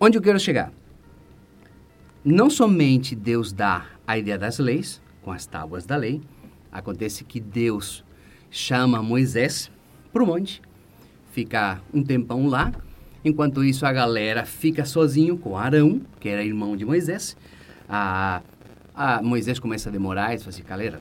Onde 0.00 0.16
eu 0.16 0.22
quero 0.22 0.40
chegar? 0.40 0.72
Não 2.24 2.48
somente 2.48 3.14
Deus 3.14 3.52
dá 3.52 3.86
a 4.06 4.16
ideia 4.16 4.38
das 4.38 4.58
leis, 4.58 5.02
com 5.22 5.30
as 5.30 5.44
tábuas 5.44 5.84
da 5.84 5.96
lei, 5.96 6.22
acontece 6.72 7.24
que 7.24 7.40
Deus 7.40 8.04
chama 8.50 9.02
Moisés 9.02 9.70
para 10.12 10.22
o 10.22 10.26
monte, 10.26 10.62
fica 11.38 11.80
um 11.94 12.02
tempão 12.02 12.48
lá, 12.48 12.72
enquanto 13.24 13.62
isso 13.62 13.86
a 13.86 13.92
galera 13.92 14.44
fica 14.44 14.84
sozinho 14.84 15.38
com 15.38 15.56
Arão, 15.56 16.00
que 16.18 16.28
era 16.28 16.42
irmão 16.42 16.76
de 16.76 16.84
Moisés. 16.84 17.36
A, 17.88 18.42
a 18.92 19.22
Moisés 19.22 19.60
começa 19.60 19.88
a 19.88 19.92
demorar 19.92 20.34
e 20.34 20.38
fala 20.38 20.48
assim, 20.48 20.64
galera, 20.64 21.00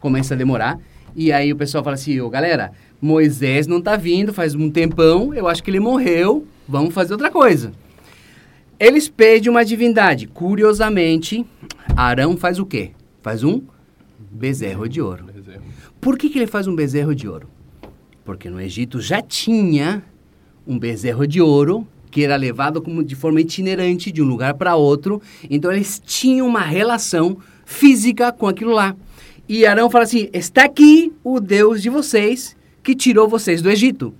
começa 0.00 0.32
a 0.32 0.36
demorar. 0.38 0.80
E 1.14 1.30
aí 1.30 1.52
o 1.52 1.56
pessoal 1.56 1.84
fala 1.84 1.96
assim, 1.96 2.18
ô 2.18 2.30
galera, 2.30 2.72
Moisés 2.98 3.66
não 3.66 3.82
tá 3.82 3.94
vindo 3.94 4.32
faz 4.32 4.54
um 4.54 4.70
tempão, 4.70 5.34
eu 5.34 5.46
acho 5.46 5.62
que 5.62 5.70
ele 5.70 5.80
morreu, 5.80 6.46
vamos 6.66 6.94
fazer 6.94 7.12
outra 7.12 7.30
coisa. 7.30 7.72
Eles 8.80 9.06
pedem 9.06 9.50
uma 9.50 9.66
divindade. 9.66 10.26
Curiosamente, 10.26 11.44
Arão 11.94 12.38
faz 12.38 12.58
o 12.58 12.64
quê? 12.64 12.92
Faz 13.22 13.44
um 13.44 13.60
bezerro 14.18 14.88
de 14.88 15.02
ouro. 15.02 15.35
Por 16.06 16.16
que, 16.16 16.30
que 16.30 16.38
ele 16.38 16.46
faz 16.46 16.68
um 16.68 16.76
bezerro 16.76 17.16
de 17.16 17.26
ouro? 17.26 17.48
Porque 18.24 18.48
no 18.48 18.60
Egito 18.60 19.00
já 19.00 19.20
tinha 19.20 20.04
um 20.64 20.78
bezerro 20.78 21.26
de 21.26 21.42
ouro 21.42 21.84
que 22.12 22.22
era 22.22 22.36
levado 22.36 22.80
como 22.80 23.02
de 23.02 23.16
forma 23.16 23.40
itinerante 23.40 24.12
de 24.12 24.22
um 24.22 24.24
lugar 24.24 24.54
para 24.54 24.76
outro. 24.76 25.20
Então 25.50 25.72
eles 25.72 26.00
tinham 26.06 26.46
uma 26.46 26.60
relação 26.60 27.38
física 27.64 28.30
com 28.30 28.46
aquilo 28.46 28.70
lá. 28.70 28.94
E 29.48 29.66
Arão 29.66 29.90
fala 29.90 30.04
assim: 30.04 30.28
está 30.32 30.66
aqui 30.66 31.12
o 31.24 31.40
Deus 31.40 31.82
de 31.82 31.90
vocês 31.90 32.56
que 32.84 32.94
tirou 32.94 33.28
vocês 33.28 33.60
do 33.60 33.68
Egito. 33.68 34.14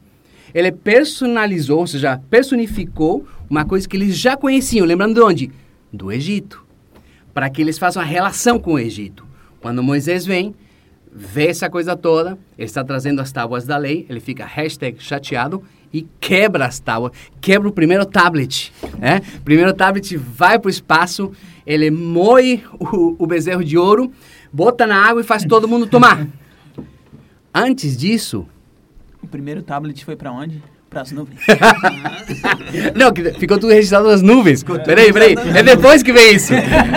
Ele 0.52 0.72
personalizou, 0.72 1.78
ou 1.78 1.86
seja, 1.86 2.20
personificou 2.28 3.24
uma 3.48 3.64
coisa 3.64 3.88
que 3.88 3.96
eles 3.96 4.18
já 4.18 4.36
conheciam. 4.36 4.84
Lembrando 4.84 5.14
de 5.14 5.20
onde? 5.20 5.52
Do 5.92 6.10
Egito. 6.10 6.66
Para 7.32 7.48
que 7.48 7.62
eles 7.62 7.78
façam 7.78 8.02
a 8.02 8.04
relação 8.04 8.58
com 8.58 8.72
o 8.72 8.78
Egito. 8.80 9.24
Quando 9.60 9.84
Moisés 9.84 10.26
vem, 10.26 10.52
vê 11.18 11.46
essa 11.46 11.70
coisa 11.70 11.96
toda, 11.96 12.38
ele 12.58 12.66
está 12.66 12.84
trazendo 12.84 13.22
as 13.22 13.32
tábuas 13.32 13.64
da 13.64 13.78
lei, 13.78 14.04
ele 14.10 14.20
fica 14.20 14.44
hashtag 14.44 15.02
chateado 15.02 15.62
e 15.90 16.06
quebra 16.20 16.66
as 16.66 16.78
tábuas, 16.78 17.12
quebra 17.40 17.66
o 17.66 17.72
primeiro 17.72 18.04
tablet, 18.04 18.70
né? 18.98 19.22
Primeiro 19.42 19.72
tablet 19.72 20.14
vai 20.14 20.58
para 20.58 20.68
o 20.68 20.70
espaço, 20.70 21.32
ele 21.66 21.90
moe 21.90 22.62
o, 22.78 23.16
o 23.18 23.26
bezerro 23.26 23.64
de 23.64 23.78
ouro, 23.78 24.12
bota 24.52 24.86
na 24.86 25.02
água 25.02 25.22
e 25.22 25.24
faz 25.24 25.42
todo 25.44 25.66
mundo 25.66 25.86
tomar. 25.86 26.26
Antes 27.54 27.96
disso... 27.96 28.46
O 29.22 29.26
primeiro 29.26 29.62
tablet 29.62 30.04
foi 30.04 30.16
para 30.16 30.30
onde? 30.30 30.62
Para 30.96 31.02
as 31.02 31.12
nuvens. 31.12 31.38
Não, 32.96 33.12
ficou 33.38 33.58
tudo 33.58 33.70
registrado 33.70 34.08
nas 34.08 34.22
nuvens. 34.22 34.62
Peraí, 34.62 35.12
peraí. 35.12 35.34
É 35.54 35.62
depois 35.62 36.02
que 36.02 36.10
vem 36.10 36.36
isso. 36.36 36.54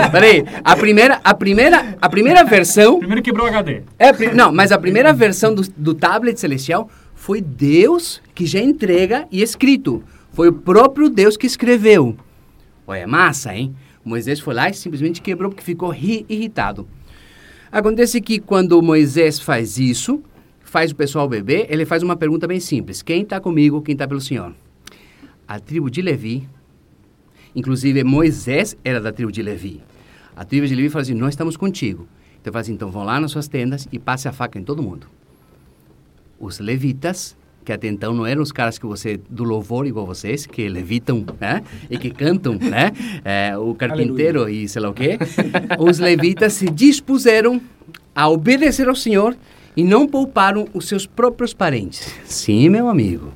Peraí. 0.09 0.45
A 0.63 0.73
primeira, 0.77 1.19
a 1.21 1.33
primeira, 1.33 1.97
a 2.01 2.07
primeira 2.07 2.45
versão... 2.45 2.99
Primeiro 2.99 3.21
quebrou 3.21 3.45
o 3.45 3.49
HD. 3.49 3.81
É, 3.99 4.13
não, 4.33 4.53
mas 4.53 4.71
a 4.71 4.77
primeira 4.77 5.11
versão 5.11 5.53
do, 5.53 5.63
do 5.75 5.93
tablet 5.93 6.39
celestial 6.39 6.89
foi 7.13 7.41
Deus 7.41 8.21
que 8.33 8.45
já 8.45 8.61
entrega 8.61 9.27
e 9.29 9.41
escrito. 9.41 10.01
Foi 10.31 10.47
o 10.47 10.53
próprio 10.53 11.09
Deus 11.09 11.35
que 11.35 11.45
escreveu. 11.45 12.15
Olha, 12.87 12.99
é 12.99 13.05
massa, 13.05 13.53
hein? 13.53 13.75
Moisés 14.05 14.39
foi 14.39 14.53
lá 14.53 14.69
e 14.69 14.73
simplesmente 14.73 15.21
quebrou 15.21 15.51
porque 15.51 15.61
ficou 15.65 15.89
ri- 15.89 16.25
irritado. 16.29 16.87
Acontece 17.69 18.21
que 18.21 18.39
quando 18.39 18.81
Moisés 18.81 19.41
faz 19.41 19.77
isso, 19.77 20.23
faz 20.69 20.91
o 20.91 20.95
pessoal 20.95 21.27
beber, 21.27 21.65
ele 21.69 21.85
faz 21.85 22.03
uma 22.03 22.15
pergunta 22.15 22.47
bem 22.47 22.59
simples. 22.59 23.01
Quem 23.01 23.23
está 23.23 23.39
comigo, 23.39 23.81
quem 23.81 23.93
está 23.93 24.07
pelo 24.07 24.21
Senhor? 24.21 24.53
A 25.47 25.59
tribo 25.59 25.89
de 25.89 26.01
Levi, 26.01 26.47
inclusive 27.55 28.03
Moisés 28.03 28.77
era 28.83 29.01
da 29.01 29.11
tribo 29.11 29.31
de 29.31 29.41
Levi. 29.41 29.81
A 30.35 30.45
tribo 30.45 30.67
de 30.67 30.75
Levi 30.75 30.89
fala 30.89 31.01
assim, 31.01 31.15
nós 31.15 31.33
estamos 31.33 31.57
contigo. 31.57 32.07
Então 32.39 32.53
fala 32.53 32.61
assim, 32.61 32.73
então 32.73 32.91
vão 32.91 33.03
lá 33.03 33.19
nas 33.19 33.31
suas 33.31 33.47
tendas 33.47 33.87
e 33.91 33.97
passe 33.99 34.27
a 34.27 34.31
faca 34.31 34.59
em 34.59 34.63
todo 34.63 34.81
mundo. 34.81 35.07
Os 36.39 36.59
levitas, 36.59 37.35
que 37.65 37.73
até 37.73 37.87
então 37.87 38.13
não 38.13 38.25
eram 38.25 38.41
os 38.41 38.51
caras 38.51 38.77
que 38.77 38.85
você, 38.85 39.19
do 39.29 39.43
louvor 39.43 39.85
igual 39.87 40.05
vocês, 40.05 40.45
que 40.45 40.69
levitam, 40.69 41.25
né? 41.41 41.63
E 41.89 41.97
que 41.97 42.11
cantam, 42.11 42.53
né? 42.61 42.91
É, 43.25 43.57
o 43.57 43.73
carpinteiro 43.73 44.47
e 44.47 44.69
sei 44.69 44.81
lá 44.81 44.89
o 44.89 44.93
quê. 44.93 45.17
Os 45.79 45.99
levitas 45.99 46.53
se 46.53 46.69
dispuseram 46.69 47.59
a 48.15 48.29
obedecer 48.29 48.87
ao 48.87 48.95
Senhor 48.95 49.35
e 49.75 49.83
não 49.83 50.07
pouparam 50.07 50.67
os 50.73 50.87
seus 50.87 51.05
próprios 51.05 51.53
parentes. 51.53 52.13
Sim, 52.25 52.69
meu 52.69 52.89
amigo. 52.89 53.31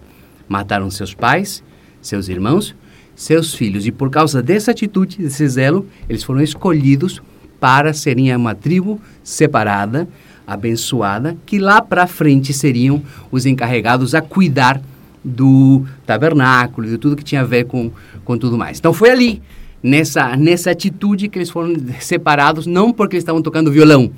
Mataram 0.48 0.90
seus 0.90 1.14
pais, 1.14 1.64
seus 2.02 2.28
irmãos, 2.28 2.76
seus 3.16 3.54
filhos. 3.54 3.86
E 3.86 3.92
por 3.92 4.10
causa 4.10 4.42
dessa 4.42 4.72
atitude, 4.72 5.18
desse 5.18 5.48
zelo, 5.48 5.88
eles 6.10 6.24
foram 6.24 6.42
escolhidos 6.42 7.22
para 7.60 7.94
serem 7.94 8.36
uma 8.36 8.54
tribo 8.54 9.00
separada, 9.24 10.08
abençoada, 10.46 11.38
que 11.46 11.58
lá 11.58 11.82
para 11.82 12.08
frente 12.08 12.54
seriam 12.54 13.02
os 13.32 13.46
encarregados 13.46 14.14
a 14.14 14.22
cuidar 14.22 14.82
do 15.24 15.86
tabernáculo 16.06 16.88
de 16.88 16.98
tudo 16.98 17.16
que 17.16 17.24
tinha 17.24 17.42
a 17.42 17.46
ver 17.46 17.66
com, 17.66 17.90
com 18.26 18.38
tudo 18.38 18.58
mais. 18.58 18.80
Então 18.80 18.92
foi 18.92 19.10
ali, 19.10 19.42
nessa, 19.82 20.36
nessa 20.36 20.72
atitude, 20.72 21.30
que 21.30 21.38
eles 21.38 21.50
foram 21.50 21.74
separados, 22.02 22.68
não 22.68 22.92
porque 22.92 23.16
eles 23.16 23.22
estavam 23.22 23.42
tocando 23.42 23.72
violão, 23.72 24.12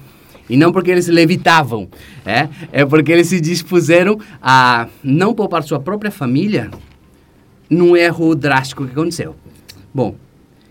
e 0.49 0.55
não 0.57 0.71
porque 0.71 0.91
eles 0.91 1.07
levitavam, 1.07 1.87
é, 2.25 2.47
é 2.71 2.85
porque 2.85 3.11
eles 3.11 3.27
se 3.27 3.39
dispuseram 3.41 4.19
a 4.41 4.87
não 5.03 5.33
poupar 5.33 5.63
sua 5.63 5.79
própria 5.79 6.11
família 6.11 6.69
num 7.69 7.95
erro 7.95 8.35
drástico 8.35 8.85
que 8.85 8.91
aconteceu. 8.91 9.35
Bom, 9.93 10.15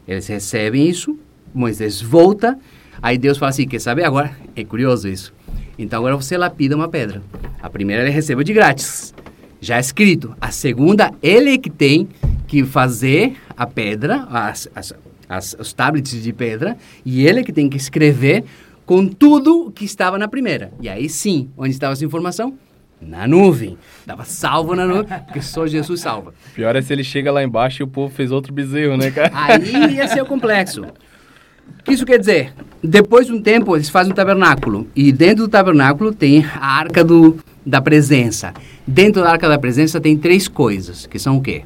eles 0.07 0.27
recebem 0.27 0.89
isso, 0.89 1.19
Moisés 1.53 2.01
volta, 2.01 2.59
aí 3.03 3.19
Deus 3.19 3.39
fala 3.39 3.51
assim, 3.51 3.67
quer 3.67 3.81
saber 3.81 4.05
agora? 4.05 4.37
É 4.55 4.65
curioso 4.65 5.09
isso. 5.09 5.33
Então 5.79 5.99
agora 5.99 6.17
você 6.17 6.37
lapida 6.37 6.77
uma 6.77 6.89
pedra. 6.89 7.23
A 7.61 7.69
primeira 7.69 8.03
ele 8.03 8.11
recebeu 8.11 8.45
de 8.45 8.53
grátis, 8.53 9.15
já 9.61 9.81
escrito. 9.81 10.37
A 10.41 10.51
segunda, 10.51 11.13
ele 11.23 11.55
é 11.55 11.59
que 11.59 11.71
tem 11.71 12.09
que 12.47 12.65
fazer 12.65 13.37
a 13.57 13.67
pedra, 13.67 14.27
as, 14.31 14.69
as, 14.75 14.95
as, 15.29 15.57
os 15.59 15.73
tablets 15.73 16.23
de 16.23 16.33
pedra, 16.33 16.77
e 17.05 17.27
ele 17.27 17.41
é 17.41 17.43
que 17.43 17.53
tem 17.53 17.69
que 17.69 17.77
escrever 17.77 18.45
com 18.87 19.07
tudo 19.07 19.73
que 19.75 19.85
estava 19.85 20.19
na 20.19 20.29
primeira. 20.29 20.73
E 20.81 20.89
aí 20.89 21.09
sim, 21.09 21.51
onde 21.57 21.71
estava 21.71 21.93
essa 21.93 22.05
informação? 22.05 22.55
Na 23.01 23.27
nuvem. 23.27 23.77
Estava 24.01 24.25
salvo 24.25 24.75
na 24.75 24.87
nuvem, 24.87 25.19
porque 25.27 25.43
só 25.43 25.67
Jesus 25.67 26.01
salva. 26.01 26.33
Pior 26.55 26.75
é 26.75 26.83
se 26.83 26.93
ele 26.93 27.05
chega 27.05 27.31
lá 27.31 27.43
embaixo 27.43 27.83
e 27.83 27.85
o 27.85 27.89
povo 27.89 28.15
fez 28.15 28.31
outro 28.31 28.53
bezerro, 28.53 28.97
né, 28.97 29.11
cara? 29.11 29.31
Aí 29.35 29.95
ia 29.95 30.09
ser 30.09 30.23
o 30.23 30.27
complexo. 30.27 30.83
O 30.83 31.83
que 31.85 31.93
isso 31.93 32.07
quer 32.07 32.19
dizer? 32.19 32.53
Depois 32.83 33.27
de 33.27 33.33
um 33.33 33.41
tempo, 33.41 33.77
eles 33.77 33.89
fazem 33.89 34.13
um 34.13 34.15
tabernáculo. 34.15 34.87
E 34.95 35.13
dentro 35.13 35.45
do 35.45 35.49
tabernáculo 35.49 36.15
tem 36.15 36.45
a 36.45 36.67
arca 36.67 37.05
do, 37.05 37.39
da 37.65 37.81
presença. 37.81 38.55
Dentro 38.87 39.23
da 39.23 39.31
arca 39.31 39.49
da 39.49 39.59
presença 39.59 40.01
tem 40.01 40.17
três 40.17 40.49
coisas, 40.49 41.07
que 41.07 41.19
são 41.19 41.37
o 41.37 41.43
quê? 41.43 41.65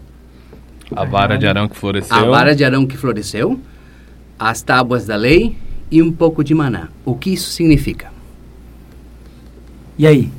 A 0.95 1.05
vara 1.05 1.37
de 1.37 1.47
Arão 1.47 1.69
que 1.69 1.77
floresceu. 1.77 2.17
A 2.17 2.25
vara 2.25 2.55
de 2.55 2.65
Arão 2.65 2.87
que 2.87 2.97
floresceu, 2.97 3.61
as 4.39 4.63
tábuas 4.63 5.07
da 5.07 5.17
lei 5.17 5.57
e 5.91 6.03
um 6.03 6.13
pouco 6.13 6.43
de 6.45 6.55
maná. 6.55 6.89
O 7.05 7.15
que 7.15 7.31
isso 7.33 7.51
significa? 7.51 8.13
E 9.97 10.07
aí? 10.07 10.31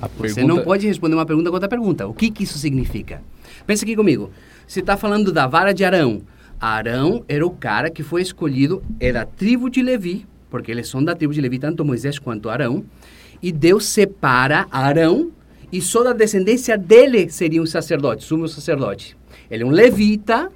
A 0.00 0.06
Você 0.08 0.34
pergunta- 0.34 0.46
não 0.46 0.62
pode 0.64 0.86
responder 0.86 1.14
uma 1.14 1.26
pergunta 1.26 1.50
com 1.50 1.54
outra 1.54 1.68
pergunta. 1.68 2.06
O 2.06 2.14
que, 2.14 2.30
que 2.30 2.44
isso 2.44 2.58
significa? 2.58 3.22
Pensa 3.66 3.84
aqui 3.84 3.96
comigo. 3.96 4.30
Você 4.66 4.80
está 4.80 4.96
falando 4.96 5.32
da 5.32 5.46
vara 5.46 5.72
de 5.72 5.84
Arão. 5.84 6.22
Arão 6.60 7.24
era 7.28 7.46
o 7.46 7.50
cara 7.50 7.90
que 7.90 8.02
foi 8.02 8.22
escolhido, 8.22 8.82
era 8.98 9.22
a 9.22 9.24
tribo 9.26 9.68
de 9.70 9.82
Levi, 9.82 10.26
porque 10.50 10.70
eles 10.70 10.88
são 10.88 11.02
da 11.02 11.14
tribo 11.14 11.32
de 11.32 11.40
Levi, 11.40 11.58
tanto 11.58 11.84
Moisés 11.84 12.18
quanto 12.18 12.48
Arão. 12.48 12.84
E 13.42 13.52
Deus 13.52 13.84
separa 13.86 14.66
Arão 14.70 15.30
e 15.70 15.80
só 15.80 16.02
da 16.02 16.12
descendência 16.12 16.76
dele 16.76 17.28
seria 17.30 17.62
um 17.62 17.66
sacerdote, 17.66 18.24
sumo 18.24 18.48
sacerdote. 18.48 19.16
Ele 19.50 19.62
é 19.62 19.66
um 19.66 19.70
levita, 19.70 20.50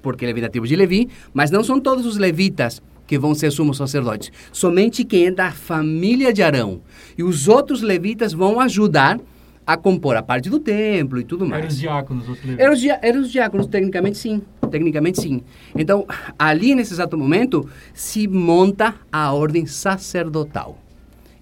porque 0.00 0.24
ele 0.24 0.32
vem 0.32 0.42
da 0.42 0.48
tribo 0.48 0.66
de 0.66 0.76
Levi, 0.76 1.08
mas 1.34 1.50
não 1.50 1.64
são 1.64 1.80
todos 1.80 2.06
os 2.06 2.16
levitas 2.16 2.80
que 3.10 3.18
vão 3.18 3.34
ser 3.34 3.50
sumos 3.50 3.76
sacerdotes. 3.76 4.30
Somente 4.52 5.04
quem 5.04 5.26
é 5.26 5.30
da 5.32 5.50
família 5.50 6.32
de 6.32 6.44
Arão. 6.44 6.80
E 7.18 7.24
os 7.24 7.48
outros 7.48 7.82
levitas 7.82 8.32
vão 8.32 8.60
ajudar 8.60 9.18
a 9.66 9.76
compor 9.76 10.14
a 10.14 10.22
parte 10.22 10.48
do 10.48 10.60
templo 10.60 11.18
e 11.18 11.24
tudo 11.24 11.44
mais. 11.44 11.58
Eram 11.64 11.68
os 11.72 11.78
diáconos, 11.80 12.28
os 12.28 12.36
levitas. 12.40 12.58
Eram 12.60 12.72
os, 12.72 12.80
dia- 12.80 13.00
eram 13.02 13.20
os 13.22 13.32
diáconos, 13.32 13.66
tecnicamente 13.66 14.16
sim. 14.16 14.40
Tecnicamente 14.70 15.20
sim. 15.20 15.42
Então, 15.74 16.06
ali 16.38 16.72
nesse 16.72 16.92
exato 16.92 17.18
momento, 17.18 17.68
se 17.92 18.28
monta 18.28 18.94
a 19.10 19.32
ordem 19.32 19.66
sacerdotal. 19.66 20.78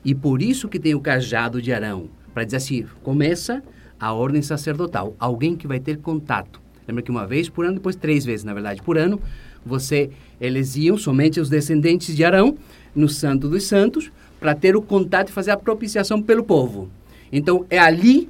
E 0.02 0.14
por 0.14 0.40
isso 0.40 0.68
que 0.70 0.78
tem 0.78 0.94
o 0.94 1.00
cajado 1.02 1.60
de 1.60 1.70
Arão. 1.70 2.08
Para 2.32 2.44
dizer 2.44 2.56
assim, 2.56 2.86
começa 3.02 3.62
a 4.00 4.10
ordem 4.14 4.40
sacerdotal. 4.40 5.14
Alguém 5.18 5.54
que 5.54 5.66
vai 5.66 5.78
ter 5.80 5.98
contato. 5.98 6.62
Lembra 6.88 7.02
que 7.02 7.10
uma 7.10 7.26
vez 7.26 7.50
por 7.50 7.66
ano, 7.66 7.74
depois 7.74 7.94
três 7.94 8.24
vezes, 8.24 8.44
na 8.44 8.54
verdade, 8.54 8.80
por 8.80 8.96
ano, 8.96 9.20
você, 9.64 10.10
eles 10.40 10.74
iam, 10.74 10.96
somente 10.96 11.38
os 11.38 11.50
descendentes 11.50 12.16
de 12.16 12.24
Arão, 12.24 12.56
no 12.94 13.08
Santo 13.08 13.46
dos 13.46 13.64
Santos, 13.64 14.10
para 14.40 14.54
ter 14.54 14.74
o 14.74 14.80
contato 14.80 15.28
e 15.28 15.32
fazer 15.32 15.50
a 15.50 15.56
propiciação 15.56 16.22
pelo 16.22 16.42
povo. 16.42 16.88
Então, 17.30 17.66
é 17.68 17.78
ali 17.78 18.28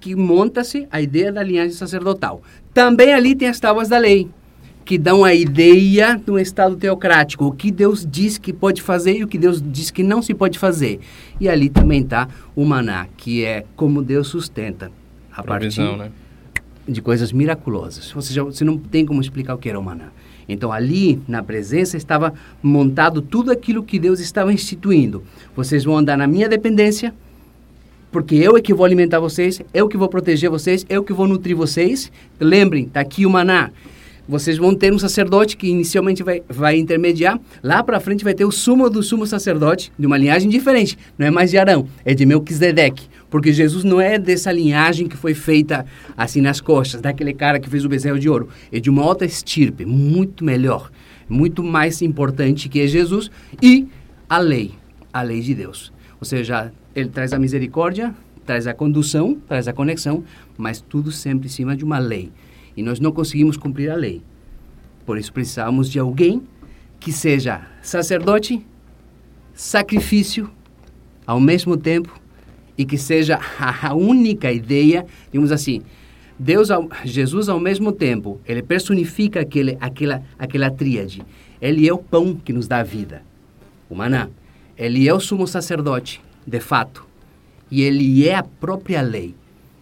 que 0.00 0.16
monta-se 0.16 0.88
a 0.90 1.00
ideia 1.00 1.32
da 1.32 1.42
linhagem 1.42 1.72
sacerdotal. 1.72 2.42
Também 2.72 3.14
ali 3.14 3.34
tem 3.34 3.48
as 3.48 3.60
tábuas 3.60 3.88
da 3.88 3.96
lei, 3.96 4.28
que 4.84 4.98
dão 4.98 5.24
a 5.24 5.32
ideia 5.32 6.16
de 6.16 6.30
um 6.30 6.38
Estado 6.38 6.76
teocrático, 6.76 7.46
o 7.46 7.52
que 7.52 7.70
Deus 7.70 8.04
diz 8.04 8.36
que 8.36 8.52
pode 8.52 8.82
fazer 8.82 9.18
e 9.18 9.24
o 9.24 9.28
que 9.28 9.38
Deus 9.38 9.62
diz 9.62 9.90
que 9.90 10.02
não 10.02 10.20
se 10.20 10.34
pode 10.34 10.58
fazer. 10.58 10.98
E 11.40 11.48
ali 11.48 11.70
também 11.70 12.02
está 12.02 12.28
o 12.56 12.64
maná, 12.64 13.06
que 13.16 13.44
é 13.44 13.64
como 13.76 14.02
Deus 14.02 14.26
sustenta 14.28 14.90
a 15.32 15.42
Provisão, 15.42 15.96
partir 15.96 15.98
né? 15.98 16.23
De 16.86 17.00
coisas 17.00 17.32
miraculosas. 17.32 18.14
Ou 18.14 18.22
seja, 18.22 18.44
você 18.44 18.64
não 18.64 18.78
tem 18.78 19.04
como 19.06 19.20
explicar 19.20 19.54
o 19.54 19.58
que 19.58 19.68
era 19.68 19.78
o 19.78 19.82
maná. 19.82 20.08
Então 20.48 20.72
ali, 20.72 21.20
na 21.26 21.42
presença, 21.42 21.96
estava 21.96 22.34
montado 22.62 23.22
tudo 23.22 23.50
aquilo 23.50 23.82
que 23.82 23.98
Deus 23.98 24.20
estava 24.20 24.52
instituindo. 24.52 25.22
Vocês 25.56 25.84
vão 25.84 25.96
andar 25.96 26.18
na 26.18 26.26
minha 26.26 26.48
dependência, 26.48 27.14
porque 28.12 28.34
eu 28.36 28.56
é 28.56 28.60
que 28.60 28.74
vou 28.74 28.84
alimentar 28.84 29.18
vocês, 29.18 29.60
eu 29.72 29.88
que 29.88 29.96
vou 29.96 30.08
proteger 30.08 30.50
vocês, 30.50 30.84
eu 30.88 31.02
que 31.02 31.12
vou 31.12 31.26
nutrir 31.26 31.56
vocês. 31.56 32.12
Lembrem, 32.38 32.84
está 32.84 33.00
aqui 33.00 33.26
o 33.26 33.30
maná. 33.30 33.70
Vocês 34.26 34.56
vão 34.56 34.74
ter 34.74 34.92
um 34.92 34.98
sacerdote 34.98 35.56
que 35.56 35.66
inicialmente 35.66 36.22
vai, 36.22 36.42
vai 36.48 36.78
intermediar. 36.78 37.38
Lá 37.62 37.82
para 37.82 38.00
frente 38.00 38.24
vai 38.24 38.32
ter 38.32 38.44
o 38.44 38.50
sumo 38.50 38.88
do 38.88 39.02
sumo 39.02 39.26
sacerdote, 39.26 39.92
de 39.98 40.06
uma 40.06 40.16
linhagem 40.16 40.48
diferente. 40.48 40.96
Não 41.18 41.26
é 41.26 41.30
mais 41.30 41.50
de 41.50 41.58
Arão, 41.58 41.86
é 42.04 42.14
de 42.14 42.24
Melquisedeque. 42.24 43.06
Porque 43.34 43.52
Jesus 43.52 43.82
não 43.82 44.00
é 44.00 44.16
dessa 44.16 44.52
linhagem 44.52 45.08
que 45.08 45.16
foi 45.16 45.34
feita 45.34 45.84
assim 46.16 46.40
nas 46.40 46.60
costas, 46.60 47.00
daquele 47.00 47.34
cara 47.34 47.58
que 47.58 47.68
fez 47.68 47.84
o 47.84 47.88
bezerro 47.88 48.16
de 48.16 48.28
ouro. 48.28 48.48
É 48.70 48.78
de 48.78 48.88
uma 48.88 49.04
outra 49.04 49.26
estirpe, 49.26 49.84
muito 49.84 50.44
melhor, 50.44 50.88
muito 51.28 51.60
mais 51.60 52.00
importante 52.00 52.68
que 52.68 52.80
é 52.80 52.86
Jesus. 52.86 53.32
E 53.60 53.88
a 54.28 54.38
lei, 54.38 54.70
a 55.12 55.20
lei 55.20 55.40
de 55.40 55.52
Deus. 55.52 55.92
Ou 56.20 56.24
seja, 56.24 56.72
ele 56.94 57.08
traz 57.08 57.32
a 57.32 57.38
misericórdia, 57.40 58.14
traz 58.46 58.68
a 58.68 58.72
condução, 58.72 59.36
traz 59.48 59.66
a 59.66 59.72
conexão, 59.72 60.22
mas 60.56 60.80
tudo 60.80 61.10
sempre 61.10 61.48
em 61.48 61.50
cima 61.50 61.76
de 61.76 61.84
uma 61.84 61.98
lei. 61.98 62.30
E 62.76 62.84
nós 62.84 63.00
não 63.00 63.10
conseguimos 63.10 63.56
cumprir 63.56 63.90
a 63.90 63.96
lei. 63.96 64.22
Por 65.04 65.18
isso 65.18 65.32
precisamos 65.32 65.90
de 65.90 65.98
alguém 65.98 66.40
que 67.00 67.10
seja 67.10 67.62
sacerdote, 67.82 68.64
sacrifício, 69.52 70.48
ao 71.26 71.40
mesmo 71.40 71.76
tempo, 71.76 72.22
e 72.76 72.84
que 72.84 72.98
seja 72.98 73.38
a 73.58 73.94
única 73.94 74.52
ideia, 74.52 75.06
digamos 75.30 75.52
assim, 75.52 75.82
Deus, 76.38 76.68
Jesus 77.04 77.48
ao 77.48 77.60
mesmo 77.60 77.92
tempo, 77.92 78.40
ele 78.46 78.62
personifica 78.62 79.40
aquele, 79.40 79.76
aquela, 79.80 80.22
aquela 80.38 80.70
tríade. 80.70 81.22
Ele 81.60 81.88
é 81.88 81.92
o 81.92 81.98
pão 81.98 82.34
que 82.34 82.52
nos 82.52 82.66
dá 82.66 82.82
vida, 82.82 83.22
o 83.88 83.94
maná. 83.94 84.28
Ele 84.76 85.08
é 85.08 85.14
o 85.14 85.20
sumo 85.20 85.46
sacerdote, 85.46 86.20
de 86.44 86.58
fato. 86.58 87.06
E 87.70 87.82
ele 87.82 88.26
é 88.26 88.34
a 88.34 88.42
própria 88.42 89.00
lei. 89.00 89.34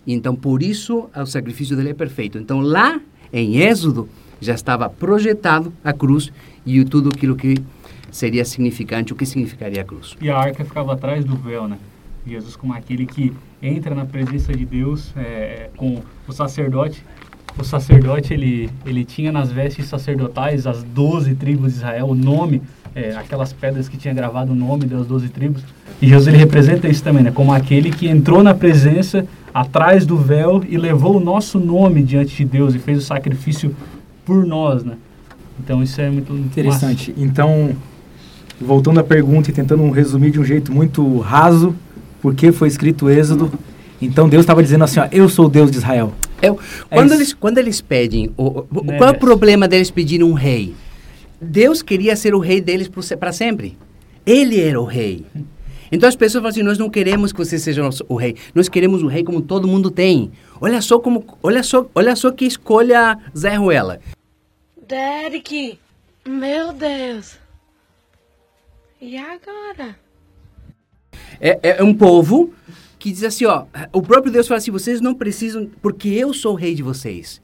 Então, 0.07 0.37
por 0.37 0.63
isso, 0.63 1.09
o 1.15 1.27
sacrifício 1.27 1.77
dele 1.77 1.91
é 1.91 1.95
perfeito. 1.95 2.39
Então, 2.39 2.61
lá 2.61 3.01
em 3.33 3.57
Êxodo, 3.59 4.09
já 4.41 4.55
estava 4.55 4.91
projetado 4.91 5.73
a 5.83 5.93
cruz 5.93 6.31
e 6.67 6.85
tudo 6.85 7.09
aquilo 7.09 7.35
que 7.35 7.63
seria 8.11 8.45
significante, 8.45 9.13
o 9.13 9.17
que 9.17 9.25
significaria 9.25 9.81
a 9.81 9.85
cruz. 9.85 10.17
E 10.21 10.29
a 10.29 10.37
arca 10.37 10.65
ficava 10.65 10.93
atrás 10.93 11.25
do 11.25 11.37
véu, 11.37 11.67
né? 11.67 11.79
Jesus 12.27 12.57
como 12.57 12.73
aquele 12.73 13.07
que 13.07 13.33
entra 13.63 13.95
na 13.95 14.05
presença 14.05 14.53
de 14.53 14.65
Deus 14.65 15.13
é, 15.17 15.71
com 15.77 16.03
o 16.27 16.33
sacerdote. 16.33 17.05
O 17.59 17.65
sacerdote, 17.65 18.33
ele, 18.33 18.71
ele 18.87 19.05
tinha 19.05 19.31
nas 19.31 19.53
vestes 19.53 19.87
sacerdotais 19.87 20.67
as 20.67 20.83
doze 20.83 21.35
tribos 21.35 21.73
de 21.73 21.79
Israel, 21.79 22.07
o 22.07 22.15
nome, 22.15 22.63
é, 22.95 23.15
aquelas 23.15 23.53
pedras 23.53 23.89
que 23.89 23.97
tinha 23.97 24.15
gravado 24.15 24.53
o 24.53 24.55
nome 24.55 24.87
das 24.87 25.07
doze 25.07 25.29
tribos. 25.29 25.63
E 26.01 26.09
Jesus, 26.09 26.29
ele 26.29 26.39
representa 26.39 26.89
isso 26.89 27.03
também, 27.03 27.23
né? 27.23 27.31
Como 27.31 27.53
aquele 27.53 27.91
que 27.91 28.09
entrou 28.09 28.43
na 28.43 28.55
presença 28.55 29.27
atrás 29.53 30.07
do 30.07 30.17
véu 30.17 30.65
e 30.67 30.79
levou 30.79 31.19
o 31.19 31.21
nosso 31.21 31.59
nome 31.59 32.03
diante 32.03 32.37
de 32.37 32.45
Deus 32.45 32.75
e 32.75 32.79
fez 32.79 32.99
o 32.99 33.03
sacrifício 33.03 33.75
por 34.25 34.47
nós, 34.47 34.83
né? 34.83 34.95
Então 35.63 35.83
isso 35.83 36.01
é 36.01 36.11
muito 36.11 36.33
Interessante. 36.33 37.15
Então, 37.17 37.77
voltando 38.61 39.01
à 39.01 39.05
pergunta 39.05 39.51
e 39.51 39.53
tentando 39.53 39.89
resumir 39.91 40.31
de 40.31 40.41
um 40.41 40.45
jeito 40.45 40.73
muito 40.73 41.19
raso, 41.19 41.75
por 42.23 42.35
que 42.35 42.51
foi 42.53 42.69
escrito 42.69 43.11
Êxodo? 43.11 43.53
Então 44.01 44.29
Deus 44.29 44.43
estava 44.43 44.63
dizendo 44.63 44.85
assim, 44.85 44.99
ó, 45.01 45.09
eu 45.13 45.29
sou 45.29 45.47
o 45.47 45.49
Deus 45.49 45.71
de 45.71 45.77
Israel. 45.77 46.13
Eu, 46.41 46.59
É 46.91 46.97
quando, 46.97 47.07
isso. 47.11 47.15
eles, 47.19 47.35
quando 47.35 47.59
eles 47.59 47.81
pedem, 47.81 48.33
o, 48.37 48.61
o- 48.61 48.85
Né, 48.85 48.97
qual 48.97 49.09
é 49.09 49.11
o 49.11 49.13
Bess? 49.13 49.21
problema 49.21 49.69
deles 49.69 49.91
pedirem 49.91 50.27
um 50.27 50.33
rei? 50.33 50.75
Deus 51.41 51.83
queria 51.83 52.17
ser 52.17 52.35
o 52.35 52.39
rei 52.39 52.61
deles 52.61 52.89
para 53.19 53.33
sempre. 53.33 53.77
Ele 54.25 54.61
era 54.61 54.81
o 54.81 54.85
rei. 54.85 55.25
Então 55.91 56.09
as 56.09 56.17
pessoas 56.17 56.41
falam 56.43 56.51
assim: 56.51 56.63
nós 56.63 56.79
não 56.79 56.89
queremos 56.89 57.33
que 57.33 57.39
você 57.39 57.59
seja 57.59 57.81
o 57.81 57.85
nosso- 57.85 58.05
o 58.09 58.15
rei. 58.17 58.35
Nós 58.55 58.69
queremos 58.69 59.03
o 59.03 59.07
rei 59.09 59.23
como 59.25 59.41
todo 59.43 59.69
mundo 59.69 59.91
tem. 59.91 60.31
Olha 60.61 60.81
só 60.81 60.99
como, 60.99 61.25
olha 61.43 61.63
só, 61.63 61.87
olha 61.95 62.17
só 62.17 62.31
que 62.31 62.45
escolha 62.45 63.19
Zé 63.37 63.55
Ruela. 63.57 64.01
Derek, 64.89 65.79
meu 66.27 66.73
Deus. 66.73 67.37
E 69.01 69.17
agora? 69.17 69.97
É, 71.43 71.77
é 71.81 71.83
um 71.83 71.93
povo 71.93 72.53
que 73.01 73.11
diz 73.11 73.25
assim, 73.25 73.45
ó, 73.47 73.65
o 73.93 74.01
próprio 74.01 74.33
Deus 74.33 74.47
fala 74.47 74.59
assim, 74.59 74.71
vocês 74.71 75.01
não 75.01 75.13
precisam, 75.13 75.69
porque 75.83 76.09
eu 76.09 76.33
sou 76.33 76.53
o 76.53 76.57
rei 76.57 76.73
de 76.73 76.85
vocês. 76.85 77.43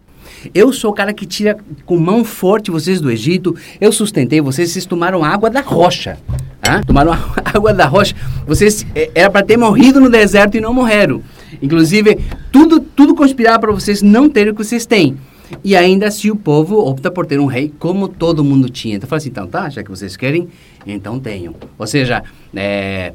Eu 0.54 0.72
sou 0.72 0.92
o 0.92 0.94
cara 0.94 1.12
que 1.12 1.26
tira 1.26 1.58
com 1.84 1.96
mão 1.96 2.24
forte 2.24 2.70
vocês 2.70 3.00
do 3.00 3.10
Egito. 3.10 3.56
Eu 3.80 3.90
sustentei 3.90 4.40
vocês, 4.40 4.70
vocês 4.70 4.86
tomaram 4.86 5.24
água 5.24 5.50
da 5.50 5.60
rocha. 5.60 6.16
ah? 6.62 6.80
Tomaram 6.84 7.12
água 7.44 7.74
da 7.74 7.86
rocha. 7.86 8.14
Vocês 8.46 8.86
é, 8.94 9.10
era 9.14 9.30
para 9.30 9.44
ter 9.44 9.56
morrido 9.56 10.00
no 10.00 10.08
deserto 10.08 10.56
e 10.56 10.60
não 10.60 10.72
morreram. 10.72 11.22
Inclusive, 11.60 12.18
tudo 12.52 12.78
tudo 12.78 13.16
conspirava 13.16 13.58
para 13.58 13.72
vocês 13.72 14.00
não 14.00 14.28
terem 14.28 14.52
o 14.52 14.54
que 14.54 14.62
vocês 14.62 14.86
têm. 14.86 15.16
E 15.64 15.74
ainda 15.74 16.06
assim 16.06 16.30
o 16.30 16.36
povo 16.36 16.78
opta 16.78 17.10
por 17.10 17.26
ter 17.26 17.40
um 17.40 17.46
rei 17.46 17.72
como 17.78 18.06
todo 18.06 18.44
mundo 18.44 18.68
tinha. 18.68 18.96
Então 18.96 19.08
fala 19.08 19.18
assim, 19.18 19.30
então 19.30 19.46
tá, 19.46 19.68
já 19.70 19.82
que 19.82 19.90
vocês 19.90 20.16
querem, 20.16 20.48
então 20.86 21.18
tenham. 21.18 21.54
Ou 21.78 21.86
seja, 21.86 22.22
é, 22.54 23.12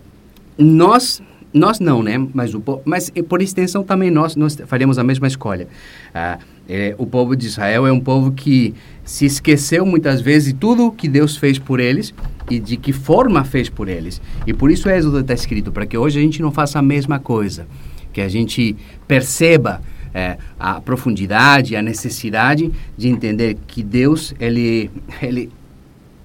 nós 0.57 1.21
nós 1.53 1.79
não, 1.79 2.01
né? 2.01 2.17
Mas 2.33 2.55
o 2.55 2.63
mas 2.83 3.11
eh, 3.13 3.21
por 3.21 3.41
extensão 3.41 3.83
também 3.83 4.09
nós 4.09 4.35
nós 4.35 4.57
faremos 4.65 4.97
a 4.97 5.03
mesma 5.03 5.27
escolha. 5.27 5.67
Ah, 6.13 6.39
eh, 6.67 6.95
o 6.97 7.05
povo 7.05 7.35
de 7.35 7.45
Israel 7.45 7.85
é 7.85 7.91
um 7.91 7.99
povo 7.99 8.31
que 8.31 8.73
se 9.03 9.25
esqueceu 9.25 9.85
muitas 9.85 10.21
vezes 10.21 10.53
de 10.53 10.53
tudo 10.55 10.91
que 10.91 11.07
Deus 11.07 11.37
fez 11.37 11.59
por 11.59 11.79
eles 11.79 12.13
e 12.49 12.59
de 12.59 12.75
que 12.75 12.91
forma 12.91 13.43
fez 13.43 13.69
por 13.69 13.87
eles. 13.87 14.21
E 14.47 14.53
por 14.53 14.71
isso 14.71 14.89
Êxodo 14.89 15.19
está 15.19 15.33
escrito 15.33 15.71
para 15.71 15.85
que 15.85 15.97
hoje 15.97 16.19
a 16.19 16.21
gente 16.21 16.41
não 16.41 16.51
faça 16.51 16.79
a 16.79 16.81
mesma 16.81 17.19
coisa, 17.19 17.67
que 18.11 18.21
a 18.21 18.27
gente 18.27 18.75
perceba 19.07 19.81
eh, 20.13 20.37
a 20.59 20.81
profundidade, 20.81 21.75
a 21.75 21.81
necessidade 21.81 22.71
de 22.97 23.09
entender 23.09 23.57
que 23.67 23.83
Deus 23.83 24.33
ele 24.39 24.89
ele 25.21 25.51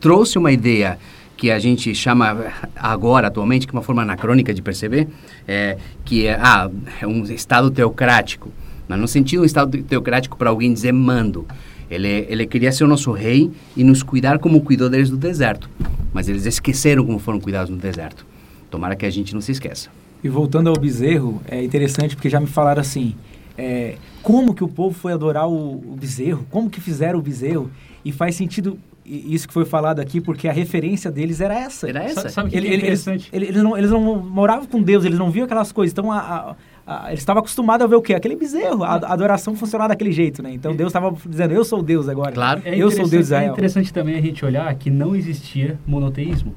trouxe 0.00 0.38
uma 0.38 0.52
ideia 0.52 0.98
que 1.38 1.52
a 1.52 1.58
gente 1.60 1.94
chama 1.94 2.52
agora, 2.74 3.28
atualmente, 3.28 3.64
que 3.64 3.74
é 3.74 3.76
uma 3.76 3.82
forma 3.82 4.02
anacrônica 4.02 4.52
de 4.52 4.60
perceber, 4.60 5.06
é, 5.46 5.78
que 6.04 6.26
é, 6.26 6.34
ah, 6.34 6.68
é 7.00 7.06
um 7.06 7.22
Estado 7.22 7.70
teocrático. 7.70 8.50
Mas 8.88 8.98
no 8.98 9.06
sentido 9.06 9.42
um 9.42 9.44
Estado 9.44 9.80
teocrático 9.84 10.36
para 10.36 10.50
alguém 10.50 10.72
dizer 10.72 10.92
mando. 10.92 11.46
Ele, 11.88 12.26
ele 12.28 12.44
queria 12.44 12.72
ser 12.72 12.84
o 12.84 12.88
nosso 12.88 13.12
rei 13.12 13.50
e 13.76 13.84
nos 13.84 14.02
cuidar 14.02 14.40
como 14.40 14.60
cuidou 14.60 14.90
deles 14.90 15.08
do 15.08 15.16
deserto. 15.16 15.70
Mas 16.12 16.28
eles 16.28 16.44
esqueceram 16.44 17.06
como 17.06 17.20
foram 17.20 17.38
cuidados 17.38 17.70
no 17.70 17.76
deserto. 17.76 18.26
Tomara 18.68 18.96
que 18.96 19.06
a 19.06 19.10
gente 19.10 19.32
não 19.32 19.40
se 19.40 19.52
esqueça. 19.52 19.88
E 20.22 20.28
voltando 20.28 20.68
ao 20.68 20.76
bezerro, 20.76 21.40
é 21.46 21.62
interessante 21.62 22.16
porque 22.16 22.28
já 22.28 22.40
me 22.40 22.48
falaram 22.48 22.80
assim, 22.80 23.14
é, 23.56 23.94
como 24.22 24.52
que 24.52 24.64
o 24.64 24.68
povo 24.68 24.98
foi 24.98 25.12
adorar 25.12 25.48
o, 25.48 25.76
o 25.76 25.96
bezerro? 25.98 26.44
Como 26.50 26.68
que 26.68 26.80
fizeram 26.80 27.20
o 27.20 27.22
bezerro? 27.22 27.70
E 28.04 28.10
faz 28.10 28.34
sentido 28.34 28.76
isso 29.08 29.48
que 29.48 29.54
foi 29.54 29.64
falado 29.64 30.00
aqui, 30.00 30.20
porque 30.20 30.46
a 30.48 30.52
referência 30.52 31.10
deles 31.10 31.40
era 31.40 31.54
essa. 31.58 31.88
Era 31.88 32.02
essa? 32.02 32.14
Sabe- 32.22 32.30
sabe 32.32 32.48
o 32.48 32.50
que 32.50 32.56
Ele- 32.56 32.66
que 32.66 32.72
é 32.72 32.76
ele- 32.76 32.86
eles, 32.86 33.00
interessante? 33.02 33.28
ele- 33.32 33.46
eles, 33.46 33.62
não, 33.62 33.76
eles 33.78 33.90
não 33.90 34.00
moravam 34.22 34.66
com 34.66 34.82
Deus, 34.82 35.04
eles 35.04 35.18
não 35.18 35.30
viam 35.30 35.44
aquelas 35.46 35.72
coisas. 35.72 35.92
Então, 35.92 36.12
a, 36.12 36.18
a- 36.18 36.56
a- 36.86 37.08
eles 37.08 37.20
estavam 37.20 37.40
acostumados 37.40 37.84
a 37.84 37.88
ver 37.88 37.96
o 37.96 38.02
quê? 38.02 38.14
Aquele 38.14 38.36
bezerro. 38.36 38.84
A, 38.84 38.94
a 38.96 39.12
adoração 39.12 39.54
funcionava 39.56 39.88
daquele 39.88 40.12
jeito, 40.12 40.42
né? 40.42 40.52
Então, 40.52 40.74
Deus 40.76 40.88
estava 40.88 41.14
dizendo, 41.26 41.52
eu 41.54 41.64
sou 41.64 41.82
Deus 41.82 42.08
agora. 42.08 42.32
Claro. 42.32 42.62
É 42.64 42.76
eu 42.76 42.90
sou 42.90 42.98
Deus 43.00 43.10
de 43.10 43.16
interessante- 43.16 43.22
Israel. 43.24 43.48
É 43.50 43.52
interessante 43.52 43.92
também 43.92 44.14
a 44.16 44.20
gente 44.20 44.44
olhar 44.44 44.74
que 44.74 44.90
não 44.90 45.16
existia 45.16 45.78
monoteísmo. 45.86 46.54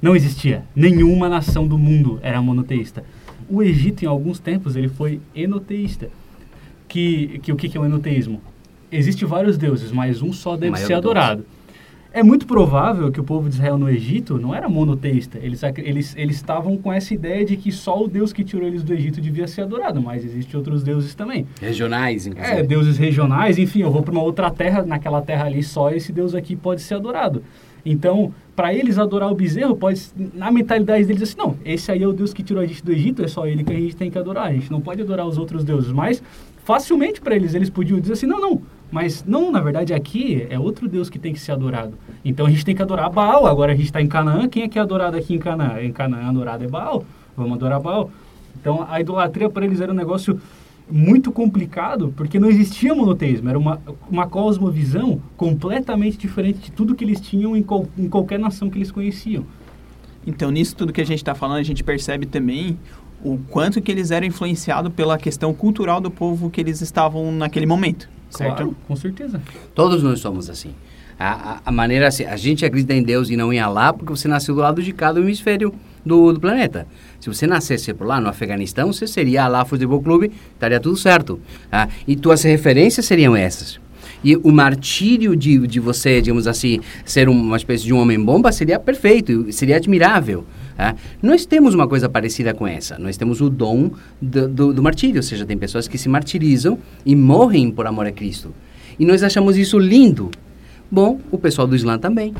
Não 0.00 0.14
existia. 0.14 0.64
Nenhuma 0.76 1.28
nação 1.28 1.66
do 1.66 1.76
mundo 1.76 2.20
era 2.22 2.40
monoteísta. 2.40 3.02
O 3.50 3.62
Egito, 3.62 4.04
em 4.04 4.06
alguns 4.06 4.38
tempos, 4.38 4.76
ele 4.76 4.88
foi 4.88 5.20
enoteísta. 5.34 6.08
Que, 6.86 7.38
que 7.42 7.52
o 7.52 7.56
que 7.56 7.68
que 7.68 7.76
é 7.76 7.80
o 7.80 7.84
enoteísmo? 7.84 8.40
Existem 8.90 9.28
vários 9.28 9.58
deuses, 9.58 9.92
mas 9.92 10.22
um 10.22 10.32
só 10.32 10.56
deve 10.56 10.76
ser 10.78 11.00
Deus. 11.00 11.44
É 12.12 12.22
muito 12.22 12.46
provável 12.46 13.12
que 13.12 13.20
o 13.20 13.24
povo 13.24 13.48
de 13.48 13.56
Israel 13.56 13.76
no 13.76 13.88
Egito 13.88 14.38
não 14.38 14.54
era 14.54 14.68
monoteísta. 14.68 15.38
Eles, 15.42 15.62
eles, 15.76 16.16
eles 16.16 16.36
estavam 16.36 16.76
com 16.76 16.92
essa 16.92 17.12
ideia 17.12 17.44
de 17.44 17.56
que 17.56 17.70
só 17.70 18.02
o 18.02 18.08
Deus 18.08 18.32
que 18.32 18.42
tirou 18.42 18.66
eles 18.66 18.82
do 18.82 18.94
Egito 18.94 19.20
devia 19.20 19.46
ser 19.46 19.62
adorado, 19.62 20.00
mas 20.00 20.24
existem 20.24 20.56
outros 20.56 20.82
deuses 20.82 21.14
também. 21.14 21.46
Regionais, 21.60 22.26
inclusive. 22.26 22.56
É, 22.56 22.62
deuses 22.62 22.96
regionais, 22.96 23.58
enfim, 23.58 23.82
eu 23.82 23.90
vou 23.90 24.02
para 24.02 24.12
uma 24.12 24.22
outra 24.22 24.50
terra, 24.50 24.82
naquela 24.82 25.20
terra 25.20 25.44
ali 25.44 25.62
só 25.62 25.90
esse 25.90 26.10
deus 26.10 26.34
aqui 26.34 26.56
pode 26.56 26.80
ser 26.80 26.94
adorado. 26.94 27.42
Então, 27.84 28.32
para 28.56 28.74
eles 28.74 28.98
adorar 28.98 29.30
o 29.30 29.34
bezerro, 29.34 29.76
pode 29.76 30.02
na 30.34 30.50
mentalidade 30.50 31.04
deles 31.04 31.22
assim, 31.22 31.36
não, 31.38 31.56
esse 31.64 31.92
aí 31.92 32.02
é 32.02 32.06
o 32.06 32.12
deus 32.12 32.32
que 32.32 32.42
tirou 32.42 32.62
a 32.62 32.66
gente 32.66 32.84
do 32.84 32.92
Egito, 32.92 33.22
é 33.22 33.28
só 33.28 33.46
ele 33.46 33.62
que 33.62 33.72
a 33.72 33.76
gente 33.76 33.96
tem 33.96 34.10
que 34.10 34.18
adorar, 34.18 34.48
a 34.48 34.52
gente 34.52 34.70
não 34.70 34.80
pode 34.80 35.00
adorar 35.00 35.26
os 35.26 35.38
outros 35.38 35.62
deuses, 35.62 35.92
mas 35.92 36.22
facilmente 36.64 37.20
para 37.20 37.36
eles 37.36 37.54
eles 37.54 37.70
podiam 37.70 38.00
dizer 38.00 38.14
assim, 38.14 38.26
não, 38.26 38.40
não, 38.40 38.62
mas 38.90 39.24
não, 39.26 39.50
na 39.52 39.60
verdade 39.60 39.92
aqui 39.92 40.46
é 40.48 40.58
outro 40.58 40.88
deus 40.88 41.10
que 41.10 41.18
tem 41.18 41.32
que 41.32 41.40
ser 41.40 41.52
adorado. 41.52 41.94
Então 42.24 42.46
a 42.46 42.50
gente 42.50 42.64
tem 42.64 42.74
que 42.74 42.82
adorar 42.82 43.10
Baal, 43.10 43.46
agora 43.46 43.72
a 43.72 43.76
gente 43.76 43.86
está 43.86 44.00
em 44.00 44.06
Canaã, 44.08 44.48
quem 44.48 44.62
é 44.62 44.68
que 44.68 44.78
é 44.78 44.82
adorado 44.82 45.16
aqui 45.16 45.34
em 45.34 45.38
Canaã? 45.38 45.80
Em 45.82 45.92
Canaã 45.92 46.28
adorado 46.28 46.64
é 46.64 46.68
Baal, 46.68 47.04
vamos 47.36 47.52
adorar 47.54 47.80
Baal. 47.80 48.10
Então 48.60 48.86
a 48.88 49.00
idolatria 49.00 49.48
para 49.50 49.64
eles 49.64 49.80
era 49.80 49.92
um 49.92 49.94
negócio 49.94 50.40
muito 50.90 51.30
complicado, 51.30 52.14
porque 52.16 52.40
não 52.40 52.48
existia 52.48 52.94
monoteísmo, 52.94 53.48
era 53.50 53.58
uma, 53.58 53.78
uma 54.10 54.26
cosmovisão 54.26 55.20
completamente 55.36 56.16
diferente 56.16 56.58
de 56.60 56.72
tudo 56.72 56.94
que 56.94 57.04
eles 57.04 57.20
tinham 57.20 57.54
em, 57.54 57.62
qual- 57.62 57.86
em 57.98 58.08
qualquer 58.08 58.38
nação 58.38 58.70
que 58.70 58.78
eles 58.78 58.90
conheciam. 58.90 59.44
Então, 60.26 60.50
nisso 60.50 60.74
tudo 60.74 60.92
que 60.92 61.00
a 61.00 61.04
gente 61.06 61.18
está 61.18 61.34
falando, 61.34 61.58
a 61.58 61.62
gente 61.62 61.84
percebe 61.84 62.24
também 62.24 62.78
o 63.22 63.38
quanto 63.50 63.80
que 63.80 63.90
eles 63.90 64.10
eram 64.10 64.26
influenciados 64.26 64.92
pela 64.92 65.18
questão 65.18 65.52
cultural 65.52 66.00
do 66.00 66.10
povo 66.10 66.50
que 66.50 66.60
eles 66.60 66.80
estavam 66.80 67.32
naquele 67.32 67.66
momento, 67.66 68.08
certo? 68.30 68.56
Claro, 68.56 68.76
com 68.86 68.96
certeza. 68.96 69.40
Todos 69.74 70.02
nós 70.02 70.20
somos 70.20 70.48
assim. 70.48 70.72
A, 71.18 71.54
a, 71.54 71.60
a 71.66 71.72
maneira 71.72 72.06
assim, 72.06 72.24
a 72.24 72.36
gente 72.36 72.64
acredita 72.64 72.94
em 72.94 73.02
Deus 73.02 73.28
e 73.28 73.36
não 73.36 73.52
em 73.52 73.58
Alá 73.58 73.92
porque 73.92 74.12
você 74.12 74.28
nasceu 74.28 74.54
do 74.54 74.60
lado 74.60 74.80
de 74.80 74.92
cada 74.92 75.18
hemisfério 75.18 75.74
do, 76.06 76.32
do 76.32 76.38
planeta. 76.38 76.86
Se 77.18 77.28
você 77.28 77.46
nascesse 77.46 77.92
por 77.92 78.06
lá, 78.06 78.20
no 78.20 78.28
Afeganistão, 78.28 78.92
você 78.92 79.06
seria 79.06 79.44
Alá 79.44 79.64
Futebol 79.64 80.00
Clube, 80.00 80.30
estaria 80.52 80.78
tudo 80.78 80.96
certo. 80.96 81.40
Ah, 81.72 81.88
e 82.06 82.14
tuas 82.14 82.42
referências 82.44 83.04
seriam 83.04 83.34
essas. 83.34 83.80
E 84.22 84.36
o 84.36 84.50
martírio 84.50 85.36
de, 85.36 85.66
de 85.66 85.80
você, 85.80 86.20
digamos 86.20 86.46
assim, 86.46 86.80
ser 87.04 87.28
uma 87.28 87.56
espécie 87.56 87.84
de 87.84 87.92
um 87.92 87.98
homem-bomba 87.98 88.50
seria 88.52 88.78
perfeito, 88.78 89.52
seria 89.52 89.76
admirável. 89.76 90.44
Ah. 90.78 90.94
Nós 91.22 91.44
temos 91.44 91.74
uma 91.74 91.88
coisa 91.88 92.08
parecida 92.08 92.54
com 92.54 92.66
essa. 92.66 92.98
Nós 92.98 93.16
temos 93.16 93.40
o 93.40 93.50
dom 93.50 93.90
do, 94.22 94.48
do, 94.48 94.72
do 94.74 94.82
martírio, 94.82 95.16
ou 95.16 95.22
seja, 95.22 95.44
tem 95.44 95.58
pessoas 95.58 95.88
que 95.88 95.98
se 95.98 96.08
martirizam 96.08 96.78
e 97.04 97.16
morrem 97.16 97.70
por 97.70 97.86
amor 97.86 98.06
a 98.06 98.12
Cristo. 98.12 98.54
E 98.98 99.04
nós 99.04 99.22
achamos 99.22 99.56
isso 99.56 99.78
lindo. 99.78 100.30
Bom, 100.90 101.20
o 101.30 101.36
pessoal 101.38 101.66
do 101.66 101.74
Islã 101.76 101.98
também. 101.98 102.32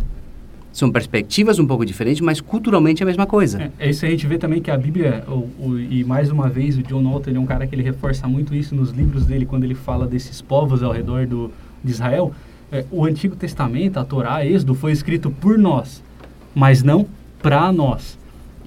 São 0.73 0.93
perspectivas 0.93 1.59
um 1.59 1.67
pouco 1.67 1.85
diferentes, 1.85 2.21
mas 2.21 2.41
culturalmente 2.41 3.03
é 3.03 3.05
a 3.05 3.07
mesma 3.07 3.27
coisa. 3.27 3.63
É, 3.81 3.87
é 3.87 3.91
isso 3.91 4.07
a 4.07 4.09
gente 4.09 4.27
vê 4.27 4.39
também 4.39 4.61
que 4.63 4.71
a 4.71 4.77
Bíblia, 4.77 5.25
o, 5.27 5.49
o- 5.59 5.79
e 5.81 6.05
mais 6.05 6.31
uma 6.31 6.49
vez 6.49 6.77
o 6.79 6.83
John 6.83 7.03
Walton, 7.03 7.31
é 7.35 7.39
um 7.39 7.47
cara 7.47 7.67
que 7.67 7.75
ele 7.75 7.83
reforça 7.83 8.29
muito 8.29 8.55
isso 8.55 8.75
nos 8.77 8.91
livros 8.91 9.25
dele, 9.27 9.45
quando 9.45 9.65
ele 9.65 9.75
fala 9.75 10.07
desses 10.07 10.41
povos 10.41 10.83
ao 10.83 10.93
redor 10.93 11.27
do, 11.27 11.51
de 11.83 11.91
Israel. 11.91 12.33
É, 12.71 12.85
o 12.93 13.05
Antigo 13.05 13.35
Testamento, 13.35 13.99
a 13.99 14.05
Torá, 14.05 14.45
Êxodo, 14.47 14.75
foi 14.75 14.93
escrito 14.93 15.31
por 15.31 15.59
nós, 15.59 16.03
mas 16.55 16.83
não 16.83 17.07
para 17.43 17.73
nós. 17.73 18.17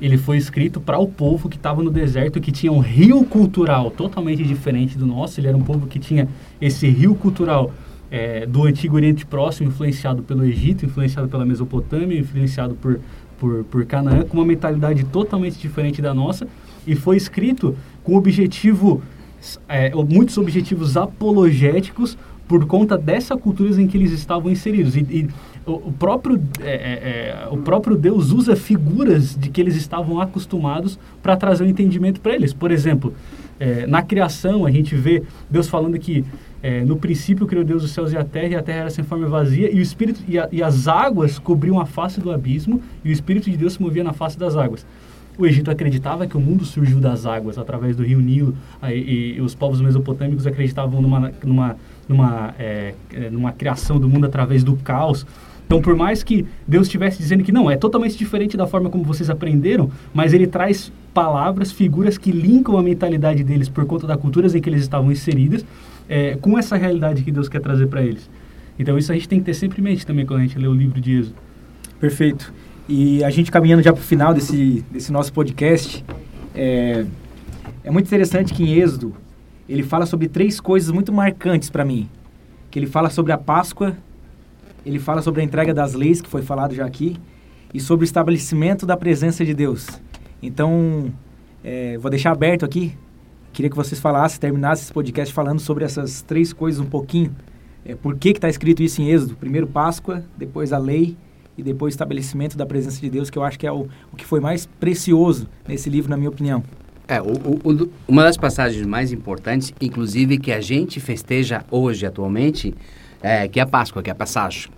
Ele 0.01 0.17
foi 0.17 0.37
escrito 0.37 0.81
para 0.81 0.97
o 0.97 1.07
povo 1.07 1.47
que 1.47 1.55
estava 1.55 1.83
no 1.83 1.91
deserto, 1.91 2.41
que 2.41 2.51
tinha 2.51 2.71
um 2.71 2.79
rio 2.79 3.23
cultural 3.23 3.91
totalmente 3.91 4.43
diferente 4.43 4.97
do 4.97 5.05
nosso. 5.05 5.39
Ele 5.39 5.47
era 5.47 5.55
um 5.55 5.61
povo 5.61 5.85
que 5.85 5.99
tinha 5.99 6.27
esse 6.59 6.87
rio 6.89 7.13
cultural 7.13 7.71
é, 8.09 8.45
do 8.45 8.63
Antigo 8.63 8.95
Oriente 8.95 9.25
Próximo, 9.25 9.69
influenciado 9.69 10.23
pelo 10.23 10.43
Egito, 10.43 10.85
influenciado 10.85 11.29
pela 11.29 11.45
Mesopotâmia, 11.45 12.19
influenciado 12.19 12.75
por, 12.75 12.99
por, 13.39 13.63
por 13.65 13.85
Canaã, 13.85 14.23
com 14.23 14.37
uma 14.37 14.45
mentalidade 14.45 15.05
totalmente 15.05 15.57
diferente 15.57 16.01
da 16.01 16.13
nossa, 16.13 16.47
e 16.85 16.95
foi 16.95 17.15
escrito 17.15 17.77
com 18.03 18.15
objetivo, 18.15 19.01
é, 19.69 19.91
muitos 19.95 20.37
objetivos 20.37 20.97
apologéticos 20.97 22.17
por 22.47 22.65
conta 22.65 22.97
dessa 22.97 23.37
cultura 23.37 23.81
em 23.81 23.87
que 23.87 23.95
eles 23.95 24.11
estavam 24.11 24.51
inseridos. 24.51 24.97
E, 24.97 24.99
e 24.99 25.29
o, 25.65 25.91
próprio, 25.91 26.41
é, 26.61 26.69
é, 26.69 27.45
é, 27.45 27.47
o 27.51 27.57
próprio 27.57 27.95
Deus 27.95 28.31
usa 28.31 28.55
figuras 28.55 29.35
de 29.35 29.49
que 29.49 29.61
eles 29.61 29.75
estavam 29.75 30.19
acostumados 30.19 30.97
para 31.21 31.35
trazer 31.37 31.63
o 31.63 31.67
entendimento 31.67 32.19
para 32.19 32.33
eles. 32.33 32.53
Por 32.53 32.71
exemplo, 32.71 33.13
é, 33.59 33.85
na 33.85 34.01
criação, 34.01 34.65
a 34.65 34.71
gente 34.71 34.95
vê 34.95 35.21
Deus 35.49 35.67
falando 35.67 35.97
que 35.99 36.25
é, 36.63 36.83
no 36.83 36.95
princípio 36.95 37.45
criou 37.45 37.63
Deus 37.63 37.83
os 37.83 37.91
céus 37.91 38.11
e 38.11 38.17
a 38.17 38.23
terra, 38.23 38.47
e 38.47 38.55
a 38.55 38.61
terra 38.63 38.79
era 38.81 38.89
sem 38.89 39.03
forma 39.03 39.25
e 39.27 39.29
vazia, 39.29 39.71
e, 39.71 39.77
o 39.77 39.81
espírito, 39.81 40.21
e, 40.27 40.37
a- 40.39 40.49
e 40.51 40.61
as 40.63 40.87
águas 40.87 41.37
cobriam 41.39 41.79
a 41.79 41.85
face 41.85 42.19
do 42.19 42.31
abismo, 42.31 42.81
e 43.03 43.09
o 43.09 43.11
Espírito 43.11 43.49
de 43.49 43.57
Deus 43.57 43.73
se 43.73 43.81
movia 43.81 44.03
na 44.03 44.13
face 44.13 44.37
das 44.37 44.55
águas. 44.55 44.85
O 45.37 45.45
Egito 45.47 45.71
acreditava 45.71 46.27
que 46.27 46.35
o 46.35 46.39
mundo 46.39 46.65
surgiu 46.65 46.99
das 46.99 47.25
águas, 47.25 47.57
através 47.57 47.95
do 47.95 48.03
rio 48.03 48.19
Nilo, 48.19 48.53
e, 48.83 49.35
e 49.37 49.41
os 49.41 49.55
povos 49.55 49.79
mesopotâmicos 49.81 50.45
acreditavam 50.45 51.01
numa, 51.01 51.31
numa, 51.43 51.75
numa, 52.07 52.53
é, 52.59 52.93
numa 53.31 53.51
criação 53.51 53.99
do 53.99 54.09
mundo 54.09 54.25
através 54.25 54.63
do 54.63 54.75
caos. 54.75 55.25
Então, 55.71 55.81
por 55.81 55.95
mais 55.95 56.21
que 56.21 56.45
Deus 56.67 56.87
estivesse 56.87 57.17
dizendo 57.17 57.45
que 57.45 57.51
não, 57.53 57.71
é 57.71 57.77
totalmente 57.77 58.17
diferente 58.17 58.57
da 58.57 58.67
forma 58.67 58.89
como 58.89 59.05
vocês 59.05 59.29
aprenderam, 59.29 59.89
mas 60.13 60.33
ele 60.33 60.45
traz 60.45 60.91
palavras, 61.13 61.71
figuras 61.71 62.17
que 62.17 62.29
linkam 62.29 62.77
a 62.77 62.83
mentalidade 62.83 63.41
deles 63.41 63.69
por 63.69 63.85
conta 63.85 64.05
das 64.05 64.17
culturas 64.17 64.53
em 64.53 64.59
que 64.59 64.69
eles 64.69 64.81
estavam 64.81 65.09
inseridas, 65.13 65.65
é, 66.09 66.35
com 66.41 66.59
essa 66.59 66.75
realidade 66.75 67.23
que 67.23 67.31
Deus 67.31 67.47
quer 67.47 67.61
trazer 67.61 67.87
para 67.87 68.03
eles. 68.03 68.29
Então, 68.77 68.97
isso 68.97 69.13
a 69.13 69.15
gente 69.15 69.29
tem 69.29 69.39
que 69.39 69.45
ter 69.45 69.53
sempre 69.53 69.79
em 69.79 69.83
mente 69.85 70.05
também 70.05 70.25
quando 70.25 70.41
a 70.41 70.43
gente 70.43 70.59
lê 70.59 70.67
o 70.67 70.73
livro 70.73 70.99
de 70.99 71.19
Êxodo. 71.19 71.35
Perfeito. 72.01 72.53
E 72.89 73.23
a 73.23 73.29
gente 73.29 73.49
caminhando 73.49 73.81
já 73.81 73.93
para 73.93 74.01
o 74.01 74.03
final 74.03 74.33
desse, 74.33 74.83
desse 74.91 75.09
nosso 75.09 75.31
podcast, 75.31 76.03
é, 76.53 77.05
é 77.81 77.89
muito 77.89 78.07
interessante 78.07 78.53
que 78.53 78.61
em 78.61 78.73
Êxodo 78.73 79.15
ele 79.69 79.83
fala 79.83 80.05
sobre 80.05 80.27
três 80.27 80.59
coisas 80.59 80.91
muito 80.91 81.13
marcantes 81.13 81.69
para 81.69 81.85
mim. 81.85 82.09
Que 82.69 82.77
ele 82.77 82.87
fala 82.87 83.09
sobre 83.09 83.31
a 83.31 83.37
Páscoa, 83.37 83.95
ele 84.85 84.99
fala 84.99 85.21
sobre 85.21 85.41
a 85.41 85.43
entrega 85.43 85.73
das 85.73 85.93
leis, 85.93 86.21
que 86.21 86.29
foi 86.29 86.41
falado 86.41 86.73
já 86.75 86.85
aqui, 86.85 87.17
e 87.73 87.79
sobre 87.79 88.03
o 88.03 88.05
estabelecimento 88.05 88.85
da 88.85 88.97
presença 88.97 89.45
de 89.45 89.53
Deus. 89.53 89.87
Então, 90.41 91.11
é, 91.63 91.97
vou 91.97 92.09
deixar 92.09 92.31
aberto 92.31 92.65
aqui. 92.65 92.95
Queria 93.53 93.69
que 93.69 93.75
vocês 93.75 93.99
falassem, 93.99 94.39
terminassem 94.39 94.83
esse 94.83 94.93
podcast 94.93 95.33
falando 95.33 95.59
sobre 95.59 95.83
essas 95.83 96.21
três 96.21 96.51
coisas 96.53 96.79
um 96.81 96.85
pouquinho. 96.85 97.35
É, 97.85 97.95
por 97.95 98.15
que 98.17 98.29
está 98.29 98.49
escrito 98.49 98.81
isso 98.81 99.01
em 99.01 99.09
Êxodo? 99.09 99.35
Primeiro 99.35 99.67
Páscoa, 99.67 100.23
depois 100.37 100.71
a 100.71 100.77
lei 100.77 101.15
e 101.57 101.63
depois 101.63 101.93
o 101.93 101.95
estabelecimento 101.95 102.57
da 102.57 102.65
presença 102.65 102.99
de 103.01 103.09
Deus, 103.09 103.29
que 103.29 103.37
eu 103.37 103.43
acho 103.43 103.59
que 103.59 103.67
é 103.67 103.71
o, 103.71 103.87
o 104.11 104.15
que 104.15 104.25
foi 104.25 104.39
mais 104.39 104.65
precioso 104.65 105.47
nesse 105.67 105.89
livro, 105.89 106.09
na 106.09 106.15
minha 106.17 106.29
opinião. 106.29 106.63
É, 107.07 107.21
o, 107.21 107.25
o- 107.63 107.89
uma 108.07 108.23
das 108.23 108.37
passagens 108.37 108.85
mais 108.85 109.11
importantes, 109.11 109.73
inclusive 109.81 110.37
que 110.37 110.51
a 110.51 110.61
gente 110.61 110.99
festeja 111.01 111.65
hoje, 111.69 112.05
atualmente, 112.05 112.73
é, 113.21 113.47
que 113.47 113.59
é 113.59 113.63
a 113.63 113.65
Páscoa, 113.67 114.01
que 114.01 114.09
é 114.09 114.13
a 114.13 114.15
passagem, 114.15 114.69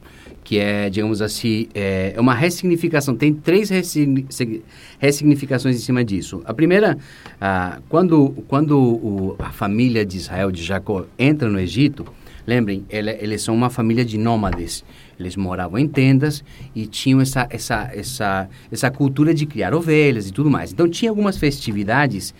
que 0.43 0.59
é, 0.59 0.89
digamos 0.89 1.21
assim, 1.21 1.67
é, 1.73 2.13
é 2.15 2.19
uma 2.21 2.33
ressignificação. 2.33 3.15
Tem 3.15 3.33
três 3.33 3.69
ressigni- 3.69 4.25
sig- 4.29 4.61
ressignificações 4.99 5.75
em 5.77 5.79
cima 5.79 6.03
disso. 6.03 6.41
A 6.45 6.53
primeira, 6.53 6.97
ah, 7.39 7.79
quando, 7.89 8.31
quando 8.47 8.77
o- 8.77 9.35
a 9.39 9.51
família 9.51 10.05
de 10.05 10.17
Israel, 10.17 10.51
de 10.51 10.61
Jacó, 10.63 11.05
entra 11.17 11.49
no 11.49 11.59
Egito, 11.59 12.05
lembrem, 12.45 12.83
ele- 12.89 13.17
eles 13.21 13.41
são 13.41 13.55
uma 13.55 13.69
família 13.69 14.03
de 14.03 14.17
nômades. 14.17 14.83
Eles 15.17 15.35
moravam 15.37 15.79
em 15.79 15.87
tendas 15.87 16.43
e 16.75 16.85
tinham 16.87 17.21
essa, 17.21 17.47
essa, 17.49 17.89
essa, 17.93 18.49
essa 18.69 18.91
cultura 18.91 19.33
de 19.33 19.45
criar 19.45 19.73
ovelhas 19.73 20.27
e 20.27 20.33
tudo 20.33 20.49
mais. 20.49 20.73
Então, 20.73 20.89
tinha 20.89 21.09
algumas 21.09 21.37
festividades 21.37 22.33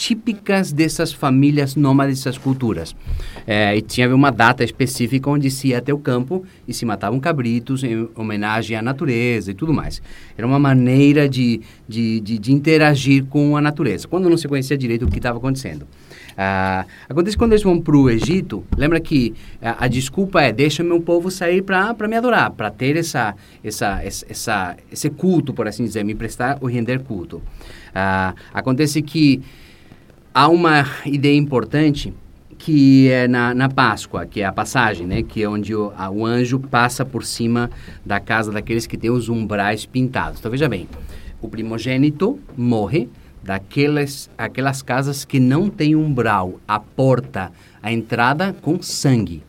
típicas 0.00 0.72
dessas 0.72 1.12
famílias 1.12 1.76
nômades, 1.76 2.16
dessas 2.16 2.38
culturas. 2.38 2.96
É, 3.46 3.76
e 3.76 3.82
tinha 3.82 4.12
uma 4.14 4.32
data 4.32 4.64
específica 4.64 5.28
onde 5.28 5.50
se 5.50 5.68
ia 5.68 5.78
até 5.78 5.92
o 5.92 5.98
campo 5.98 6.42
e 6.66 6.72
se 6.72 6.86
matavam 6.86 7.20
cabritos 7.20 7.84
em 7.84 8.08
homenagem 8.14 8.78
à 8.78 8.80
natureza 8.80 9.50
e 9.50 9.54
tudo 9.54 9.74
mais. 9.74 10.00
Era 10.38 10.46
uma 10.46 10.58
maneira 10.58 11.28
de, 11.28 11.60
de, 11.86 12.18
de, 12.20 12.38
de 12.38 12.50
interagir 12.50 13.26
com 13.26 13.58
a 13.58 13.60
natureza, 13.60 14.08
quando 14.08 14.30
não 14.30 14.38
se 14.38 14.48
conhecia 14.48 14.76
direito 14.76 15.04
o 15.04 15.10
que 15.10 15.18
estava 15.18 15.36
acontecendo. 15.36 15.86
Ah, 16.34 16.86
acontece 17.06 17.36
quando 17.36 17.52
eles 17.52 17.62
vão 17.62 17.78
para 17.78 17.94
o 17.94 18.08
Egito, 18.08 18.64
lembra 18.78 19.00
que 19.00 19.34
a, 19.60 19.84
a 19.84 19.86
desculpa 19.88 20.40
é 20.40 20.50
deixa 20.50 20.82
meu 20.82 21.02
povo 21.02 21.30
sair 21.30 21.60
para 21.60 22.08
me 22.08 22.16
adorar, 22.16 22.52
para 22.52 22.70
ter 22.70 22.96
essa, 22.96 23.34
essa, 23.62 24.00
essa, 24.02 24.76
esse 24.90 25.10
culto, 25.10 25.52
por 25.52 25.68
assim 25.68 25.84
dizer, 25.84 26.02
me 26.06 26.14
prestar 26.14 26.56
ou 26.62 26.68
render 26.68 27.00
culto. 27.00 27.42
Ah, 27.94 28.34
acontece 28.54 29.02
que 29.02 29.42
há 30.34 30.48
uma 30.48 30.86
ideia 31.04 31.36
importante 31.36 32.12
que 32.58 33.08
é 33.10 33.26
na, 33.26 33.54
na 33.54 33.68
Páscoa, 33.68 34.26
que 34.26 34.42
é 34.42 34.44
a 34.44 34.52
passagem, 34.52 35.06
né? 35.06 35.22
Que 35.22 35.42
é 35.42 35.48
onde 35.48 35.74
o, 35.74 35.92
a, 35.96 36.10
o 36.10 36.26
anjo 36.26 36.58
passa 36.58 37.04
por 37.04 37.24
cima 37.24 37.70
da 38.04 38.20
casa 38.20 38.52
daqueles 38.52 38.86
que 38.86 38.98
têm 38.98 39.10
os 39.10 39.28
umbrais 39.28 39.86
pintados. 39.86 40.40
Então, 40.40 40.50
veja 40.50 40.68
bem, 40.68 40.86
o 41.40 41.48
primogênito 41.48 42.38
morre 42.56 43.08
daquelas 43.42 44.28
aquelas 44.36 44.82
casas 44.82 45.24
que 45.24 45.40
não 45.40 45.70
têm 45.70 45.96
umbral, 45.96 46.60
a 46.68 46.78
porta, 46.78 47.50
a 47.82 47.90
entrada 47.90 48.54
com 48.60 48.82
sangue. 48.82 49.42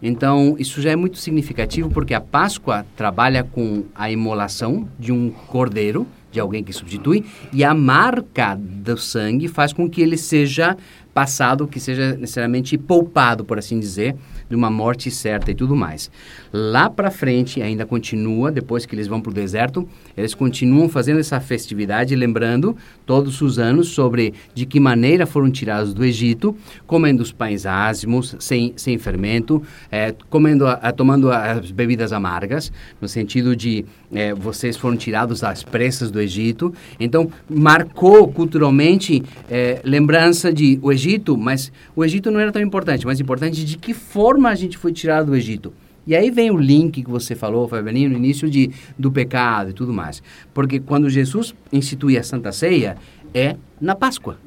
Então, 0.00 0.54
isso 0.58 0.80
já 0.80 0.90
é 0.90 0.96
muito 0.96 1.18
significativo 1.18 1.90
porque 1.90 2.14
a 2.14 2.20
Páscoa 2.20 2.86
trabalha 2.94 3.42
com 3.42 3.84
a 3.94 4.08
imolação 4.08 4.88
de 4.98 5.10
um 5.10 5.30
cordeiro, 5.30 6.06
de 6.36 6.40
alguém 6.40 6.62
que 6.62 6.72
substitui, 6.72 7.24
e 7.50 7.64
a 7.64 7.72
marca 7.72 8.54
do 8.54 8.98
sangue 8.98 9.48
faz 9.48 9.72
com 9.72 9.88
que 9.88 10.02
ele 10.02 10.18
seja 10.18 10.76
passado, 11.14 11.66
que 11.66 11.80
seja 11.80 12.14
necessariamente 12.14 12.76
poupado, 12.76 13.42
por 13.42 13.58
assim 13.58 13.80
dizer, 13.80 14.14
de 14.48 14.54
uma 14.54 14.70
morte 14.70 15.10
certa 15.10 15.50
e 15.50 15.54
tudo 15.54 15.74
mais. 15.74 16.10
Lá 16.52 16.88
para 16.88 17.10
frente, 17.10 17.60
ainda 17.60 17.84
continua, 17.84 18.50
depois 18.50 18.86
que 18.86 18.94
eles 18.94 19.06
vão 19.06 19.20
para 19.20 19.30
o 19.30 19.34
deserto, 19.34 19.86
eles 20.16 20.34
continuam 20.34 20.88
fazendo 20.88 21.20
essa 21.20 21.40
festividade, 21.40 22.14
lembrando 22.14 22.76
todos 23.04 23.40
os 23.40 23.58
anos 23.58 23.88
sobre 23.88 24.34
de 24.54 24.64
que 24.64 24.80
maneira 24.80 25.26
foram 25.26 25.50
tirados 25.50 25.92
do 25.92 26.04
Egito, 26.04 26.56
comendo 26.86 27.22
os 27.22 27.32
pães 27.32 27.66
ázimos, 27.66 28.36
sem, 28.38 28.72
sem 28.76 28.98
fermento, 28.98 29.62
é, 29.90 30.14
comendo, 30.30 30.64
tomando 30.96 31.30
as 31.30 31.70
bebidas 31.70 32.12
amargas, 32.12 32.72
no 33.00 33.08
sentido 33.08 33.54
de 33.54 33.84
é, 34.12 34.32
vocês 34.32 34.76
foram 34.76 34.96
tirados 34.96 35.40
das 35.40 35.62
pressas 35.62 36.10
do 36.10 36.20
Egito. 36.20 36.72
Então, 36.98 37.30
marcou 37.48 38.28
culturalmente 38.28 39.22
é, 39.50 39.80
lembrança 39.84 40.52
de 40.52 40.78
o 40.82 40.92
Egito, 40.92 41.36
mas 41.36 41.72
o 41.94 42.04
Egito 42.04 42.30
não 42.30 42.40
era 42.40 42.52
tão 42.52 42.62
importante, 42.62 43.06
mas 43.06 43.20
importante 43.20 43.64
de 43.64 43.76
que 43.76 43.92
forma 43.92 44.35
a 44.44 44.54
gente 44.54 44.76
foi 44.76 44.92
tirado 44.92 45.26
do 45.26 45.36
Egito. 45.36 45.72
E 46.06 46.14
aí 46.14 46.30
vem 46.30 46.50
o 46.50 46.56
link 46.56 47.02
que 47.02 47.10
você 47.10 47.34
falou, 47.34 47.66
Fabianinho, 47.66 48.10
no 48.10 48.16
início 48.16 48.48
de, 48.48 48.70
do 48.98 49.10
pecado 49.10 49.70
e 49.70 49.72
tudo 49.72 49.92
mais. 49.92 50.22
Porque 50.54 50.78
quando 50.78 51.10
Jesus 51.10 51.54
institui 51.72 52.16
a 52.16 52.22
Santa 52.22 52.52
Ceia, 52.52 52.96
é 53.34 53.56
na 53.80 53.94
Páscoa 53.94 54.38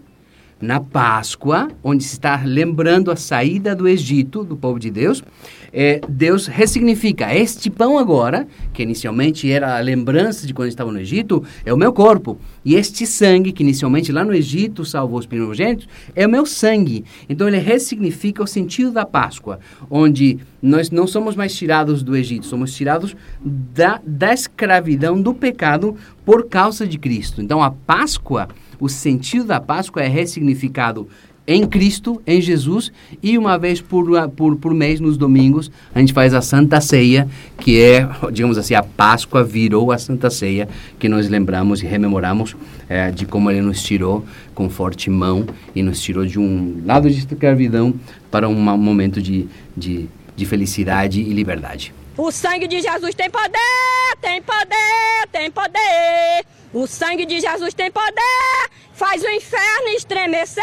na 0.62 0.80
Páscoa, 0.80 1.70
onde 1.84 2.04
se 2.04 2.14
está 2.14 2.42
lembrando 2.44 3.12
a 3.12 3.16
saída 3.16 3.76
do 3.76 3.88
Egito, 3.88 4.44
do 4.44 4.58
povo 4.58 4.80
de 4.80 4.92
Deus, 4.92 5.24
é, 5.72 6.02
Deus 6.08 6.48
ressignifica 6.48 7.34
este 7.34 7.70
pão 7.70 7.98
agora, 7.98 8.48
que 8.74 8.84
inicialmente 8.84 9.50
era 9.50 9.78
a 9.78 9.80
lembrança 9.80 10.46
de 10.46 10.54
quando 10.54 10.70
estava 10.70 10.92
no 10.92 11.00
Egito, 11.00 11.44
é 11.66 11.74
o 11.74 11.78
meu 11.78 11.94
corpo. 11.94 12.38
E 12.66 12.76
este 12.76 13.06
sangue, 13.06 13.52
que 13.52 13.64
inicialmente 13.64 14.12
lá 14.12 14.24
no 14.24 14.34
Egito 14.34 14.84
salvou 14.84 15.20
os 15.20 15.26
primogênitos, 15.26 15.88
é 16.16 16.26
o 16.26 16.30
meu 16.30 16.46
sangue. 16.46 17.06
Então 17.28 17.48
ele 17.48 17.60
ressignifica 17.60 18.44
o 18.44 18.48
sentido 18.48 18.92
da 18.92 19.06
Páscoa, 19.06 19.60
onde 19.90 20.40
nós 20.62 20.90
não 20.90 21.08
somos 21.08 21.36
mais 21.36 21.56
tirados 21.56 22.04
do 22.04 22.16
Egito, 22.16 22.46
somos 22.46 22.74
tirados 22.74 23.16
da, 23.42 24.02
da 24.06 24.34
escravidão, 24.34 25.22
do 25.22 25.34
pecado, 25.34 25.96
por 26.26 26.48
causa 26.48 26.86
de 26.86 26.98
Cristo. 26.98 27.42
Então 27.42 27.64
a 27.64 27.72
Páscoa 27.72 28.50
o 28.80 28.88
sentido 28.88 29.46
da 29.46 29.60
Páscoa 29.60 30.02
é 30.02 30.08
ressignificado 30.08 31.08
em 31.52 31.66
Cristo, 31.66 32.22
em 32.28 32.40
Jesus, 32.40 32.92
e 33.24 33.36
uma 33.36 33.58
vez 33.58 33.82
por, 33.82 34.06
por, 34.30 34.56
por 34.58 34.72
mês, 34.72 35.00
nos 35.00 35.18
domingos, 35.18 35.72
a 35.96 36.00
gente 36.00 36.14
faz 36.14 36.32
a 36.36 36.44
Santa 36.44 36.80
Ceia, 36.80 37.28
que 37.58 37.82
é, 37.82 38.08
digamos 38.32 38.56
assim, 38.56 38.76
a 38.76 38.84
Páscoa 38.84 39.44
virou 39.44 39.92
a 39.92 39.98
Santa 39.98 40.30
Ceia, 40.30 40.70
que 41.00 41.10
nós 41.10 41.28
lembramos 41.28 41.82
e 41.82 41.88
rememoramos 41.88 42.56
é, 42.88 43.10
de 43.10 43.26
como 43.26 43.50
ele 43.50 43.62
nos 43.62 43.82
tirou 43.82 44.24
com 44.54 44.70
forte 44.70 45.10
mão 45.10 45.44
e 45.74 45.82
nos 45.82 46.00
tirou 46.00 46.24
de 46.24 46.38
um 46.38 46.84
lado 46.86 47.10
de 47.10 47.18
escravidão 47.18 47.96
para 48.30 48.48
um 48.48 48.54
momento 48.78 49.20
de, 49.20 49.48
de, 49.76 50.08
de 50.36 50.46
felicidade 50.46 51.20
e 51.20 51.34
liberdade. 51.34 51.99
O 52.22 52.34
sangue 52.34 52.68
de 52.68 52.82
Jesus 52.82 53.16
tem 53.16 53.30
poder, 53.30 54.18
tem 54.20 54.42
poder, 54.42 55.28
tem 55.32 55.50
poder. 55.50 56.46
O 56.74 56.86
sangue 56.86 57.26
de 57.26 57.40
Jesus 57.40 57.74
tem 57.74 57.90
poder, 57.90 58.70
faz 58.92 59.24
o 59.24 59.30
inferno 59.30 59.88
estremecer. 59.96 60.62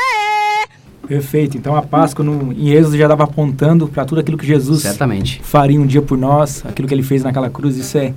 Perfeito. 1.09 1.57
Então 1.57 1.75
a 1.75 1.81
Páscoa 1.81 2.23
no, 2.23 2.53
em 2.53 2.69
Êxodo 2.69 2.99
já 2.99 3.05
estava 3.05 3.25
apontando 3.25 3.89
para 3.89 4.05
tudo 4.05 4.21
aquilo 4.21 4.37
que 4.37 4.47
Jesus 4.47 4.83
Certamente. 4.83 5.41
faria 5.43 5.81
um 5.81 5.87
dia 5.87 6.03
por 6.03 6.19
nós, 6.19 6.63
aquilo 6.67 6.87
que 6.87 6.93
ele 6.93 7.03
fez 7.03 7.23
naquela 7.23 7.49
cruz. 7.49 7.79
Isso 7.79 7.97
é 7.97 8.13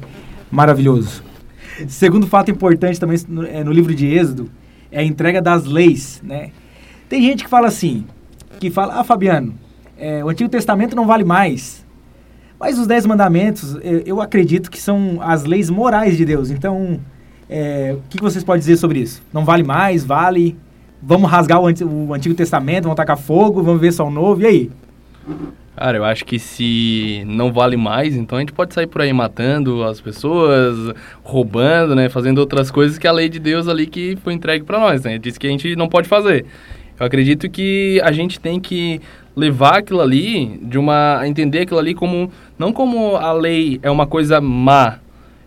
maravilhoso. 0.52 1.24
Segundo 1.88 2.28
fato 2.28 2.52
importante 2.52 3.00
também 3.00 3.18
no, 3.26 3.48
é, 3.48 3.64
no 3.64 3.72
livro 3.72 3.96
de 3.96 4.06
Êxodo 4.06 4.52
é 4.92 5.00
a 5.00 5.04
entrega 5.04 5.42
das 5.42 5.64
leis, 5.64 6.20
né? 6.22 6.52
Tem 7.08 7.22
gente 7.22 7.46
que 7.46 7.50
fala 7.50 7.70
assim, 7.70 8.06
que 8.60 8.70
fala, 8.70 9.00
ah, 9.00 9.04
Fabiano, 9.06 9.56
é, 9.98 10.22
o 10.26 10.28
Antigo 10.28 10.50
Testamento 10.50 10.94
não 10.94 11.08
vale 11.08 11.24
mais. 11.24 11.88
Mas 12.60 12.78
os 12.78 12.86
Dez 12.86 13.06
Mandamentos, 13.06 13.78
eu, 14.06 14.22
acredito 14.22 14.70
que 14.70 14.82
são 14.82 15.20
as 15.22 15.46
leis 15.46 15.70
morais 15.70 16.18
de 16.18 16.26
Deus. 16.26 16.52
Então, 16.52 17.00
é, 17.50 17.96
o 17.98 18.02
que 18.10 18.22
vocês 18.22 18.44
podem 18.44 18.60
dizer 18.60 18.76
sobre 18.76 19.00
isso? 19.00 19.22
Não 19.32 19.46
vale 19.46 19.64
mais? 19.64 20.04
Vale? 20.04 20.58
Vamos 21.02 21.32
rasgar 21.32 21.62
o, 21.62 22.08
o 22.08 22.14
Antigo 22.14 22.36
Testamento, 22.36 22.84
vamos 22.84 22.98
tacar 22.98 23.18
fogo, 23.18 23.64
vamos 23.64 23.80
ver 23.80 23.94
só 23.94 24.06
o 24.06 24.12
novo, 24.12 24.42
e 24.42 24.46
aí? 24.46 24.72
Cara, 25.80 25.98
eu 25.98 26.04
acho 26.04 26.26
que 26.26 26.38
se 26.38 27.24
não 27.26 27.54
vale 27.54 27.78
mais, 27.78 28.14
então 28.14 28.38
a 28.38 28.42
gente 28.42 28.52
pode 28.52 28.74
sair 28.74 28.88
por 28.88 29.02
aí 29.02 29.14
matando 29.14 29.82
as 29.86 30.02
pessoas, 30.02 30.94
roubando, 31.24 31.96
né, 31.96 32.10
fazendo 32.10 32.40
outras 32.40 32.70
coisas 32.70 32.98
que 32.98 33.08
a 33.08 33.14
lei 33.14 33.30
de 33.30 33.40
Deus 33.40 33.70
ali 33.70 33.88
que 33.88 34.18
foi 34.18 34.34
entregue 34.34 34.66
para 34.66 34.78
nós, 34.78 35.04
né? 35.06 35.18
Diz 35.18 35.38
que 35.38 35.48
a 35.48 35.50
gente 35.50 35.78
não 35.78 35.88
pode 35.88 36.10
fazer. 36.10 36.46
Eu 37.00 37.06
acredito 37.06 37.50
que 37.50 38.02
a 38.04 38.12
gente 38.12 38.40
tem 38.40 38.60
que 38.60 39.00
levar 39.36 39.78
aquilo 39.78 40.02
ali 40.02 40.60
de 40.62 40.78
uma 40.78 41.22
entender 41.26 41.62
aquilo 41.62 41.80
ali 41.80 41.94
como 41.94 42.30
não 42.58 42.74
como 42.74 43.16
a 43.16 43.32
lei 43.32 43.80
é 43.82 43.90
uma 43.90 44.06
coisa 44.06 44.42
má, 44.42 45.00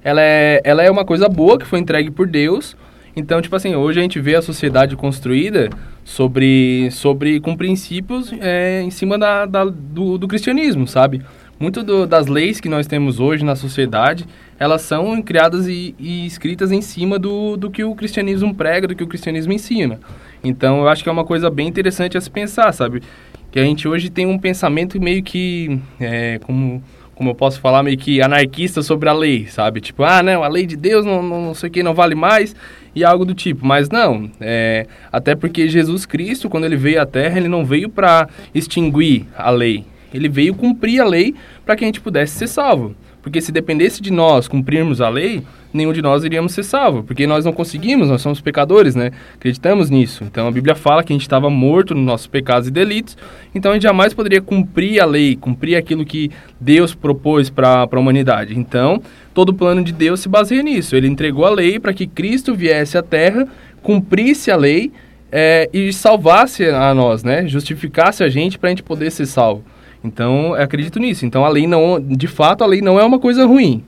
ela 0.03 0.21
é, 0.21 0.61
ela 0.65 0.83
é 0.83 0.91
uma 0.91 1.05
coisa 1.05 1.29
boa 1.29 1.59
que 1.59 1.67
foi 1.67 1.79
entregue 1.79 2.11
por 2.11 2.27
Deus. 2.27 2.77
Então, 3.15 3.43
tipo 3.43 3.55
assim, 3.55 3.75
hoje 3.75 3.99
a 4.01 4.03
gente 4.03 4.19
vê 4.19 4.35
a 4.35 4.43
sociedade 4.43 4.97
construída 4.97 5.69
sobre, 6.03 6.91
sobre 6.91 7.41
com 7.41 7.55
princípios 7.55 8.33
é, 8.41 8.81
em 8.83 8.91
cima 8.91 9.19
da, 9.19 9.45
da 9.45 9.65
do, 9.65 10.17
do, 10.17 10.27
cristianismo, 10.27 10.89
sabe? 10.89 11.23
Muito 11.61 11.83
do, 11.83 12.07
das 12.07 12.27
leis 12.27 12.59
que 12.59 12.71
nós 12.71 12.87
temos 12.87 13.21
hoje 13.21 13.45
na 13.45 13.55
sociedade, 13.55 14.27
elas 14.59 14.83
são 14.83 15.21
criadas 15.21 15.69
e, 15.69 15.95
e 15.99 16.27
escritas 16.27 16.73
em 16.73 16.81
cima 16.81 17.19
do, 17.19 17.57
do 17.57 17.71
que 17.71 17.85
o 17.85 17.95
cristianismo 17.95 18.55
prega, 18.55 18.89
do 18.89 18.97
que 18.97 19.05
o 19.05 19.07
cristianismo 19.07 19.53
ensina. 19.53 20.01
Então, 20.45 20.81
eu 20.81 20.89
acho 20.89 21.03
que 21.03 21.09
é 21.09 21.13
uma 21.13 21.25
coisa 21.25 21.49
bem 21.49 21.69
interessante 21.69 22.17
a 22.17 22.21
se 22.21 22.31
pensar, 22.31 22.73
sabe? 22.73 23.03
Que 23.51 23.59
a 23.59 23.65
gente 23.65 23.87
hoje 23.87 24.11
tem 24.11 24.27
um 24.27 24.39
pensamento 24.39 25.01
meio 25.01 25.23
que, 25.23 25.79
é, 26.01 26.39
como 26.41 26.83
como 27.15 27.31
eu 27.31 27.35
posso 27.35 27.61
falar, 27.61 27.83
meio 27.83 27.97
que 27.97 28.21
anarquista 28.21 28.83
sobre 28.83 29.09
a 29.09 29.13
lei, 29.13 29.47
sabe? 29.47 29.81
Tipo, 29.81 30.03
ah, 30.03 30.23
não, 30.23 30.43
a 30.43 30.49
lei 30.49 30.67
de 30.67 30.77
Deus 30.77 31.05
não, 31.05 31.23
não, 31.23 31.43
não 31.43 31.55
sei 31.55 31.69
o 31.69 31.73
que, 31.73 31.83
não 31.83 31.95
vale 31.95 32.15
mais, 32.15 32.57
e 32.95 33.05
algo 33.05 33.25
do 33.25 33.35
tipo. 33.35 33.65
Mas 33.65 33.89
não, 33.89 34.31
é, 34.41 34.87
até 35.13 35.35
porque 35.35 35.69
Jesus 35.69 36.05
Cristo, 36.05 36.51
quando 36.51 36.65
ele 36.65 36.77
veio 36.77 37.01
à 37.01 37.07
Terra, 37.07 37.39
ele 37.39 37.49
não 37.49 37.65
veio 37.65 37.89
para 37.89 38.29
extinguir 38.55 39.27
a 39.37 39.51
lei. 39.51 39.85
Ele 40.13 40.29
veio 40.29 40.55
cumprir 40.55 41.01
a 41.01 41.05
lei 41.05 41.35
para 41.65 41.77
que 41.77 41.85
a 41.85 41.87
gente 41.87 42.01
pudesse 42.01 42.37
ser 42.37 42.49
salvo. 42.49 42.95
Porque 43.23 43.41
se 43.41 43.53
dependesse 43.53 44.03
de 44.03 44.13
nós 44.13 44.49
cumprirmos 44.49 45.01
a 45.01 45.09
lei, 45.09 45.45
nenhum 45.73 45.93
de 45.93 46.03
nós 46.03 46.25
iríamos 46.25 46.53
ser 46.53 46.65
salvo, 46.65 47.03
porque 47.03 47.27
nós 47.27 47.45
não 47.45 47.53
conseguimos, 47.53 48.09
nós 48.09 48.21
somos 48.21 48.41
pecadores, 48.41 48.95
né? 48.95 49.13
Acreditamos 49.35 49.89
nisso. 49.89 50.25
Então 50.25 50.49
a 50.49 50.51
Bíblia 50.51 50.75
fala 50.75 51.03
que 51.05 51.13
a 51.13 51.15
gente 51.15 51.23
estava 51.23 51.49
morto 51.49 51.95
nos 51.95 52.05
nossos 52.05 52.27
pecados 52.27 52.69
e 52.69 52.71
delitos, 52.71 53.17
então 53.55 53.71
a 53.71 53.75
gente 53.75 53.85
jamais 53.85 54.13
poderia 54.13 54.43
cumprir 54.43 55.01
a 55.01 55.07
lei, 55.07 55.37
cumprir 55.37 55.77
aquilo 55.77 56.05
que 56.05 56.31
Deus 56.61 56.95
propôs 56.95 57.49
para 57.49 57.89
a 57.91 57.99
humanidade. 57.99 58.59
Então, 58.59 59.01
todo 59.33 59.51
o 59.51 59.55
plano 59.55 59.83
de 59.83 59.93
Deus 59.93 60.21
se 60.21 60.29
baseia 60.29 60.63
nisso. 60.63 60.97
Ele 60.97 61.07
entregou 61.07 61.47
a 61.47 61.51
lei 61.51 61.79
para 61.79 61.95
que 61.95 62.07
Cristo 62.07 62.55
viesse 62.55 62.99
à 62.99 63.03
terra, 63.03 63.47
cumprisse 63.83 64.51
a 64.51 64.57
lei 64.57 64.93
é, 65.31 65.71
e 65.73 65.93
salvasse 65.93 66.67
a 66.67 66.93
nós, 66.93 67.23
né? 67.23 67.47
Justificasse 67.47 68.23
a 68.23 68.29
gente 68.29 68.59
para 68.59 68.69
a 68.69 68.71
gente 68.71 68.83
poder 68.83 69.11
ser 69.11 69.27
salvo. 69.27 69.65
Então, 70.05 70.57
eu 70.57 70.63
acredito 70.63 70.99
nisso. 70.99 71.25
Então, 71.25 71.45
a 71.45 71.49
lei 71.49 71.67
não, 71.67 72.01
de 72.01 72.27
fato, 72.27 72.65
a 72.65 72.67
lei 72.67 72.81
não 72.81 72.99
é 72.99 73.05
uma 73.05 73.19
coisa 73.19 73.47
ruim 73.47 73.85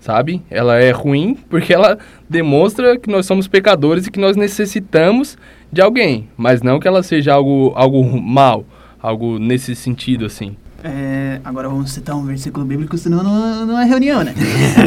sabe? 0.00 0.42
Ela 0.50 0.76
é 0.76 0.90
ruim 0.90 1.36
porque 1.48 1.72
ela 1.72 1.98
demonstra 2.28 2.98
que 2.98 3.10
nós 3.10 3.26
somos 3.26 3.48
pecadores 3.48 4.06
e 4.06 4.10
que 4.10 4.20
nós 4.20 4.36
necessitamos 4.36 5.36
de 5.72 5.80
alguém, 5.80 6.28
mas 6.36 6.62
não 6.62 6.78
que 6.78 6.86
ela 6.86 7.02
seja 7.02 7.34
algo, 7.34 7.72
algo 7.74 8.04
mal, 8.20 8.64
algo 9.00 9.38
nesse 9.38 9.74
sentido, 9.74 10.24
assim. 10.24 10.56
É, 10.84 11.40
agora 11.44 11.68
vamos 11.68 11.90
citar 11.90 12.14
um 12.14 12.24
versículo 12.24 12.64
bíblico, 12.64 12.96
senão 12.96 13.22
não, 13.22 13.66
não 13.66 13.80
é 13.80 13.84
reunião, 13.84 14.22
né? 14.22 14.32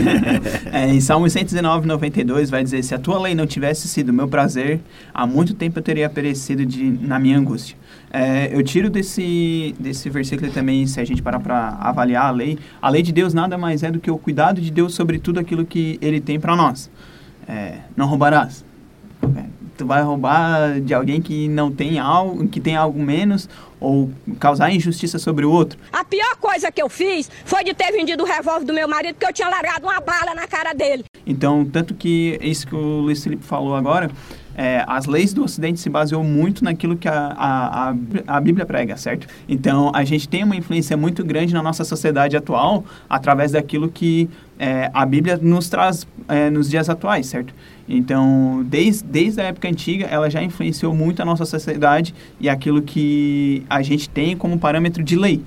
é, 0.71 0.87
em 0.87 1.01
Salmo 1.01 1.29
119, 1.29 1.85
92, 1.85 2.49
vai 2.49 2.63
dizer: 2.63 2.81
Se 2.83 2.95
a 2.95 2.99
tua 2.99 3.19
lei 3.19 3.35
não 3.35 3.45
tivesse 3.45 3.87
sido 3.87 4.13
meu 4.13 4.27
prazer, 4.27 4.79
há 5.13 5.27
muito 5.27 5.53
tempo 5.53 5.79
eu 5.79 5.83
teria 5.83 6.09
perecido 6.09 6.65
de, 6.65 6.89
na 7.01 7.19
minha 7.19 7.37
angústia. 7.37 7.75
É, 8.11 8.49
eu 8.51 8.63
tiro 8.63 8.89
desse, 8.89 9.75
desse 9.79 10.09
versículo 10.09 10.51
também, 10.51 10.85
se 10.87 10.99
a 10.99 11.05
gente 11.05 11.21
parar 11.21 11.39
para 11.39 11.77
avaliar 11.79 12.25
a 12.25 12.31
lei, 12.31 12.57
a 12.81 12.89
lei 12.89 13.03
de 13.03 13.11
Deus 13.11 13.33
nada 13.33 13.57
mais 13.57 13.83
é 13.83 13.91
do 13.91 13.99
que 13.99 14.09
o 14.09 14.17
cuidado 14.17 14.59
de 14.59 14.71
Deus 14.71 14.95
sobre 14.95 15.19
tudo 15.19 15.39
aquilo 15.39 15.65
que 15.65 15.99
Ele 16.01 16.19
tem 16.19 16.39
para 16.39 16.55
nós. 16.55 16.89
É, 17.47 17.79
não 17.95 18.07
roubarás. 18.07 18.65
É, 19.37 19.43
tu 19.77 19.85
vai 19.85 20.01
roubar 20.01 20.79
de 20.81 20.93
alguém 20.93 21.21
que 21.21 21.47
não 21.47 21.71
tem 21.71 21.99
algo, 21.99 22.47
que 22.47 22.59
tem 22.59 22.75
algo 22.75 22.99
menos, 22.99 23.47
ou 23.79 24.11
causar 24.39 24.71
injustiça 24.71 25.17
sobre 25.17 25.45
o 25.45 25.51
outro. 25.51 25.79
A 25.93 26.03
pior 26.03 26.35
coisa 26.37 26.71
que 26.71 26.81
eu 26.81 26.89
fiz 26.89 27.29
foi 27.45 27.63
de 27.63 27.73
ter 27.73 27.91
vendido 27.91 28.23
o 28.23 28.25
revólver 28.25 28.65
do 28.65 28.73
meu 28.73 28.87
marido, 28.87 29.13
porque 29.15 29.27
eu 29.27 29.33
tinha 29.33 29.47
largado 29.47 29.85
uma 29.85 29.99
bala 30.01 30.33
na 30.35 30.47
cara 30.47 30.73
dele. 30.73 31.05
Então, 31.25 31.63
tanto 31.63 31.93
que 31.93 32.37
isso 32.41 32.67
que 32.67 32.75
o 32.75 33.01
Luiz 33.01 33.23
Felipe 33.23 33.43
falou 33.43 33.75
agora, 33.75 34.11
é, 34.59 34.83
as 34.85 35.05
leis 35.05 35.31
do 35.31 35.41
Ocidente 35.41 35.79
se 35.79 35.89
baseou 35.89 36.21
muito 36.21 36.65
naquilo 36.65 36.97
que 36.97 37.07
a, 37.07 37.33
a, 37.37 37.95
a, 38.27 38.41
Bíblia 38.41 38.65
prega, 38.65 38.97
certo? 38.97 39.25
Então, 39.47 39.89
a 39.95 40.03
gente 40.03 40.27
tem 40.27 40.43
uma 40.43 40.53
influência 40.53 40.97
muito 40.97 41.23
grande 41.23 41.53
na 41.53 41.63
nossa 41.63 41.85
sociedade 41.85 42.35
atual 42.35 42.83
através 43.09 43.53
daquilo 43.53 43.87
que 43.89 44.29
é, 44.59 44.91
a 44.93 45.05
Bíblia 45.05 45.39
nos 45.41 45.69
traz 45.69 46.05
é, 46.27 46.49
nos 46.49 46.69
dias 46.69 46.89
atuais, 46.89 47.27
certo? 47.27 47.53
Então, 47.87 48.61
desde, 48.67 49.05
desde 49.05 49.39
a 49.39 49.45
época 49.45 49.69
antiga, 49.69 50.07
ela 50.07 50.29
já 50.29 50.43
influenciou 50.43 50.93
muito 50.93 51.21
a 51.21 51.25
nossa 51.25 51.45
sociedade 51.45 52.13
e 52.37 52.49
aquilo 52.49 52.81
que 52.81 53.63
a 53.69 53.81
gente 53.81 54.09
tem 54.09 54.35
como 54.35 54.59
parâmetro 54.59 55.01
de 55.01 55.15
lei, 55.15 55.41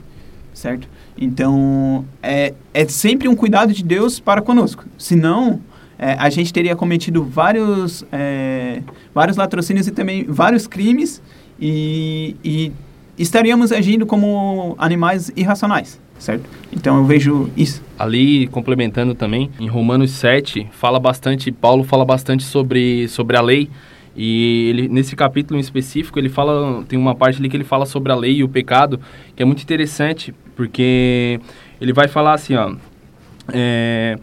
certo? 0.54 0.88
Então, 1.18 2.06
é, 2.22 2.54
é 2.72 2.88
sempre 2.88 3.28
um 3.28 3.36
cuidado 3.36 3.74
de 3.74 3.84
Deus 3.84 4.18
para 4.18 4.40
conosco. 4.40 4.86
Senão, 4.96 5.60
é, 5.98 6.16
a 6.18 6.28
gente 6.30 6.52
teria 6.52 6.74
cometido 6.74 7.22
vários, 7.24 8.04
é, 8.12 8.82
vários 9.14 9.36
latrocínios 9.36 9.86
e 9.86 9.90
também 9.90 10.24
vários 10.24 10.66
crimes 10.66 11.22
e, 11.60 12.36
e 12.44 12.72
estaríamos 13.18 13.72
agindo 13.72 14.04
como 14.04 14.74
animais 14.78 15.30
irracionais, 15.36 16.00
certo? 16.18 16.48
Então 16.72 16.96
eu 16.98 17.04
vejo 17.04 17.50
isso. 17.56 17.82
Ali, 17.98 18.46
complementando 18.48 19.14
também, 19.14 19.50
em 19.60 19.68
Romanos 19.68 20.10
7, 20.12 20.68
fala 20.72 20.98
bastante, 20.98 21.52
Paulo 21.52 21.84
fala 21.84 22.04
bastante 22.04 22.42
sobre, 22.42 23.06
sobre 23.08 23.36
a 23.36 23.40
lei, 23.42 23.70
e 24.14 24.68
ele, 24.68 24.88
nesse 24.88 25.16
capítulo 25.16 25.58
em 25.58 25.60
específico, 25.60 26.18
ele 26.18 26.28
fala, 26.28 26.84
tem 26.86 26.98
uma 26.98 27.14
parte 27.14 27.38
ali 27.38 27.48
que 27.48 27.56
ele 27.56 27.64
fala 27.64 27.86
sobre 27.86 28.12
a 28.12 28.14
lei 28.14 28.36
e 28.36 28.44
o 28.44 28.48
pecado, 28.48 29.00
que 29.34 29.42
é 29.42 29.46
muito 29.46 29.62
interessante, 29.62 30.34
porque 30.54 31.40
ele 31.80 31.92
vai 31.92 32.08
falar 32.08 32.34
assim, 32.34 32.54
ó, 32.54 32.74
é, 33.52 34.18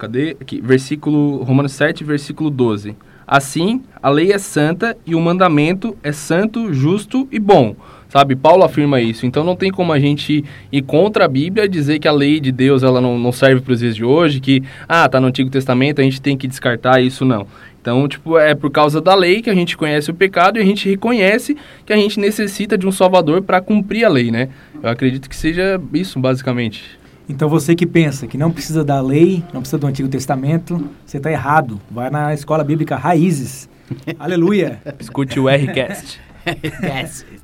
Cadê? 0.00 0.34
Aqui, 0.40 0.62
versículo 0.62 1.42
Romanos 1.42 1.72
7, 1.72 2.02
versículo 2.04 2.48
12. 2.48 2.96
Assim, 3.26 3.82
a 4.02 4.08
lei 4.08 4.32
é 4.32 4.38
santa 4.38 4.96
e 5.06 5.14
o 5.14 5.20
mandamento 5.20 5.94
é 6.02 6.10
santo, 6.10 6.72
justo 6.72 7.28
e 7.30 7.38
bom. 7.38 7.76
Sabe, 8.08 8.34
Paulo 8.34 8.64
afirma 8.64 8.98
isso. 8.98 9.26
Então 9.26 9.44
não 9.44 9.54
tem 9.54 9.70
como 9.70 9.92
a 9.92 10.00
gente 10.00 10.42
ir 10.72 10.82
contra 10.82 11.26
a 11.26 11.28
Bíblia 11.28 11.68
dizer 11.68 11.98
que 11.98 12.08
a 12.08 12.12
lei 12.12 12.40
de 12.40 12.50
Deus 12.50 12.82
ela 12.82 12.98
não, 12.98 13.18
não 13.18 13.30
serve 13.30 13.60
para 13.60 13.74
os 13.74 13.80
dias 13.80 13.94
de 13.94 14.02
hoje, 14.02 14.40
que, 14.40 14.62
ah, 14.88 15.06
tá 15.06 15.20
no 15.20 15.26
Antigo 15.26 15.50
Testamento, 15.50 16.00
a 16.00 16.04
gente 16.04 16.20
tem 16.20 16.34
que 16.34 16.48
descartar 16.48 17.02
isso, 17.02 17.26
não. 17.26 17.46
Então, 17.80 18.08
tipo, 18.08 18.38
é 18.38 18.54
por 18.54 18.70
causa 18.70 19.02
da 19.02 19.14
lei 19.14 19.42
que 19.42 19.50
a 19.50 19.54
gente 19.54 19.76
conhece 19.76 20.10
o 20.10 20.14
pecado 20.14 20.58
e 20.58 20.62
a 20.62 20.64
gente 20.64 20.88
reconhece 20.88 21.56
que 21.84 21.92
a 21.92 21.96
gente 21.96 22.18
necessita 22.18 22.76
de 22.76 22.86
um 22.86 22.92
Salvador 22.92 23.42
para 23.42 23.60
cumprir 23.60 24.04
a 24.04 24.08
lei, 24.08 24.30
né? 24.30 24.48
Eu 24.82 24.88
acredito 24.88 25.28
que 25.28 25.36
seja 25.36 25.78
isso, 25.92 26.18
basicamente. 26.18 26.99
Então 27.30 27.48
você 27.48 27.76
que 27.76 27.86
pensa 27.86 28.26
que 28.26 28.36
não 28.36 28.50
precisa 28.50 28.82
da 28.82 29.00
lei, 29.00 29.44
não 29.54 29.60
precisa 29.60 29.78
do 29.78 29.86
Antigo 29.86 30.08
Testamento, 30.08 30.90
você 31.06 31.18
está 31.18 31.30
errado. 31.30 31.80
Vai 31.88 32.10
na 32.10 32.34
escola 32.34 32.64
bíblica 32.64 32.96
Raízes. 32.96 33.70
Aleluia. 34.18 34.82
Escute 34.98 35.38
o 35.38 35.46
Rcast. 35.46 36.20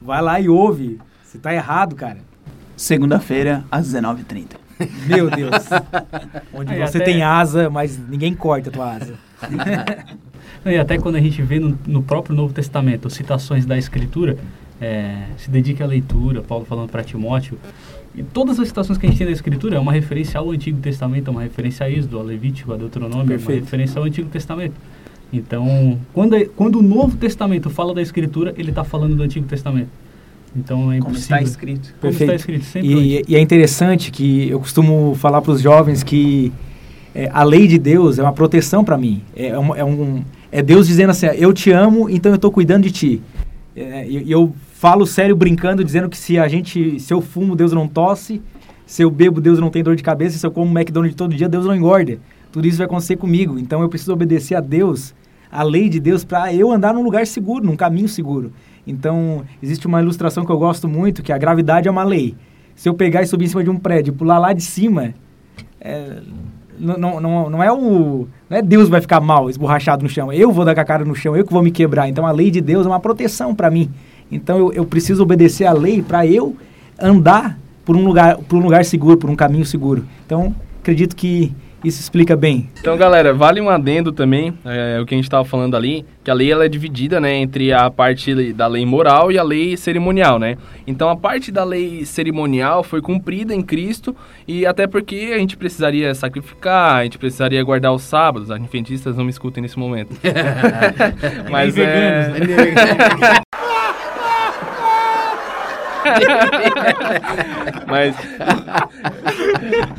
Vai 0.02 0.20
lá 0.20 0.40
e 0.40 0.48
ouve. 0.48 0.98
Você 1.22 1.36
está 1.36 1.54
errado, 1.54 1.94
cara. 1.94 2.18
Segunda-feira, 2.76 3.64
às 3.70 3.86
19h30. 3.86 4.56
Meu 5.06 5.30
Deus. 5.30 5.52
Onde 6.52 6.74
Aí 6.74 6.80
você 6.80 6.98
até... 6.98 7.06
tem 7.06 7.22
asa, 7.22 7.70
mas 7.70 7.96
ninguém 7.96 8.34
corta 8.34 8.70
a 8.70 8.72
tua 8.72 8.92
asa. 8.92 9.14
e 10.66 10.76
até 10.76 10.98
quando 10.98 11.14
a 11.14 11.20
gente 11.20 11.40
vê 11.42 11.60
no, 11.60 11.78
no 11.86 12.02
próprio 12.02 12.34
Novo 12.34 12.52
Testamento 12.52 13.08
citações 13.08 13.64
da 13.64 13.78
Escritura, 13.78 14.36
é, 14.80 15.26
se 15.38 15.48
dedique 15.48 15.80
à 15.80 15.86
leitura, 15.86 16.42
Paulo 16.42 16.64
falando 16.64 16.90
para 16.90 17.04
Timóteo, 17.04 17.56
e 18.16 18.22
todas 18.22 18.58
as 18.58 18.68
citações 18.68 18.98
que 18.98 19.06
a 19.06 19.08
gente 19.08 19.18
tem 19.18 19.26
na 19.26 19.32
Escritura 19.32 19.76
é 19.76 19.78
uma 19.78 19.92
referência 19.92 20.40
ao 20.40 20.50
Antigo 20.50 20.80
Testamento, 20.80 21.28
é 21.28 21.30
uma 21.30 21.42
referência 21.42 21.84
a 21.84 21.90
Êxodo, 21.90 22.18
a 22.18 22.22
Levítico, 22.22 22.72
a 22.72 22.76
Deuteronômio, 22.76 23.26
Perfeito. 23.26 23.50
é 23.50 23.54
uma 23.54 23.60
referência 23.60 23.98
ao 23.98 24.04
Antigo 24.06 24.28
Testamento. 24.30 24.74
Então, 25.32 26.00
quando, 26.14 26.34
é, 26.34 26.46
quando 26.46 26.78
o 26.78 26.82
Novo 26.82 27.16
Testamento 27.16 27.68
fala 27.68 27.92
da 27.92 28.00
Escritura, 28.00 28.54
ele 28.56 28.70
está 28.70 28.84
falando 28.84 29.16
do 29.16 29.22
Antigo 29.22 29.46
Testamento. 29.46 29.90
Então 30.56 30.90
é 30.90 30.96
impossível. 30.96 31.02
Como 31.02 31.16
está 31.16 31.42
escrito. 31.42 31.94
Como 32.00 32.00
Perfeito. 32.00 32.22
está 32.22 32.34
escrito, 32.34 32.64
sempre 32.64 32.88
e, 32.88 33.24
e, 33.28 33.36
é 33.36 33.40
interessante 33.40 34.10
que 34.10 34.48
eu 34.48 34.58
costumo 34.58 35.14
falar 35.16 35.42
para 35.42 35.52
os 35.52 35.60
jovens 35.60 36.02
que 36.02 36.50
é, 37.14 37.28
a 37.32 37.42
lei 37.42 37.68
de 37.68 37.78
Deus 37.78 38.18
é 38.18 38.22
uma 38.22 38.32
proteção 38.32 38.82
para 38.82 38.96
mim. 38.96 39.22
É, 39.36 39.48
é, 39.48 39.58
um, 39.58 39.76
é, 39.76 39.84
um, 39.84 40.24
é 40.50 40.62
Deus 40.62 40.86
dizendo 40.86 41.10
assim, 41.10 41.26
eu 41.26 41.52
te 41.52 41.70
amo, 41.70 42.08
então 42.08 42.32
eu 42.32 42.36
estou 42.36 42.50
cuidando 42.50 42.84
de 42.84 42.90
ti. 42.90 43.22
É, 43.76 44.08
e 44.08 44.30
eu 44.30 44.54
falo 44.78 45.06
sério 45.06 45.34
brincando, 45.34 45.82
dizendo 45.82 46.08
que 46.08 46.18
se 46.18 46.38
a 46.38 46.46
gente, 46.48 47.00
se 47.00 47.12
eu 47.12 47.22
fumo, 47.22 47.56
Deus 47.56 47.72
não 47.72 47.88
tosse, 47.88 48.42
se 48.84 49.02
eu 49.02 49.10
bebo, 49.10 49.40
Deus 49.40 49.58
não 49.58 49.70
tem 49.70 49.82
dor 49.82 49.96
de 49.96 50.02
cabeça, 50.02 50.38
se 50.38 50.46
eu 50.46 50.50
como 50.50 50.70
McDonald's 50.78 51.16
todo 51.16 51.34
dia, 51.34 51.48
Deus 51.48 51.64
não 51.64 51.74
engorda. 51.74 52.18
Tudo 52.52 52.66
isso 52.66 52.76
vai 52.76 52.86
acontecer 52.86 53.16
comigo. 53.16 53.58
Então 53.58 53.80
eu 53.80 53.88
preciso 53.88 54.12
obedecer 54.12 54.54
a 54.54 54.60
Deus, 54.60 55.14
a 55.50 55.62
lei 55.62 55.88
de 55.88 55.98
Deus, 55.98 56.24
para 56.24 56.52
eu 56.52 56.70
andar 56.70 56.92
num 56.92 57.02
lugar 57.02 57.26
seguro, 57.26 57.64
num 57.64 57.74
caminho 57.74 58.06
seguro. 58.06 58.52
Então, 58.86 59.44
existe 59.62 59.86
uma 59.86 60.00
ilustração 60.00 60.44
que 60.44 60.52
eu 60.52 60.58
gosto 60.58 60.86
muito, 60.86 61.22
que 61.22 61.32
a 61.32 61.38
gravidade 61.38 61.88
é 61.88 61.90
uma 61.90 62.04
lei. 62.04 62.36
Se 62.74 62.88
eu 62.88 62.94
pegar 62.94 63.22
e 63.22 63.26
subir 63.26 63.46
em 63.46 63.48
cima 63.48 63.64
de 63.64 63.70
um 63.70 63.78
prédio 63.78 64.12
e 64.12 64.16
pular 64.16 64.38
lá 64.38 64.52
de 64.52 64.62
cima, 64.62 65.14
é, 65.80 66.20
não, 66.78 67.20
não, 67.20 67.50
não, 67.50 67.62
é 67.62 67.72
o. 67.72 68.28
Não 68.48 68.58
é 68.58 68.62
Deus 68.62 68.88
vai 68.88 69.00
ficar 69.00 69.20
mal, 69.20 69.48
esborrachado 69.48 70.02
no 70.02 70.08
chão. 70.08 70.32
Eu 70.32 70.52
vou 70.52 70.64
dar 70.64 70.74
com 70.74 70.80
a 70.80 70.84
cara 70.84 71.04
no 71.04 71.14
chão, 71.14 71.36
eu 71.36 71.44
que 71.44 71.52
vou 71.52 71.62
me 71.62 71.70
quebrar. 71.70 72.08
Então 72.08 72.26
a 72.26 72.30
lei 72.30 72.50
de 72.50 72.60
Deus 72.60 72.86
é 72.86 72.88
uma 72.88 73.00
proteção 73.00 73.54
para 73.54 73.70
mim. 73.70 73.90
Então 74.30 74.58
eu, 74.58 74.72
eu 74.72 74.84
preciso 74.84 75.22
obedecer 75.22 75.64
à 75.64 75.72
lei 75.72 76.02
para 76.02 76.26
eu 76.26 76.56
andar 77.00 77.58
por 77.84 77.96
um 77.96 78.04
lugar 78.04 78.36
por 78.38 78.56
um 78.56 78.62
lugar 78.62 78.84
seguro, 78.84 79.16
por 79.16 79.30
um 79.30 79.36
caminho 79.36 79.64
seguro. 79.64 80.04
Então 80.24 80.54
acredito 80.80 81.14
que 81.14 81.54
isso 81.84 82.00
explica 82.00 82.34
bem. 82.34 82.68
Então, 82.80 82.96
galera, 82.96 83.32
vale 83.32 83.60
um 83.60 83.68
adendo 83.68 84.10
também, 84.10 84.52
é, 84.64 84.98
o 85.00 85.06
que 85.06 85.14
a 85.14 85.18
gente 85.18 85.26
estava 85.26 85.44
falando 85.44 85.76
ali, 85.76 86.04
que 86.24 86.30
a 86.30 86.34
lei 86.34 86.50
ela 86.50 86.64
é 86.64 86.68
dividida, 86.68 87.20
né, 87.20 87.34
entre 87.34 87.72
a 87.72 87.88
parte 87.90 88.52
da 88.52 88.66
lei 88.66 88.84
moral 88.84 89.30
e 89.30 89.38
a 89.38 89.42
lei 89.42 89.76
cerimonial, 89.76 90.38
né? 90.38 90.56
Então, 90.86 91.08
a 91.08 91.16
parte 91.16 91.52
da 91.52 91.62
lei 91.62 92.04
cerimonial 92.04 92.82
foi 92.82 93.00
cumprida 93.00 93.54
em 93.54 93.62
Cristo 93.62 94.16
e 94.48 94.66
até 94.66 94.86
porque 94.86 95.32
a 95.34 95.38
gente 95.38 95.56
precisaria 95.56 96.14
sacrificar, 96.14 96.96
a 96.96 97.04
gente 97.04 97.18
precisaria 97.18 97.62
guardar 97.62 97.92
os 97.92 98.02
sábados. 98.02 98.50
As 98.50 98.60
adventistas 98.60 99.16
não 99.16 99.24
me 99.24 99.30
escutem 99.30 99.62
nesse 99.62 99.78
momento. 99.78 100.16
Mas 101.50 101.76
é... 101.78 102.32
mas, 107.86 108.16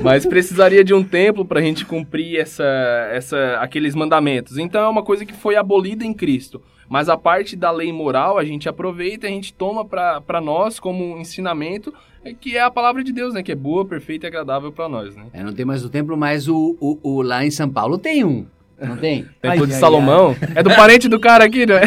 mas 0.02 0.26
precisaria 0.26 0.84
de 0.84 0.94
um 0.94 1.04
templo 1.04 1.46
para 1.46 1.60
a 1.60 1.64
gente 1.64 1.86
cumprir 1.86 2.40
essa, 2.40 2.64
essa, 3.12 3.58
aqueles 3.60 3.96
mandamentos. 3.96 4.58
Então 4.58 4.82
é 4.84 4.88
uma 4.88 5.04
coisa 5.04 5.26
que 5.26 5.34
foi 5.34 5.56
abolida 5.56 6.06
em 6.06 6.14
Cristo. 6.14 6.62
Mas 6.90 7.10
a 7.10 7.18
parte 7.18 7.56
da 7.56 7.70
lei 7.70 7.92
moral 7.92 8.38
a 8.38 8.46
gente 8.46 8.70
aproveita, 8.70 9.28
a 9.28 9.30
gente 9.30 9.54
toma 9.54 9.84
para 9.86 10.42
nós 10.42 10.80
como 10.80 11.04
um 11.04 11.20
ensinamento, 11.20 11.94
é 12.24 12.34
que 12.34 12.56
é 12.58 12.62
a 12.62 12.72
palavra 12.72 13.04
de 13.04 13.12
Deus, 13.12 13.34
né? 13.34 13.44
Que 13.44 13.52
é 13.52 13.56
boa, 13.56 13.86
perfeita 13.86 14.26
e 14.26 14.28
agradável 14.28 14.72
para 14.72 14.88
nós, 14.88 15.16
né? 15.16 15.26
É, 15.34 15.44
não 15.44 15.54
tem 15.54 15.66
mais 15.66 15.84
o 15.84 15.90
templo, 15.90 16.16
mas 16.18 16.48
o, 16.48 16.78
o, 16.80 17.00
o, 17.04 17.22
lá 17.22 17.46
em 17.46 17.52
São 17.52 17.70
Paulo 17.70 17.98
tem 17.98 18.24
um. 18.24 18.46
Não 18.80 18.96
tem? 18.96 19.24
Templo 19.42 19.62
ai, 19.64 19.68
de 19.68 19.74
ai, 19.74 19.80
Salomão. 19.80 20.36
Ai. 20.40 20.50
É 20.56 20.64
do 20.64 20.70
parente 20.76 21.08
do 21.10 21.20
cara 21.20 21.46
aqui, 21.46 21.66
né? 21.66 21.82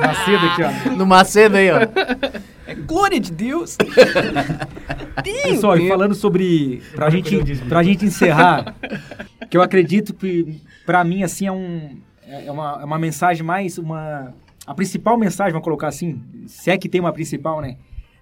Macedo 0.00 0.46
aqui, 0.46 0.62
ó. 0.62 0.94
Do 0.96 1.06
Macedo 1.06 1.56
aí, 1.56 1.70
ó. 1.70 1.78
É 2.66 2.74
glória 2.74 3.20
de 3.20 3.30
Deus! 3.30 3.76
Pessoal, 5.22 5.76
e 5.76 5.86
falando 5.86 6.14
sobre. 6.14 6.82
Pra 6.94 7.10
gente, 7.10 7.36
pra 7.68 7.82
gente 7.82 8.06
encerrar, 8.06 8.74
que 9.50 9.56
eu 9.56 9.62
acredito 9.62 10.14
que, 10.14 10.60
pra 10.86 11.04
mim, 11.04 11.22
assim, 11.22 11.46
é 11.46 11.52
um. 11.52 11.98
É 12.26 12.50
uma, 12.50 12.78
é 12.80 12.84
uma 12.84 12.98
mensagem 12.98 13.42
mais. 13.42 13.76
uma 13.76 14.32
A 14.66 14.74
principal 14.74 15.18
mensagem, 15.18 15.52
vamos 15.52 15.64
colocar 15.64 15.88
assim, 15.88 16.22
se 16.46 16.70
é 16.70 16.78
que 16.78 16.88
tem 16.88 17.00
uma 17.00 17.12
principal, 17.12 17.60
né? 17.60 17.76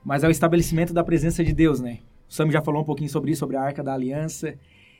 Mas 0.04 0.24
é 0.24 0.28
o 0.28 0.30
estabelecimento 0.30 0.92
da 0.92 1.04
presença 1.04 1.44
de 1.44 1.52
Deus, 1.52 1.80
né? 1.80 1.98
O 2.28 2.34
Sam 2.34 2.50
já 2.50 2.60
falou 2.60 2.82
um 2.82 2.84
pouquinho 2.84 3.08
sobre 3.08 3.30
isso, 3.30 3.40
sobre 3.40 3.56
a 3.56 3.62
Arca 3.62 3.82
da 3.84 3.94
Aliança. 3.94 4.54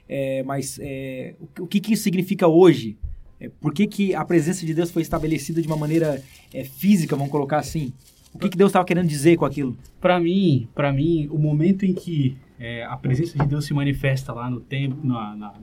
É, 0.09 0.42
mas 0.42 0.78
é, 0.82 1.34
o, 1.59 1.66
que, 1.66 1.80
que 1.80 1.94
isso 1.94 2.03
significa 2.03 2.46
hoje? 2.46 2.96
É, 3.40 3.48
por 3.61 3.72
que, 3.72 3.86
que 3.86 4.14
a 4.14 4.24
presença 4.24 4.64
de 4.64 4.74
Deus 4.74 4.90
foi 4.90 5.03
estabelecida 5.03 5.61
de 5.61 5.66
uma 5.66 5.76
maneira 5.76 6.22
é, 6.53 6.64
física, 6.64 7.16
vamos 7.16 7.32
colocar 7.32 7.59
assim? 7.59 7.92
O 8.34 8.38
que, 8.38 8.48
que 8.48 8.57
Deus 8.57 8.70
estava 8.70 8.84
querendo 8.84 9.09
dizer 9.09 9.36
com 9.36 9.44
aquilo? 9.44 9.76
Para 10.00 10.18
mim, 10.18 10.68
para 10.74 10.92
mim, 10.92 11.28
o 11.30 11.38
momento 11.38 11.84
em 11.84 11.92
que 11.92 12.36
é, 12.59 12.84
a 12.84 12.96
presença 12.96 13.38
de 13.38 13.46
Deus 13.46 13.64
se 13.64 13.74
manifesta 13.74 14.32
lá 14.32 14.48
no 14.48 14.61
templo, 14.61 14.98
na, 15.03 15.36
na, 15.36 15.55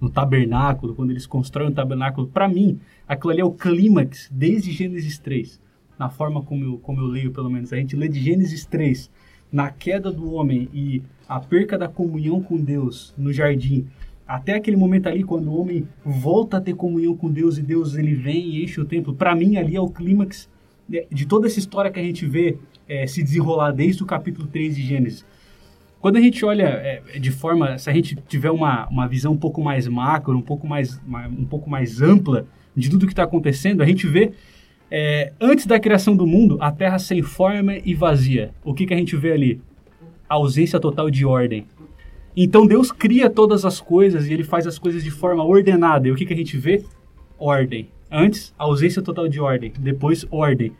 no 0.00 0.10
tabernáculo, 0.10 0.94
quando 0.94 1.10
eles 1.10 1.26
constroem 1.26 1.70
o 1.70 1.74
tabernáculo, 1.74 2.26
para 2.26 2.48
mim, 2.48 2.80
aquilo 3.06 3.30
ali 3.30 3.40
é 3.40 3.44
o 3.44 3.52
clímax 3.52 4.28
desde 4.30 4.72
Gênesis 4.72 5.18
3. 5.18 5.60
na 5.98 6.08
forma 6.08 6.42
como 6.42 6.64
eu, 6.64 6.78
como 6.78 7.00
eu 7.00 7.06
leio, 7.06 7.32
pelo 7.32 7.50
menos. 7.50 7.72
A 7.72 7.76
gente 7.76 7.96
lê 7.96 8.08
de 8.08 8.20
Gênesis 8.20 8.64
3, 8.66 9.10
na 9.50 9.70
queda 9.70 10.12
do 10.12 10.32
homem 10.32 10.68
e 10.72 11.02
a 11.28 11.38
perca 11.38 11.76
da 11.76 11.88
comunhão 11.88 12.42
com 12.42 12.56
Deus 12.56 13.14
no 13.18 13.32
jardim, 13.32 13.86
até 14.26 14.54
aquele 14.54 14.76
momento 14.76 15.06
ali, 15.06 15.24
quando 15.24 15.48
o 15.48 15.60
homem 15.60 15.88
volta 16.04 16.58
a 16.58 16.60
ter 16.60 16.74
comunhão 16.74 17.16
com 17.16 17.30
Deus 17.30 17.56
e 17.58 17.62
Deus 17.62 17.94
ele 17.94 18.14
vem 18.14 18.50
e 18.50 18.64
enche 18.64 18.80
o 18.80 18.84
templo, 18.84 19.14
para 19.14 19.34
mim 19.34 19.56
ali 19.56 19.74
é 19.76 19.80
o 19.80 19.88
clímax 19.88 20.48
de, 20.88 21.06
de 21.10 21.26
toda 21.26 21.46
essa 21.46 21.58
história 21.58 21.90
que 21.90 21.98
a 21.98 22.02
gente 22.02 22.26
vê 22.26 22.58
é, 22.88 23.06
se 23.06 23.22
desenrolar 23.22 23.72
desde 23.72 24.02
o 24.02 24.06
capítulo 24.06 24.46
3 24.46 24.76
de 24.76 24.82
Gênesis. 24.82 25.24
Quando 26.00 26.16
a 26.16 26.20
gente 26.20 26.44
olha 26.44 26.64
é, 26.64 27.18
de 27.18 27.30
forma, 27.30 27.76
se 27.76 27.90
a 27.90 27.92
gente 27.92 28.16
tiver 28.28 28.50
uma, 28.50 28.86
uma 28.88 29.08
visão 29.08 29.32
um 29.32 29.36
pouco 29.36 29.62
mais 29.62 29.88
macro, 29.88 30.36
um 30.36 30.42
pouco 30.42 30.66
mais, 30.66 31.00
um 31.36 31.44
pouco 31.44 31.68
mais 31.68 32.00
ampla 32.00 32.46
de 32.74 32.88
tudo 32.88 33.06
que 33.06 33.12
está 33.12 33.24
acontecendo, 33.24 33.82
a 33.82 33.86
gente 33.86 34.06
vê 34.06 34.32
é, 34.90 35.32
antes 35.40 35.66
da 35.66 35.78
criação 35.80 36.16
do 36.16 36.26
mundo, 36.26 36.56
a 36.60 36.70
Terra 36.70 36.98
sem 36.98 37.22
forma 37.22 37.76
e 37.84 37.94
vazia. 37.94 38.52
O 38.64 38.72
que, 38.72 38.86
que 38.86 38.94
a 38.94 38.96
gente 38.96 39.16
vê 39.16 39.32
ali? 39.32 39.60
A 40.28 40.34
ausência 40.34 40.78
total 40.78 41.10
de 41.10 41.24
ordem. 41.24 41.66
Então 42.36 42.66
Deus 42.66 42.92
cria 42.92 43.28
todas 43.28 43.64
as 43.64 43.80
coisas 43.80 44.26
e 44.26 44.32
ele 44.32 44.44
faz 44.44 44.66
as 44.66 44.78
coisas 44.78 45.02
de 45.02 45.10
forma 45.10 45.44
ordenada. 45.44 46.06
E 46.06 46.10
o 46.10 46.14
que, 46.14 46.26
que 46.26 46.34
a 46.34 46.36
gente 46.36 46.56
vê? 46.56 46.84
Ordem. 47.38 47.88
Antes, 48.10 48.54
ausência 48.58 49.02
total 49.02 49.28
de 49.28 49.40
ordem. 49.40 49.72
Depois, 49.78 50.26
ordem. 50.30 50.72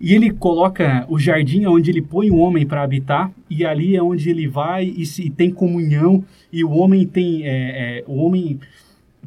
E 0.00 0.12
ele 0.12 0.30
coloca 0.30 1.06
o 1.08 1.18
jardim 1.18 1.66
onde 1.66 1.90
ele 1.90 2.02
põe 2.02 2.30
o 2.30 2.36
homem 2.36 2.66
para 2.66 2.82
habitar, 2.82 3.32
e 3.48 3.64
ali 3.64 3.94
é 3.96 4.02
onde 4.02 4.28
ele 4.28 4.46
vai 4.46 4.84
e 4.84 5.06
se 5.06 5.30
tem 5.30 5.50
comunhão, 5.50 6.24
e 6.52 6.64
o 6.64 6.70
homem 6.70 7.06
tem 7.06 7.46
é, 7.46 8.00
é, 8.00 8.04
o 8.06 8.16
homem 8.16 8.58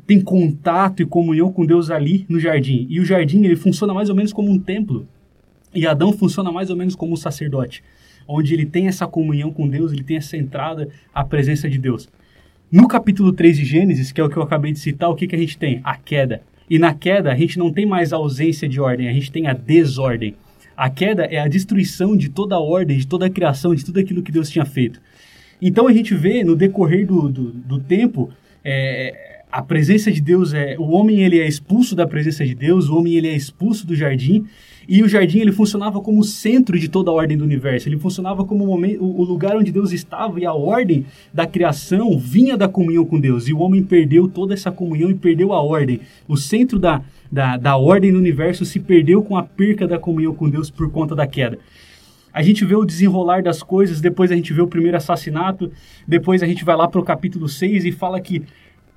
tem 0.05 0.21
contato 0.21 1.01
e 1.01 1.05
comunhão 1.05 1.51
com 1.51 1.65
Deus 1.65 1.89
ali 1.89 2.25
no 2.29 2.39
jardim. 2.39 2.85
E 2.89 2.99
o 2.99 3.05
jardim 3.05 3.43
ele 3.43 3.55
funciona 3.55 3.93
mais 3.93 4.09
ou 4.09 4.15
menos 4.15 4.33
como 4.33 4.51
um 4.51 4.59
templo. 4.59 5.07
E 5.73 5.85
Adão 5.85 6.13
funciona 6.13 6.51
mais 6.51 6.69
ou 6.69 6.75
menos 6.75 6.95
como 6.95 7.13
um 7.13 7.17
sacerdote, 7.17 7.83
onde 8.27 8.53
ele 8.53 8.65
tem 8.65 8.87
essa 8.87 9.07
comunhão 9.07 9.51
com 9.51 9.67
Deus, 9.67 9.91
ele 9.91 10.03
tem 10.03 10.17
essa 10.17 10.35
entrada 10.35 10.89
à 11.13 11.23
presença 11.23 11.69
de 11.69 11.77
Deus. 11.77 12.09
No 12.71 12.87
capítulo 12.87 13.31
3 13.31 13.57
de 13.57 13.65
Gênesis, 13.65 14.11
que 14.11 14.19
é 14.19 14.23
o 14.23 14.29
que 14.29 14.37
eu 14.37 14.43
acabei 14.43 14.73
de 14.73 14.79
citar, 14.79 15.09
o 15.09 15.15
que, 15.15 15.27
que 15.27 15.35
a 15.35 15.39
gente 15.39 15.57
tem? 15.57 15.79
A 15.83 15.95
queda. 15.95 16.41
E 16.69 16.77
na 16.77 16.93
queda, 16.93 17.31
a 17.31 17.35
gente 17.35 17.57
não 17.57 17.71
tem 17.71 17.85
mais 17.85 18.11
a 18.11 18.17
ausência 18.17 18.67
de 18.67 18.79
ordem, 18.79 19.07
a 19.07 19.13
gente 19.13 19.31
tem 19.31 19.47
a 19.47 19.53
desordem. 19.53 20.35
A 20.75 20.89
queda 20.89 21.23
é 21.23 21.39
a 21.39 21.47
destruição 21.47 22.15
de 22.15 22.29
toda 22.29 22.55
a 22.55 22.59
ordem, 22.59 22.97
de 22.97 23.07
toda 23.07 23.25
a 23.25 23.29
criação, 23.29 23.73
de 23.73 23.85
tudo 23.85 23.99
aquilo 23.99 24.21
que 24.21 24.31
Deus 24.31 24.49
tinha 24.49 24.65
feito. 24.65 25.01
Então 25.61 25.87
a 25.87 25.93
gente 25.93 26.13
vê 26.13 26.43
no 26.43 26.55
decorrer 26.55 27.07
do, 27.07 27.29
do, 27.29 27.51
do 27.51 27.79
tempo 27.79 28.29
é, 28.63 29.36
a 29.57 29.61
presença 29.63 30.11
de 30.11 30.21
Deus 30.21 30.53
é 30.53 30.75
o 30.77 30.91
homem 30.91 31.23
ele 31.23 31.39
é 31.39 31.47
expulso 31.47 31.95
da 31.95 32.05
presença 32.05 32.45
de 32.45 32.53
Deus, 32.53 32.89
o 32.89 32.95
homem 32.95 33.15
ele 33.15 33.27
é 33.27 33.35
expulso 33.35 33.87
do 33.87 33.95
jardim 33.95 34.45
e 34.87 35.01
o 35.01 35.09
jardim 35.09 35.39
ele 35.39 35.51
funcionava 35.51 35.99
como 35.99 36.19
o 36.19 36.23
centro 36.23 36.79
de 36.79 36.87
toda 36.87 37.09
a 37.09 37.13
ordem 37.15 37.35
do 37.35 37.43
universo. 37.43 37.89
Ele 37.89 37.97
funcionava 37.97 38.45
como 38.45 38.63
o, 38.63 38.67
momento, 38.67 39.03
o 39.03 39.23
lugar 39.23 39.57
onde 39.57 39.71
Deus 39.71 39.91
estava 39.91 40.39
e 40.39 40.45
a 40.45 40.53
ordem 40.53 41.07
da 41.33 41.47
criação 41.47 42.19
vinha 42.19 42.55
da 42.55 42.69
comunhão 42.69 43.03
com 43.03 43.19
Deus. 43.19 43.47
E 43.47 43.53
o 43.53 43.57
homem 43.57 43.81
perdeu 43.81 44.27
toda 44.27 44.53
essa 44.53 44.71
comunhão 44.71 45.09
e 45.09 45.15
perdeu 45.15 45.51
a 45.51 45.59
ordem. 45.59 46.01
O 46.27 46.37
centro 46.37 46.77
da, 46.77 47.01
da, 47.31 47.57
da 47.57 47.75
ordem 47.77 48.11
do 48.11 48.19
universo 48.19 48.63
se 48.63 48.79
perdeu 48.79 49.23
com 49.23 49.35
a 49.35 49.41
perca 49.41 49.87
da 49.87 49.97
comunhão 49.97 50.35
com 50.35 50.47
Deus 50.47 50.69
por 50.69 50.91
conta 50.91 51.15
da 51.15 51.25
queda. 51.25 51.57
A 52.31 52.43
gente 52.43 52.63
vê 52.63 52.75
o 52.75 52.85
desenrolar 52.85 53.41
das 53.41 53.63
coisas, 53.63 53.99
depois 53.99 54.31
a 54.31 54.35
gente 54.35 54.53
vê 54.53 54.61
o 54.61 54.67
primeiro 54.67 54.95
assassinato, 54.95 55.71
depois 56.07 56.43
a 56.43 56.45
gente 56.45 56.63
vai 56.63 56.75
lá 56.75 56.87
para 56.87 57.01
o 57.01 57.03
capítulo 57.03 57.49
6 57.49 57.85
e 57.85 57.91
fala 57.91 58.21
que 58.21 58.43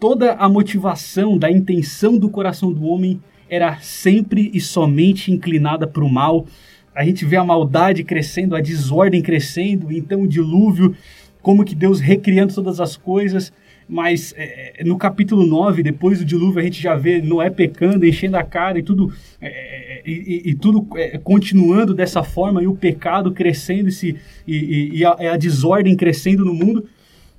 toda 0.00 0.32
a 0.32 0.48
motivação 0.48 1.36
da 1.36 1.50
intenção 1.50 2.16
do 2.16 2.30
coração 2.30 2.72
do 2.72 2.84
homem 2.84 3.20
era 3.50 3.76
sempre 3.80 4.50
e 4.54 4.60
somente 4.60 5.30
inclinada 5.30 5.86
para 5.86 6.02
o 6.02 6.08
mal. 6.08 6.46
A 6.94 7.04
gente 7.04 7.24
vê 7.26 7.36
a 7.36 7.44
maldade 7.44 8.02
crescendo, 8.02 8.56
a 8.56 8.60
desordem 8.60 9.20
crescendo, 9.20 9.92
então 9.92 10.22
o 10.22 10.26
dilúvio, 10.26 10.96
como 11.42 11.64
que 11.64 11.74
Deus 11.74 12.00
recriando 12.00 12.54
todas 12.54 12.80
as 12.80 12.96
coisas. 12.96 13.52
Mas 13.86 14.32
é, 14.36 14.82
no 14.84 14.96
capítulo 14.96 15.44
9, 15.44 15.82
depois 15.82 16.20
do 16.20 16.24
dilúvio, 16.24 16.60
a 16.60 16.62
gente 16.62 16.80
já 16.80 16.94
vê 16.94 17.20
Noé 17.20 17.50
pecando, 17.50 18.06
enchendo 18.06 18.36
a 18.36 18.44
cara 18.44 18.78
e 18.78 18.82
tudo, 18.82 19.12
é, 19.40 20.00
e, 20.06 20.50
e, 20.50 20.54
tudo 20.54 20.86
é, 20.96 21.18
continuando 21.18 21.92
dessa 21.92 22.22
forma, 22.22 22.62
e 22.62 22.68
o 22.68 22.76
pecado 22.76 23.32
crescendo 23.32 23.88
e, 23.88 23.92
se, 23.92 24.16
e, 24.46 24.98
e 24.98 25.04
a, 25.04 25.32
a 25.32 25.36
desordem 25.36 25.96
crescendo 25.96 26.44
no 26.44 26.54
mundo. 26.54 26.88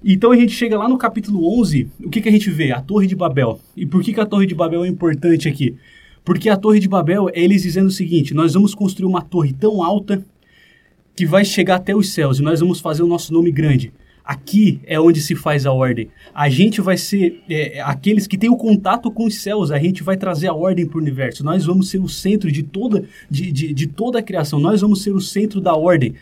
Então 0.04 0.32
a 0.32 0.36
gente 0.36 0.52
chega 0.52 0.78
lá 0.78 0.90
no 0.90 0.98
capítulo 0.98 1.60
11, 1.60 1.88
o 2.04 2.10
que, 2.10 2.22
que 2.22 2.30
a 2.30 2.32
gente 2.32 2.50
vê? 2.50 2.72
A 2.72 2.82
Torre 2.82 3.06
de 3.06 3.16
Babel. 3.16 3.60
E 3.78 3.86
por 3.86 4.02
que, 4.02 4.14
que 4.14 4.20
a 4.20 4.26
Torre 4.26 4.48
de 4.48 4.56
Babel 4.56 4.84
é 4.84 4.88
importante 4.88 5.48
aqui? 5.48 5.76
Porque 6.26 6.50
a 6.50 6.58
Torre 6.58 6.80
de 6.80 6.88
Babel 6.88 7.30
é 7.30 7.40
eles 7.40 7.62
dizendo 7.62 7.88
o 7.88 7.92
seguinte: 7.92 8.34
nós 8.34 8.54
vamos 8.54 8.74
construir 8.74 9.08
uma 9.08 9.22
torre 9.22 9.54
tão 9.54 9.84
alta 9.84 10.26
que 11.16 11.26
vai 11.26 11.46
chegar 11.46 11.76
até 11.76 11.96
os 11.96 12.14
céus 12.14 12.40
e 12.40 12.42
nós 12.42 12.60
vamos 12.60 12.80
fazer 12.80 13.04
o 13.04 13.08
nosso 13.08 13.32
nome 13.32 13.52
grande. 13.52 13.94
Aqui 14.24 14.80
é 14.86 15.00
onde 15.00 15.20
se 15.20 15.36
faz 15.36 15.66
a 15.66 15.72
ordem. 15.72 16.08
A 16.34 16.48
gente 16.48 16.80
vai 16.80 16.96
ser 16.96 17.44
é, 17.50 17.82
aqueles 17.82 18.28
que 18.28 18.38
têm 18.38 18.50
o 18.50 18.56
contato 18.56 19.12
com 19.12 19.26
os 19.26 19.36
céus. 19.36 19.72
A 19.72 19.80
gente 19.80 20.04
vai 20.04 20.16
trazer 20.16 20.48
a 20.48 20.54
ordem 20.54 20.86
para 20.86 20.98
o 20.98 21.02
universo. 21.02 21.44
Nós 21.44 21.66
vamos 21.66 21.90
ser 21.90 22.00
o 22.00 22.08
centro 22.08 22.52
de 22.52 22.64
toda, 22.64 23.04
de, 23.30 23.52
de, 23.52 23.74
de 23.74 23.88
toda 23.88 24.20
a 24.20 24.24
criação. 24.24 24.60
Nós 24.60 24.82
vamos 24.82 25.02
ser 25.02 25.12
o 25.12 25.20
centro 25.20 25.60
da 25.60 25.76
ordem. 25.76 26.14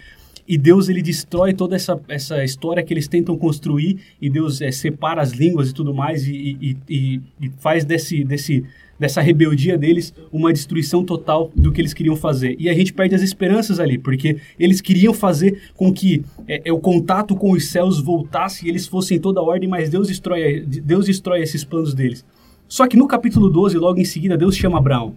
E 0.50 0.58
Deus 0.58 0.89
ele 0.89 1.04
destrói 1.04 1.54
toda 1.54 1.76
essa, 1.76 2.02
essa 2.08 2.43
história 2.43 2.82
que 2.82 2.91
eles 2.91 3.08
tentam 3.08 3.38
construir. 3.38 4.00
E 4.20 4.32
Deus 4.32 4.60
é, 4.62 4.72
separa 4.72 5.22
as 5.22 5.32
línguas 5.32 5.70
e 5.70 5.74
tudo 5.76 5.93
mais. 5.93 6.28
E, 6.28 6.58
e, 6.60 6.78
e, 6.89 7.22
e 7.39 7.52
faz 7.60 7.86
desse, 7.86 8.24
desse, 8.24 8.66
dessa 8.97 9.22
rebeldia 9.22 9.78
deles 9.78 10.12
uma 10.32 10.52
destruição 10.52 11.06
total 11.06 11.52
do 11.56 11.72
que 11.72 11.80
eles 11.80 11.93
queriam 11.93 12.16
fazer. 12.16 12.56
E 12.58 12.68
a 12.68 12.74
gente 12.74 12.91
perde 12.91 13.14
as 13.14 13.22
esperanças 13.22 13.80
ali, 13.80 14.00
porque 14.00 14.38
eles 14.60 14.82
queriam 14.82 15.14
fazer 15.14 15.70
com 15.76 15.93
que 15.93 16.26
é, 16.47 16.64
é, 16.66 16.74
o 16.74 16.80
contato 16.80 17.36
com 17.36 17.52
os 17.52 17.68
céus 17.68 18.02
voltasse 18.02 18.66
e 18.66 18.70
eles 18.70 18.88
fossem 18.88 19.18
em 19.18 19.22
toda 19.22 19.39
a 19.39 19.43
ordem, 19.43 19.70
mas 19.70 19.88
Deus 19.91 20.08
destrói, 20.08 20.62
Deus 20.62 21.06
destrói 21.06 21.43
esses 21.43 21.64
planos 21.64 21.93
deles. 21.93 22.26
Só 22.68 22.88
que 22.88 22.97
no 22.97 23.08
capítulo 23.08 23.52
12, 23.52 23.78
logo 23.78 24.00
em 24.00 24.06
seguida, 24.06 24.36
Deus 24.36 24.58
chama 24.58 24.80
Abraão. 24.80 25.14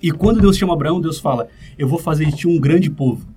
E 0.00 0.12
quando 0.12 0.40
Deus 0.40 0.56
chama 0.56 0.74
Abraão, 0.74 1.00
Deus 1.00 1.18
fala: 1.18 1.48
Eu 1.76 1.88
vou 1.88 1.98
fazer 1.98 2.26
de 2.26 2.36
ti 2.36 2.46
um 2.46 2.60
grande 2.60 2.88
povo. 2.88 3.34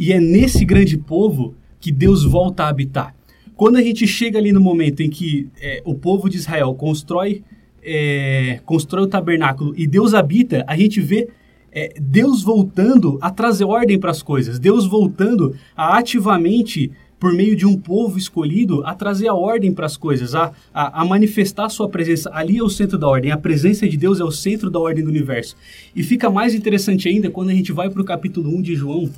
E 0.00 0.14
é 0.14 0.18
nesse 0.18 0.64
grande 0.64 0.96
povo 0.96 1.54
que 1.78 1.92
Deus 1.92 2.24
volta 2.24 2.64
a 2.64 2.68
habitar. 2.68 3.14
Quando 3.54 3.76
a 3.76 3.82
gente 3.82 4.06
chega 4.06 4.38
ali 4.38 4.50
no 4.50 4.60
momento 4.60 5.02
em 5.02 5.10
que 5.10 5.46
é, 5.60 5.82
o 5.84 5.94
povo 5.94 6.30
de 6.30 6.38
Israel 6.38 6.74
constrói 6.74 7.42
é, 7.82 8.60
constrói 8.64 9.04
o 9.04 9.06
tabernáculo 9.06 9.74
e 9.76 9.86
Deus 9.86 10.14
habita, 10.14 10.64
a 10.66 10.74
gente 10.74 11.02
vê 11.02 11.28
é, 11.70 11.94
Deus 12.00 12.42
voltando 12.42 13.18
a 13.20 13.30
trazer 13.30 13.64
ordem 13.64 13.98
para 13.98 14.10
as 14.10 14.22
coisas, 14.22 14.58
Deus 14.58 14.86
voltando 14.86 15.54
a 15.76 15.98
ativamente, 15.98 16.90
por 17.18 17.34
meio 17.34 17.54
de 17.54 17.66
um 17.66 17.76
povo 17.76 18.16
escolhido, 18.16 18.82
a 18.86 18.94
trazer 18.94 19.28
a 19.28 19.34
ordem 19.34 19.72
para 19.72 19.84
as 19.84 19.96
coisas, 19.96 20.34
a, 20.34 20.52
a, 20.72 21.02
a, 21.02 21.04
manifestar 21.04 21.66
a 21.66 21.68
sua 21.68 21.86
presença. 21.86 22.30
Ali 22.32 22.56
é 22.56 22.62
o 22.62 22.68
centro 22.70 22.96
da 22.96 23.06
ordem, 23.06 23.30
a 23.30 23.36
presença 23.36 23.86
de 23.86 23.98
Deus 23.98 24.20
é 24.20 24.24
o 24.24 24.30
centro 24.30 24.70
da 24.70 24.78
ordem 24.78 25.04
do 25.04 25.10
universo. 25.10 25.54
E 25.94 26.02
fica 26.02 26.30
mais 26.30 26.54
interessante 26.54 27.08
ainda 27.08 27.30
quando 27.30 27.50
a 27.50 27.54
gente 27.54 27.72
vai 27.72 27.90
para 27.90 28.00
o 28.00 28.04
capítulo 28.04 28.56
1 28.56 28.62
de 28.62 28.74
João, 28.74 29.10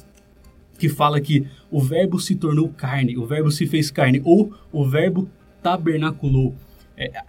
que 0.83 0.89
fala 0.89 1.21
que 1.21 1.47
o 1.71 1.81
verbo 1.81 2.19
se 2.19 2.35
tornou 2.35 2.69
carne, 2.69 3.17
o 3.17 3.25
verbo 3.25 3.53
se 3.53 3.69
fez 3.69 3.89
carne, 3.89 4.21
ou 4.25 4.53
o 4.73 4.85
verbo 4.85 5.29
tabernaculou. 5.63 6.57
É, 6.97 7.23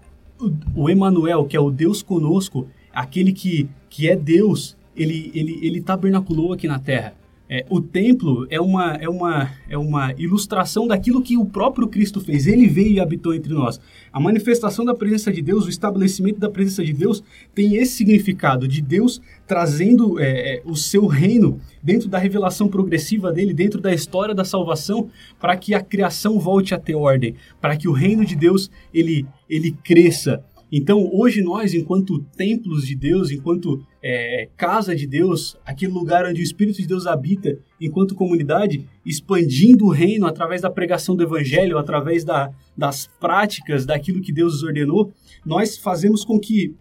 o 0.76 0.90
Emanuel, 0.90 1.46
que 1.46 1.56
é 1.56 1.60
o 1.60 1.70
Deus 1.70 2.02
conosco, 2.02 2.68
aquele 2.92 3.32
que, 3.32 3.70
que 3.92 4.10
é 4.10 4.16
Deus, 4.16 4.76
ele, 4.96 5.30
ele, 5.36 5.60
ele 5.62 5.82
tabernaculou 5.82 6.52
aqui 6.52 6.68
na 6.68 6.80
terra. 6.80 7.14
É, 7.50 7.66
o 7.70 7.82
templo 7.82 8.48
é 8.50 8.60
uma, 8.60 8.94
é, 8.96 9.10
uma, 9.10 9.52
é 9.70 9.78
uma 9.78 10.14
ilustração 10.18 10.88
daquilo 10.88 11.22
que 11.22 11.38
o 11.38 11.46
próprio 11.46 11.88
Cristo 11.88 12.22
fez. 12.22 12.48
Ele 12.48 12.68
veio 12.68 12.94
e 12.94 13.00
habitou 13.00 13.34
entre 13.34 13.54
nós. 13.54 13.80
A 14.12 14.20
manifestação 14.20 14.86
da 14.86 14.96
presença 14.96 15.32
de 15.32 15.42
Deus, 15.42 15.66
o 15.66 15.70
estabelecimento 15.70 16.40
da 16.40 16.50
presença 16.50 16.84
de 16.84 16.94
Deus, 16.94 17.22
tem 17.54 17.76
esse 17.76 17.94
significado 17.94 18.68
de 18.68 18.82
Deus 18.82 19.22
trazendo 19.46 20.20
é, 20.20 20.56
é, 20.56 20.62
o 20.66 20.76
seu 20.76 21.06
reino 21.06 21.60
dentro 21.82 22.08
da 22.08 22.18
revelação 22.18 22.68
progressiva 22.68 23.32
dele, 23.32 23.54
dentro 23.54 23.82
da 23.82 23.94
história 23.94 24.34
da 24.34 24.46
salvação, 24.46 25.10
para 25.40 25.58
que 25.58 25.74
a 25.74 25.82
criação 25.82 26.40
volte 26.40 26.74
a 26.74 26.80
ter 26.80 26.96
ordem, 26.96 27.36
para 27.60 27.76
que 27.76 27.88
o 27.90 27.92
reino 27.92 28.26
de 28.26 28.36
Deus 28.36 28.72
ele, 28.94 29.26
ele 29.50 29.72
cresça 29.84 30.44
então, 30.76 31.08
hoje 31.14 31.44
nós, 31.44 31.72
enquanto 31.76 32.18
templos 32.36 32.88
de 32.88 32.96
Deus, 32.96 33.30
enquanto 33.30 33.86
é, 34.02 34.50
casa 34.58 34.96
de 34.96 35.06
Deus, 35.06 35.56
aquele 35.64 35.92
lugar 35.92 36.26
onde 36.26 36.42
o 36.42 36.44
Espírito 36.44 36.82
de 36.82 36.88
Deus 36.88 37.06
habita, 37.06 37.60
enquanto 37.80 38.16
comunidade, 38.16 38.84
expandindo 39.06 39.86
o 39.86 39.92
reino 39.92 40.26
através 40.26 40.62
da 40.62 40.72
pregação 40.72 41.16
do 41.16 41.22
Evangelho, 41.22 41.78
através 41.78 42.24
da, 42.24 42.50
das 42.76 43.06
práticas, 43.20 43.86
daquilo 43.86 44.20
que 44.20 44.34
Deus 44.34 44.64
ordenou, 44.64 45.12
nós 45.46 45.78
fazemos 45.78 46.26
com 46.26 46.40
que 46.40 46.74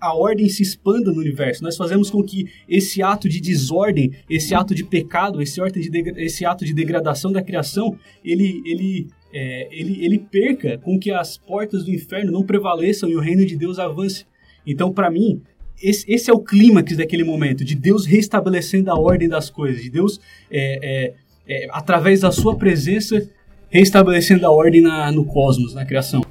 a 0.00 0.14
ordem 0.14 0.48
se 0.48 0.62
expanda 0.62 1.12
no 1.12 1.20
universo. 1.20 1.62
Nós 1.62 1.76
fazemos 1.76 2.08
com 2.10 2.22
que 2.22 2.46
esse 2.66 3.02
ato 3.02 3.28
de 3.28 3.42
desordem, 3.42 4.10
esse 4.28 4.54
ato 4.54 4.74
de 4.74 4.84
pecado, 4.84 5.42
esse 5.42 5.60
ato 5.60 5.78
de, 5.78 5.90
esse 6.16 6.46
ato 6.46 6.64
de 6.64 6.72
degradação 6.72 7.30
da 7.30 7.42
criação, 7.42 7.94
ele, 8.24 8.62
ele 8.64 9.06
é, 9.34 9.68
ele, 9.72 10.04
ele 10.04 10.18
perca 10.18 10.78
com 10.78 10.96
que 10.96 11.10
as 11.10 11.36
portas 11.36 11.84
do 11.84 11.90
inferno 11.90 12.30
não 12.30 12.44
prevaleçam 12.44 13.10
e 13.10 13.16
o 13.16 13.20
reino 13.20 13.44
de 13.44 13.56
Deus 13.56 13.80
avance. 13.80 14.24
Então, 14.64 14.92
para 14.92 15.10
mim, 15.10 15.42
esse, 15.82 16.10
esse 16.10 16.30
é 16.30 16.32
o 16.32 16.38
clímax 16.38 16.96
daquele 16.96 17.24
momento, 17.24 17.64
de 17.64 17.74
Deus 17.74 18.06
restabelecendo 18.06 18.92
a 18.92 18.98
ordem 18.98 19.28
das 19.28 19.50
coisas, 19.50 19.82
de 19.82 19.90
Deus, 19.90 20.20
é, 20.48 20.78
é, 20.82 21.14
é, 21.48 21.68
através 21.72 22.20
da 22.20 22.30
sua 22.30 22.56
presença, 22.56 23.28
restabelecendo 23.68 24.46
a 24.46 24.50
ordem 24.52 24.80
na, 24.80 25.10
no 25.10 25.26
cosmos, 25.26 25.74
na 25.74 25.84
criação. 25.84 26.22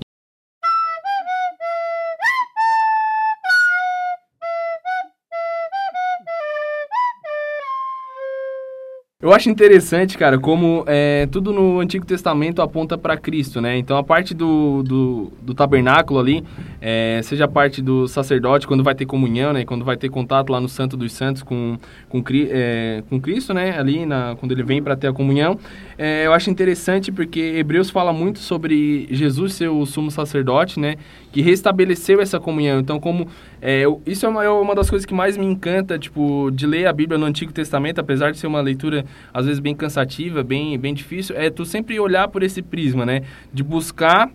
Eu 9.23 9.31
acho 9.31 9.49
interessante, 9.49 10.17
cara, 10.17 10.37
como 10.37 10.83
é, 10.85 11.29
tudo 11.31 11.53
no 11.53 11.79
Antigo 11.79 12.05
Testamento 12.05 12.61
aponta 12.61 12.97
para 12.97 13.15
Cristo, 13.15 13.61
né? 13.61 13.77
Então 13.77 13.95
a 13.95 14.03
parte 14.03 14.33
do, 14.33 14.83
do, 14.83 15.31
do 15.41 15.53
tabernáculo 15.53 16.19
ali, 16.19 16.43
é, 16.81 17.21
seja 17.23 17.45
a 17.45 17.47
parte 17.47 17.81
do 17.81 18.05
sacerdote, 18.05 18.67
quando 18.67 18.83
vai 18.83 18.93
ter 18.93 19.05
comunhão, 19.05 19.53
né? 19.53 19.63
Quando 19.63 19.85
vai 19.85 19.95
ter 19.95 20.09
contato 20.09 20.49
lá 20.49 20.59
no 20.59 20.67
Santo 20.67 20.97
dos 20.97 21.13
Santos 21.13 21.41
com, 21.41 21.77
com, 22.09 22.21
é, 22.49 23.01
com 23.09 23.17
Cristo, 23.17 23.53
né? 23.53 23.79
Ali, 23.79 24.05
na, 24.05 24.35
quando 24.37 24.51
ele 24.51 24.61
vem 24.61 24.83
para 24.83 24.93
ter 24.93 25.07
a 25.07 25.13
comunhão. 25.13 25.57
É, 25.97 26.25
eu 26.25 26.33
acho 26.33 26.49
interessante 26.49 27.09
porque 27.09 27.39
Hebreus 27.39 27.89
fala 27.89 28.11
muito 28.11 28.39
sobre 28.39 29.07
Jesus 29.09 29.53
ser 29.53 29.69
o 29.69 29.85
sumo 29.85 30.11
sacerdote, 30.11 30.81
né? 30.81 30.97
Que 31.31 31.41
restabeleceu 31.41 32.19
essa 32.19 32.41
comunhão. 32.41 32.77
Então, 32.77 32.99
como 32.99 33.29
é, 33.61 33.85
isso 34.05 34.25
é 34.25 34.29
uma, 34.29 34.43
é 34.43 34.49
uma 34.49 34.75
das 34.75 34.89
coisas 34.89 35.05
que 35.05 35.13
mais 35.13 35.37
me 35.37 35.45
encanta, 35.45 35.97
tipo, 35.97 36.51
de 36.51 36.67
ler 36.67 36.87
a 36.87 36.91
Bíblia 36.91 37.17
no 37.17 37.25
Antigo 37.25 37.53
Testamento, 37.53 37.99
apesar 37.99 38.29
de 38.29 38.37
ser 38.37 38.47
uma 38.47 38.59
leitura 38.59 39.05
às 39.33 39.45
vezes 39.45 39.59
bem 39.59 39.75
cansativa, 39.75 40.43
bem, 40.43 40.77
bem 40.77 40.93
difícil, 40.93 41.35
é 41.35 41.49
tu 41.49 41.65
sempre 41.65 41.99
olhar 41.99 42.27
por 42.27 42.43
esse 42.43 42.61
prisma, 42.61 43.05
né? 43.05 43.23
De 43.51 43.63
buscar 43.63 44.31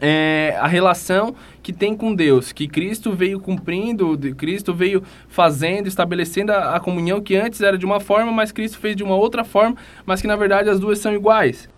é, 0.00 0.56
a 0.60 0.66
relação 0.66 1.34
que 1.62 1.72
tem 1.72 1.96
com 1.96 2.14
Deus, 2.14 2.52
que 2.52 2.68
Cristo 2.68 3.12
veio 3.12 3.40
cumprindo, 3.40 4.16
Cristo 4.34 4.74
veio 4.74 5.02
fazendo, 5.28 5.86
estabelecendo 5.86 6.52
a, 6.52 6.76
a, 6.76 6.80
comunhão 6.80 7.20
que 7.20 7.36
antes 7.36 7.60
era 7.60 7.78
de 7.78 7.86
uma 7.86 8.00
forma, 8.00 8.30
mas 8.30 8.52
Cristo 8.52 8.78
fez 8.78 8.94
de 8.94 9.02
uma 9.02 9.16
outra 9.16 9.44
forma, 9.44 9.76
mas 10.04 10.20
que 10.20 10.26
na 10.26 10.36
verdade 10.36 10.68
as 10.68 10.78
duas 10.78 10.98
são 10.98 11.14
iguais. 11.14 11.68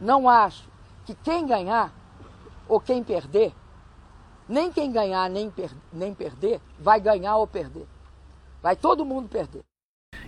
Não 0.00 0.28
acho 0.28 0.68
que 1.06 1.14
quem 1.22 1.46
ganhar 1.46 1.92
ou 2.68 2.80
quem 2.80 3.02
perder 3.02 3.52
nem 4.48 4.72
quem 4.72 4.90
ganhar 4.90 5.30
nem, 5.30 5.50
per 5.50 5.70
nem 5.92 6.12
perder 6.12 6.60
vai 6.78 7.00
ganhar 7.00 7.36
ou 7.36 7.46
perder. 7.46 7.86
Vai 8.62 8.76
todo 8.76 9.04
mundo 9.04 9.28
perder. 9.28 9.62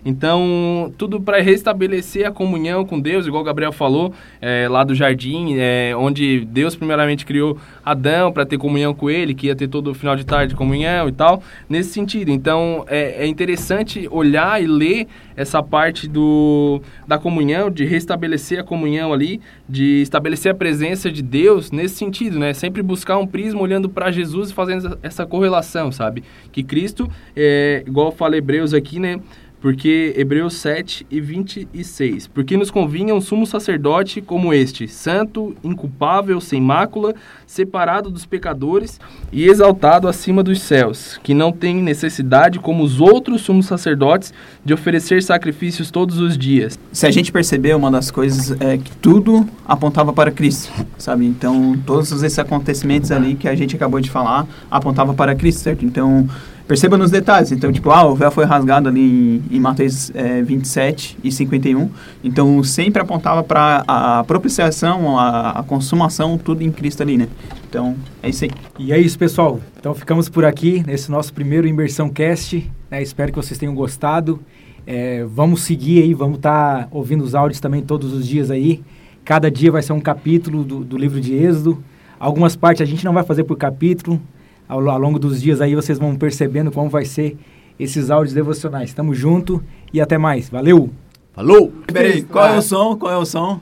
Então, 0.05 0.93
tudo 0.99 1.19
para 1.19 1.41
restabelecer 1.41 2.27
a 2.27 2.31
comunhão 2.31 2.85
com 2.85 2.99
Deus, 2.99 3.25
igual 3.25 3.41
o 3.41 3.45
Gabriel 3.45 3.71
falou, 3.71 4.13
é, 4.39 4.67
lá 4.69 4.83
do 4.83 4.93
jardim, 4.93 5.55
é, 5.57 5.95
onde 5.97 6.45
Deus 6.45 6.75
primeiramente 6.75 7.25
criou 7.25 7.57
Adão 7.83 8.31
para 8.31 8.45
ter 8.45 8.59
comunhão 8.59 8.93
com 8.93 9.09
ele, 9.09 9.33
que 9.33 9.47
ia 9.47 9.55
ter 9.55 9.67
todo 9.67 9.89
o 9.89 9.93
final 9.95 10.15
de 10.15 10.23
tarde 10.23 10.49
de 10.49 10.55
comunhão 10.55 11.09
e 11.09 11.11
tal, 11.11 11.41
nesse 11.67 11.89
sentido. 11.89 12.29
Então, 12.29 12.85
é, 12.87 13.23
é 13.23 13.27
interessante 13.27 14.07
olhar 14.11 14.61
e 14.61 14.67
ler 14.67 15.07
essa 15.35 15.61
parte 15.61 16.07
do, 16.07 16.81
da 17.07 17.17
comunhão, 17.17 17.69
de 17.69 17.83
restabelecer 17.83 18.59
a 18.59 18.63
comunhão 18.63 19.11
ali, 19.11 19.41
de 19.67 20.01
estabelecer 20.01 20.51
a 20.51 20.55
presença 20.55 21.11
de 21.11 21.21
Deus 21.21 21.71
nesse 21.71 21.95
sentido, 21.95 22.39
né? 22.39 22.53
Sempre 22.53 22.81
buscar 22.81 23.17
um 23.17 23.27
prisma 23.27 23.59
olhando 23.59 23.89
para 23.89 24.11
Jesus 24.11 24.51
e 24.51 24.53
fazendo 24.53 24.97
essa 25.01 25.25
correlação, 25.25 25.91
sabe? 25.91 26.23
Que 26.51 26.63
Cristo, 26.63 27.09
é, 27.35 27.83
igual 27.85 28.11
fala 28.11 28.37
Hebreus 28.37 28.73
aqui, 28.73 28.99
né? 28.99 29.19
Porque 29.65 30.13
Hebreus 30.15 30.57
7 30.57 31.07
e 31.09 31.19
26. 31.19 32.27
Porque 32.27 32.55
nos 32.55 32.69
convinha 32.69 33.15
um 33.15 33.19
sumo 33.19 33.47
sacerdote 33.47 34.21
como 34.21 34.53
este, 34.53 34.87
santo, 34.87 35.55
inculpável, 35.63 36.39
sem 36.39 36.61
mácula, 36.61 37.15
separado 37.47 38.11
dos 38.11 38.27
pecadores 38.27 38.99
e 39.31 39.49
exaltado 39.49 40.07
acima 40.07 40.43
dos 40.43 40.61
céus, 40.61 41.19
que 41.23 41.33
não 41.33 41.51
tem 41.51 41.77
necessidade, 41.77 42.59
como 42.59 42.83
os 42.83 43.01
outros 43.01 43.41
sumos 43.41 43.65
sacerdotes, 43.65 44.31
de 44.63 44.71
oferecer 44.71 45.23
sacrifícios 45.23 45.89
todos 45.89 46.19
os 46.19 46.37
dias. 46.37 46.77
Se 46.91 47.07
a 47.07 47.09
gente 47.09 47.31
perceber, 47.31 47.75
uma 47.75 47.89
das 47.89 48.11
coisas 48.11 48.55
é 48.61 48.77
que 48.77 48.91
tudo 48.97 49.49
apontava 49.65 50.13
para 50.13 50.29
Cristo, 50.29 50.71
sabe? 50.95 51.25
Então, 51.25 51.75
todos 51.87 52.11
esses 52.21 52.37
acontecimentos 52.37 53.11
ali 53.11 53.33
que 53.33 53.47
a 53.47 53.55
gente 53.55 53.75
acabou 53.75 53.99
de 53.99 54.11
falar 54.11 54.45
apontava 54.69 55.11
para 55.15 55.33
Cristo, 55.33 55.61
certo? 55.61 55.83
Então, 55.83 56.29
perceba 56.67 56.97
nos 56.97 57.11
detalhes. 57.11 57.51
Então, 57.51 57.71
tipo, 57.71 57.89
ah, 57.91 58.05
o 58.05 58.15
véu 58.15 58.31
foi 58.31 58.45
rasgado 58.45 58.89
ali 58.89 59.01
em, 59.49 59.57
em 59.57 59.59
Mateus 59.59 60.11
é, 60.13 60.41
27 60.41 61.17
e 61.23 61.31
51. 61.31 61.89
Então, 62.23 62.63
sempre 62.63 63.01
apontava 63.01 63.43
para 63.43 63.83
a 63.87 64.23
propiciação, 64.23 65.17
a, 65.17 65.51
a, 65.51 65.63
consumação, 65.63 66.37
tudo 66.37 66.63
em 66.63 66.71
Cristo 66.71 67.03
ali, 67.03 67.17
né? 67.17 67.27
Então, 67.69 67.95
é 68.21 68.29
isso 68.29 68.43
aí. 68.45 68.51
E 68.79 68.91
é 68.91 68.99
isso, 68.99 69.17
pessoal. 69.17 69.59
Então, 69.79 69.93
ficamos 69.93 70.29
por 70.29 70.45
aqui 70.45 70.83
nesse 70.85 71.11
nosso 71.11 71.33
primeiro 71.33 71.67
Imersão 71.67 72.09
Cast. 72.09 72.69
Né? 72.89 73.01
Espero 73.01 73.31
que 73.31 73.37
vocês 73.37 73.57
tenham 73.57 73.75
gostado. 73.75 74.39
É, 74.87 75.25
vamos 75.25 75.61
seguir 75.61 76.03
aí, 76.03 76.13
vamos 76.13 76.37
estar 76.37 76.83
tá 76.83 76.87
ouvindo 76.91 77.23
os 77.23 77.33
áudios 77.33 77.59
também 77.59 77.81
todos 77.81 78.13
os 78.13 78.27
dias 78.27 78.51
aí. 78.51 78.83
Cada 79.23 79.49
dia 79.49 79.71
vai 79.71 79.81
ser 79.81 79.93
um 79.93 79.99
capítulo 79.99 80.63
do, 80.63 80.83
do 80.83 80.97
livro 80.97 81.19
de 81.19 81.33
Êxodo. 81.33 81.83
Algumas 82.19 82.55
partes 82.55 82.81
a 82.81 82.85
gente 82.85 83.03
não 83.03 83.11
vai 83.11 83.23
fazer 83.23 83.43
por 83.43 83.57
capítulo, 83.57 84.21
ao, 84.67 84.87
ao 84.89 84.99
longo 84.99 85.19
dos 85.19 85.41
dias 85.41 85.61
aí 85.61 85.75
vocês 85.75 85.97
vão 85.97 86.15
percebendo 86.15 86.71
como 86.71 86.89
vai 86.89 87.05
ser 87.05 87.37
esses 87.79 88.09
áudios 88.09 88.33
devocionais. 88.33 88.93
Tamo 88.93 89.13
junto 89.13 89.63
e 89.93 90.01
até 90.01 90.17
mais. 90.17 90.49
Valeu! 90.49 90.89
Falou! 91.33 91.71
Peraí, 91.87 92.23
qual 92.23 92.47
é 92.47 92.57
o 92.57 92.61
som? 92.61 92.95
Qual 92.97 93.11
é 93.11 93.17
o 93.17 93.25
som? 93.25 93.59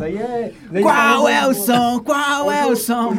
Daí 0.00 0.16
é, 0.16 0.52
qual 0.82 1.28
é 1.28 1.46
o 1.46 1.54
som? 1.54 2.00
Qual 2.00 2.50
é 2.50 2.66
o 2.66 2.74
som? 2.74 3.14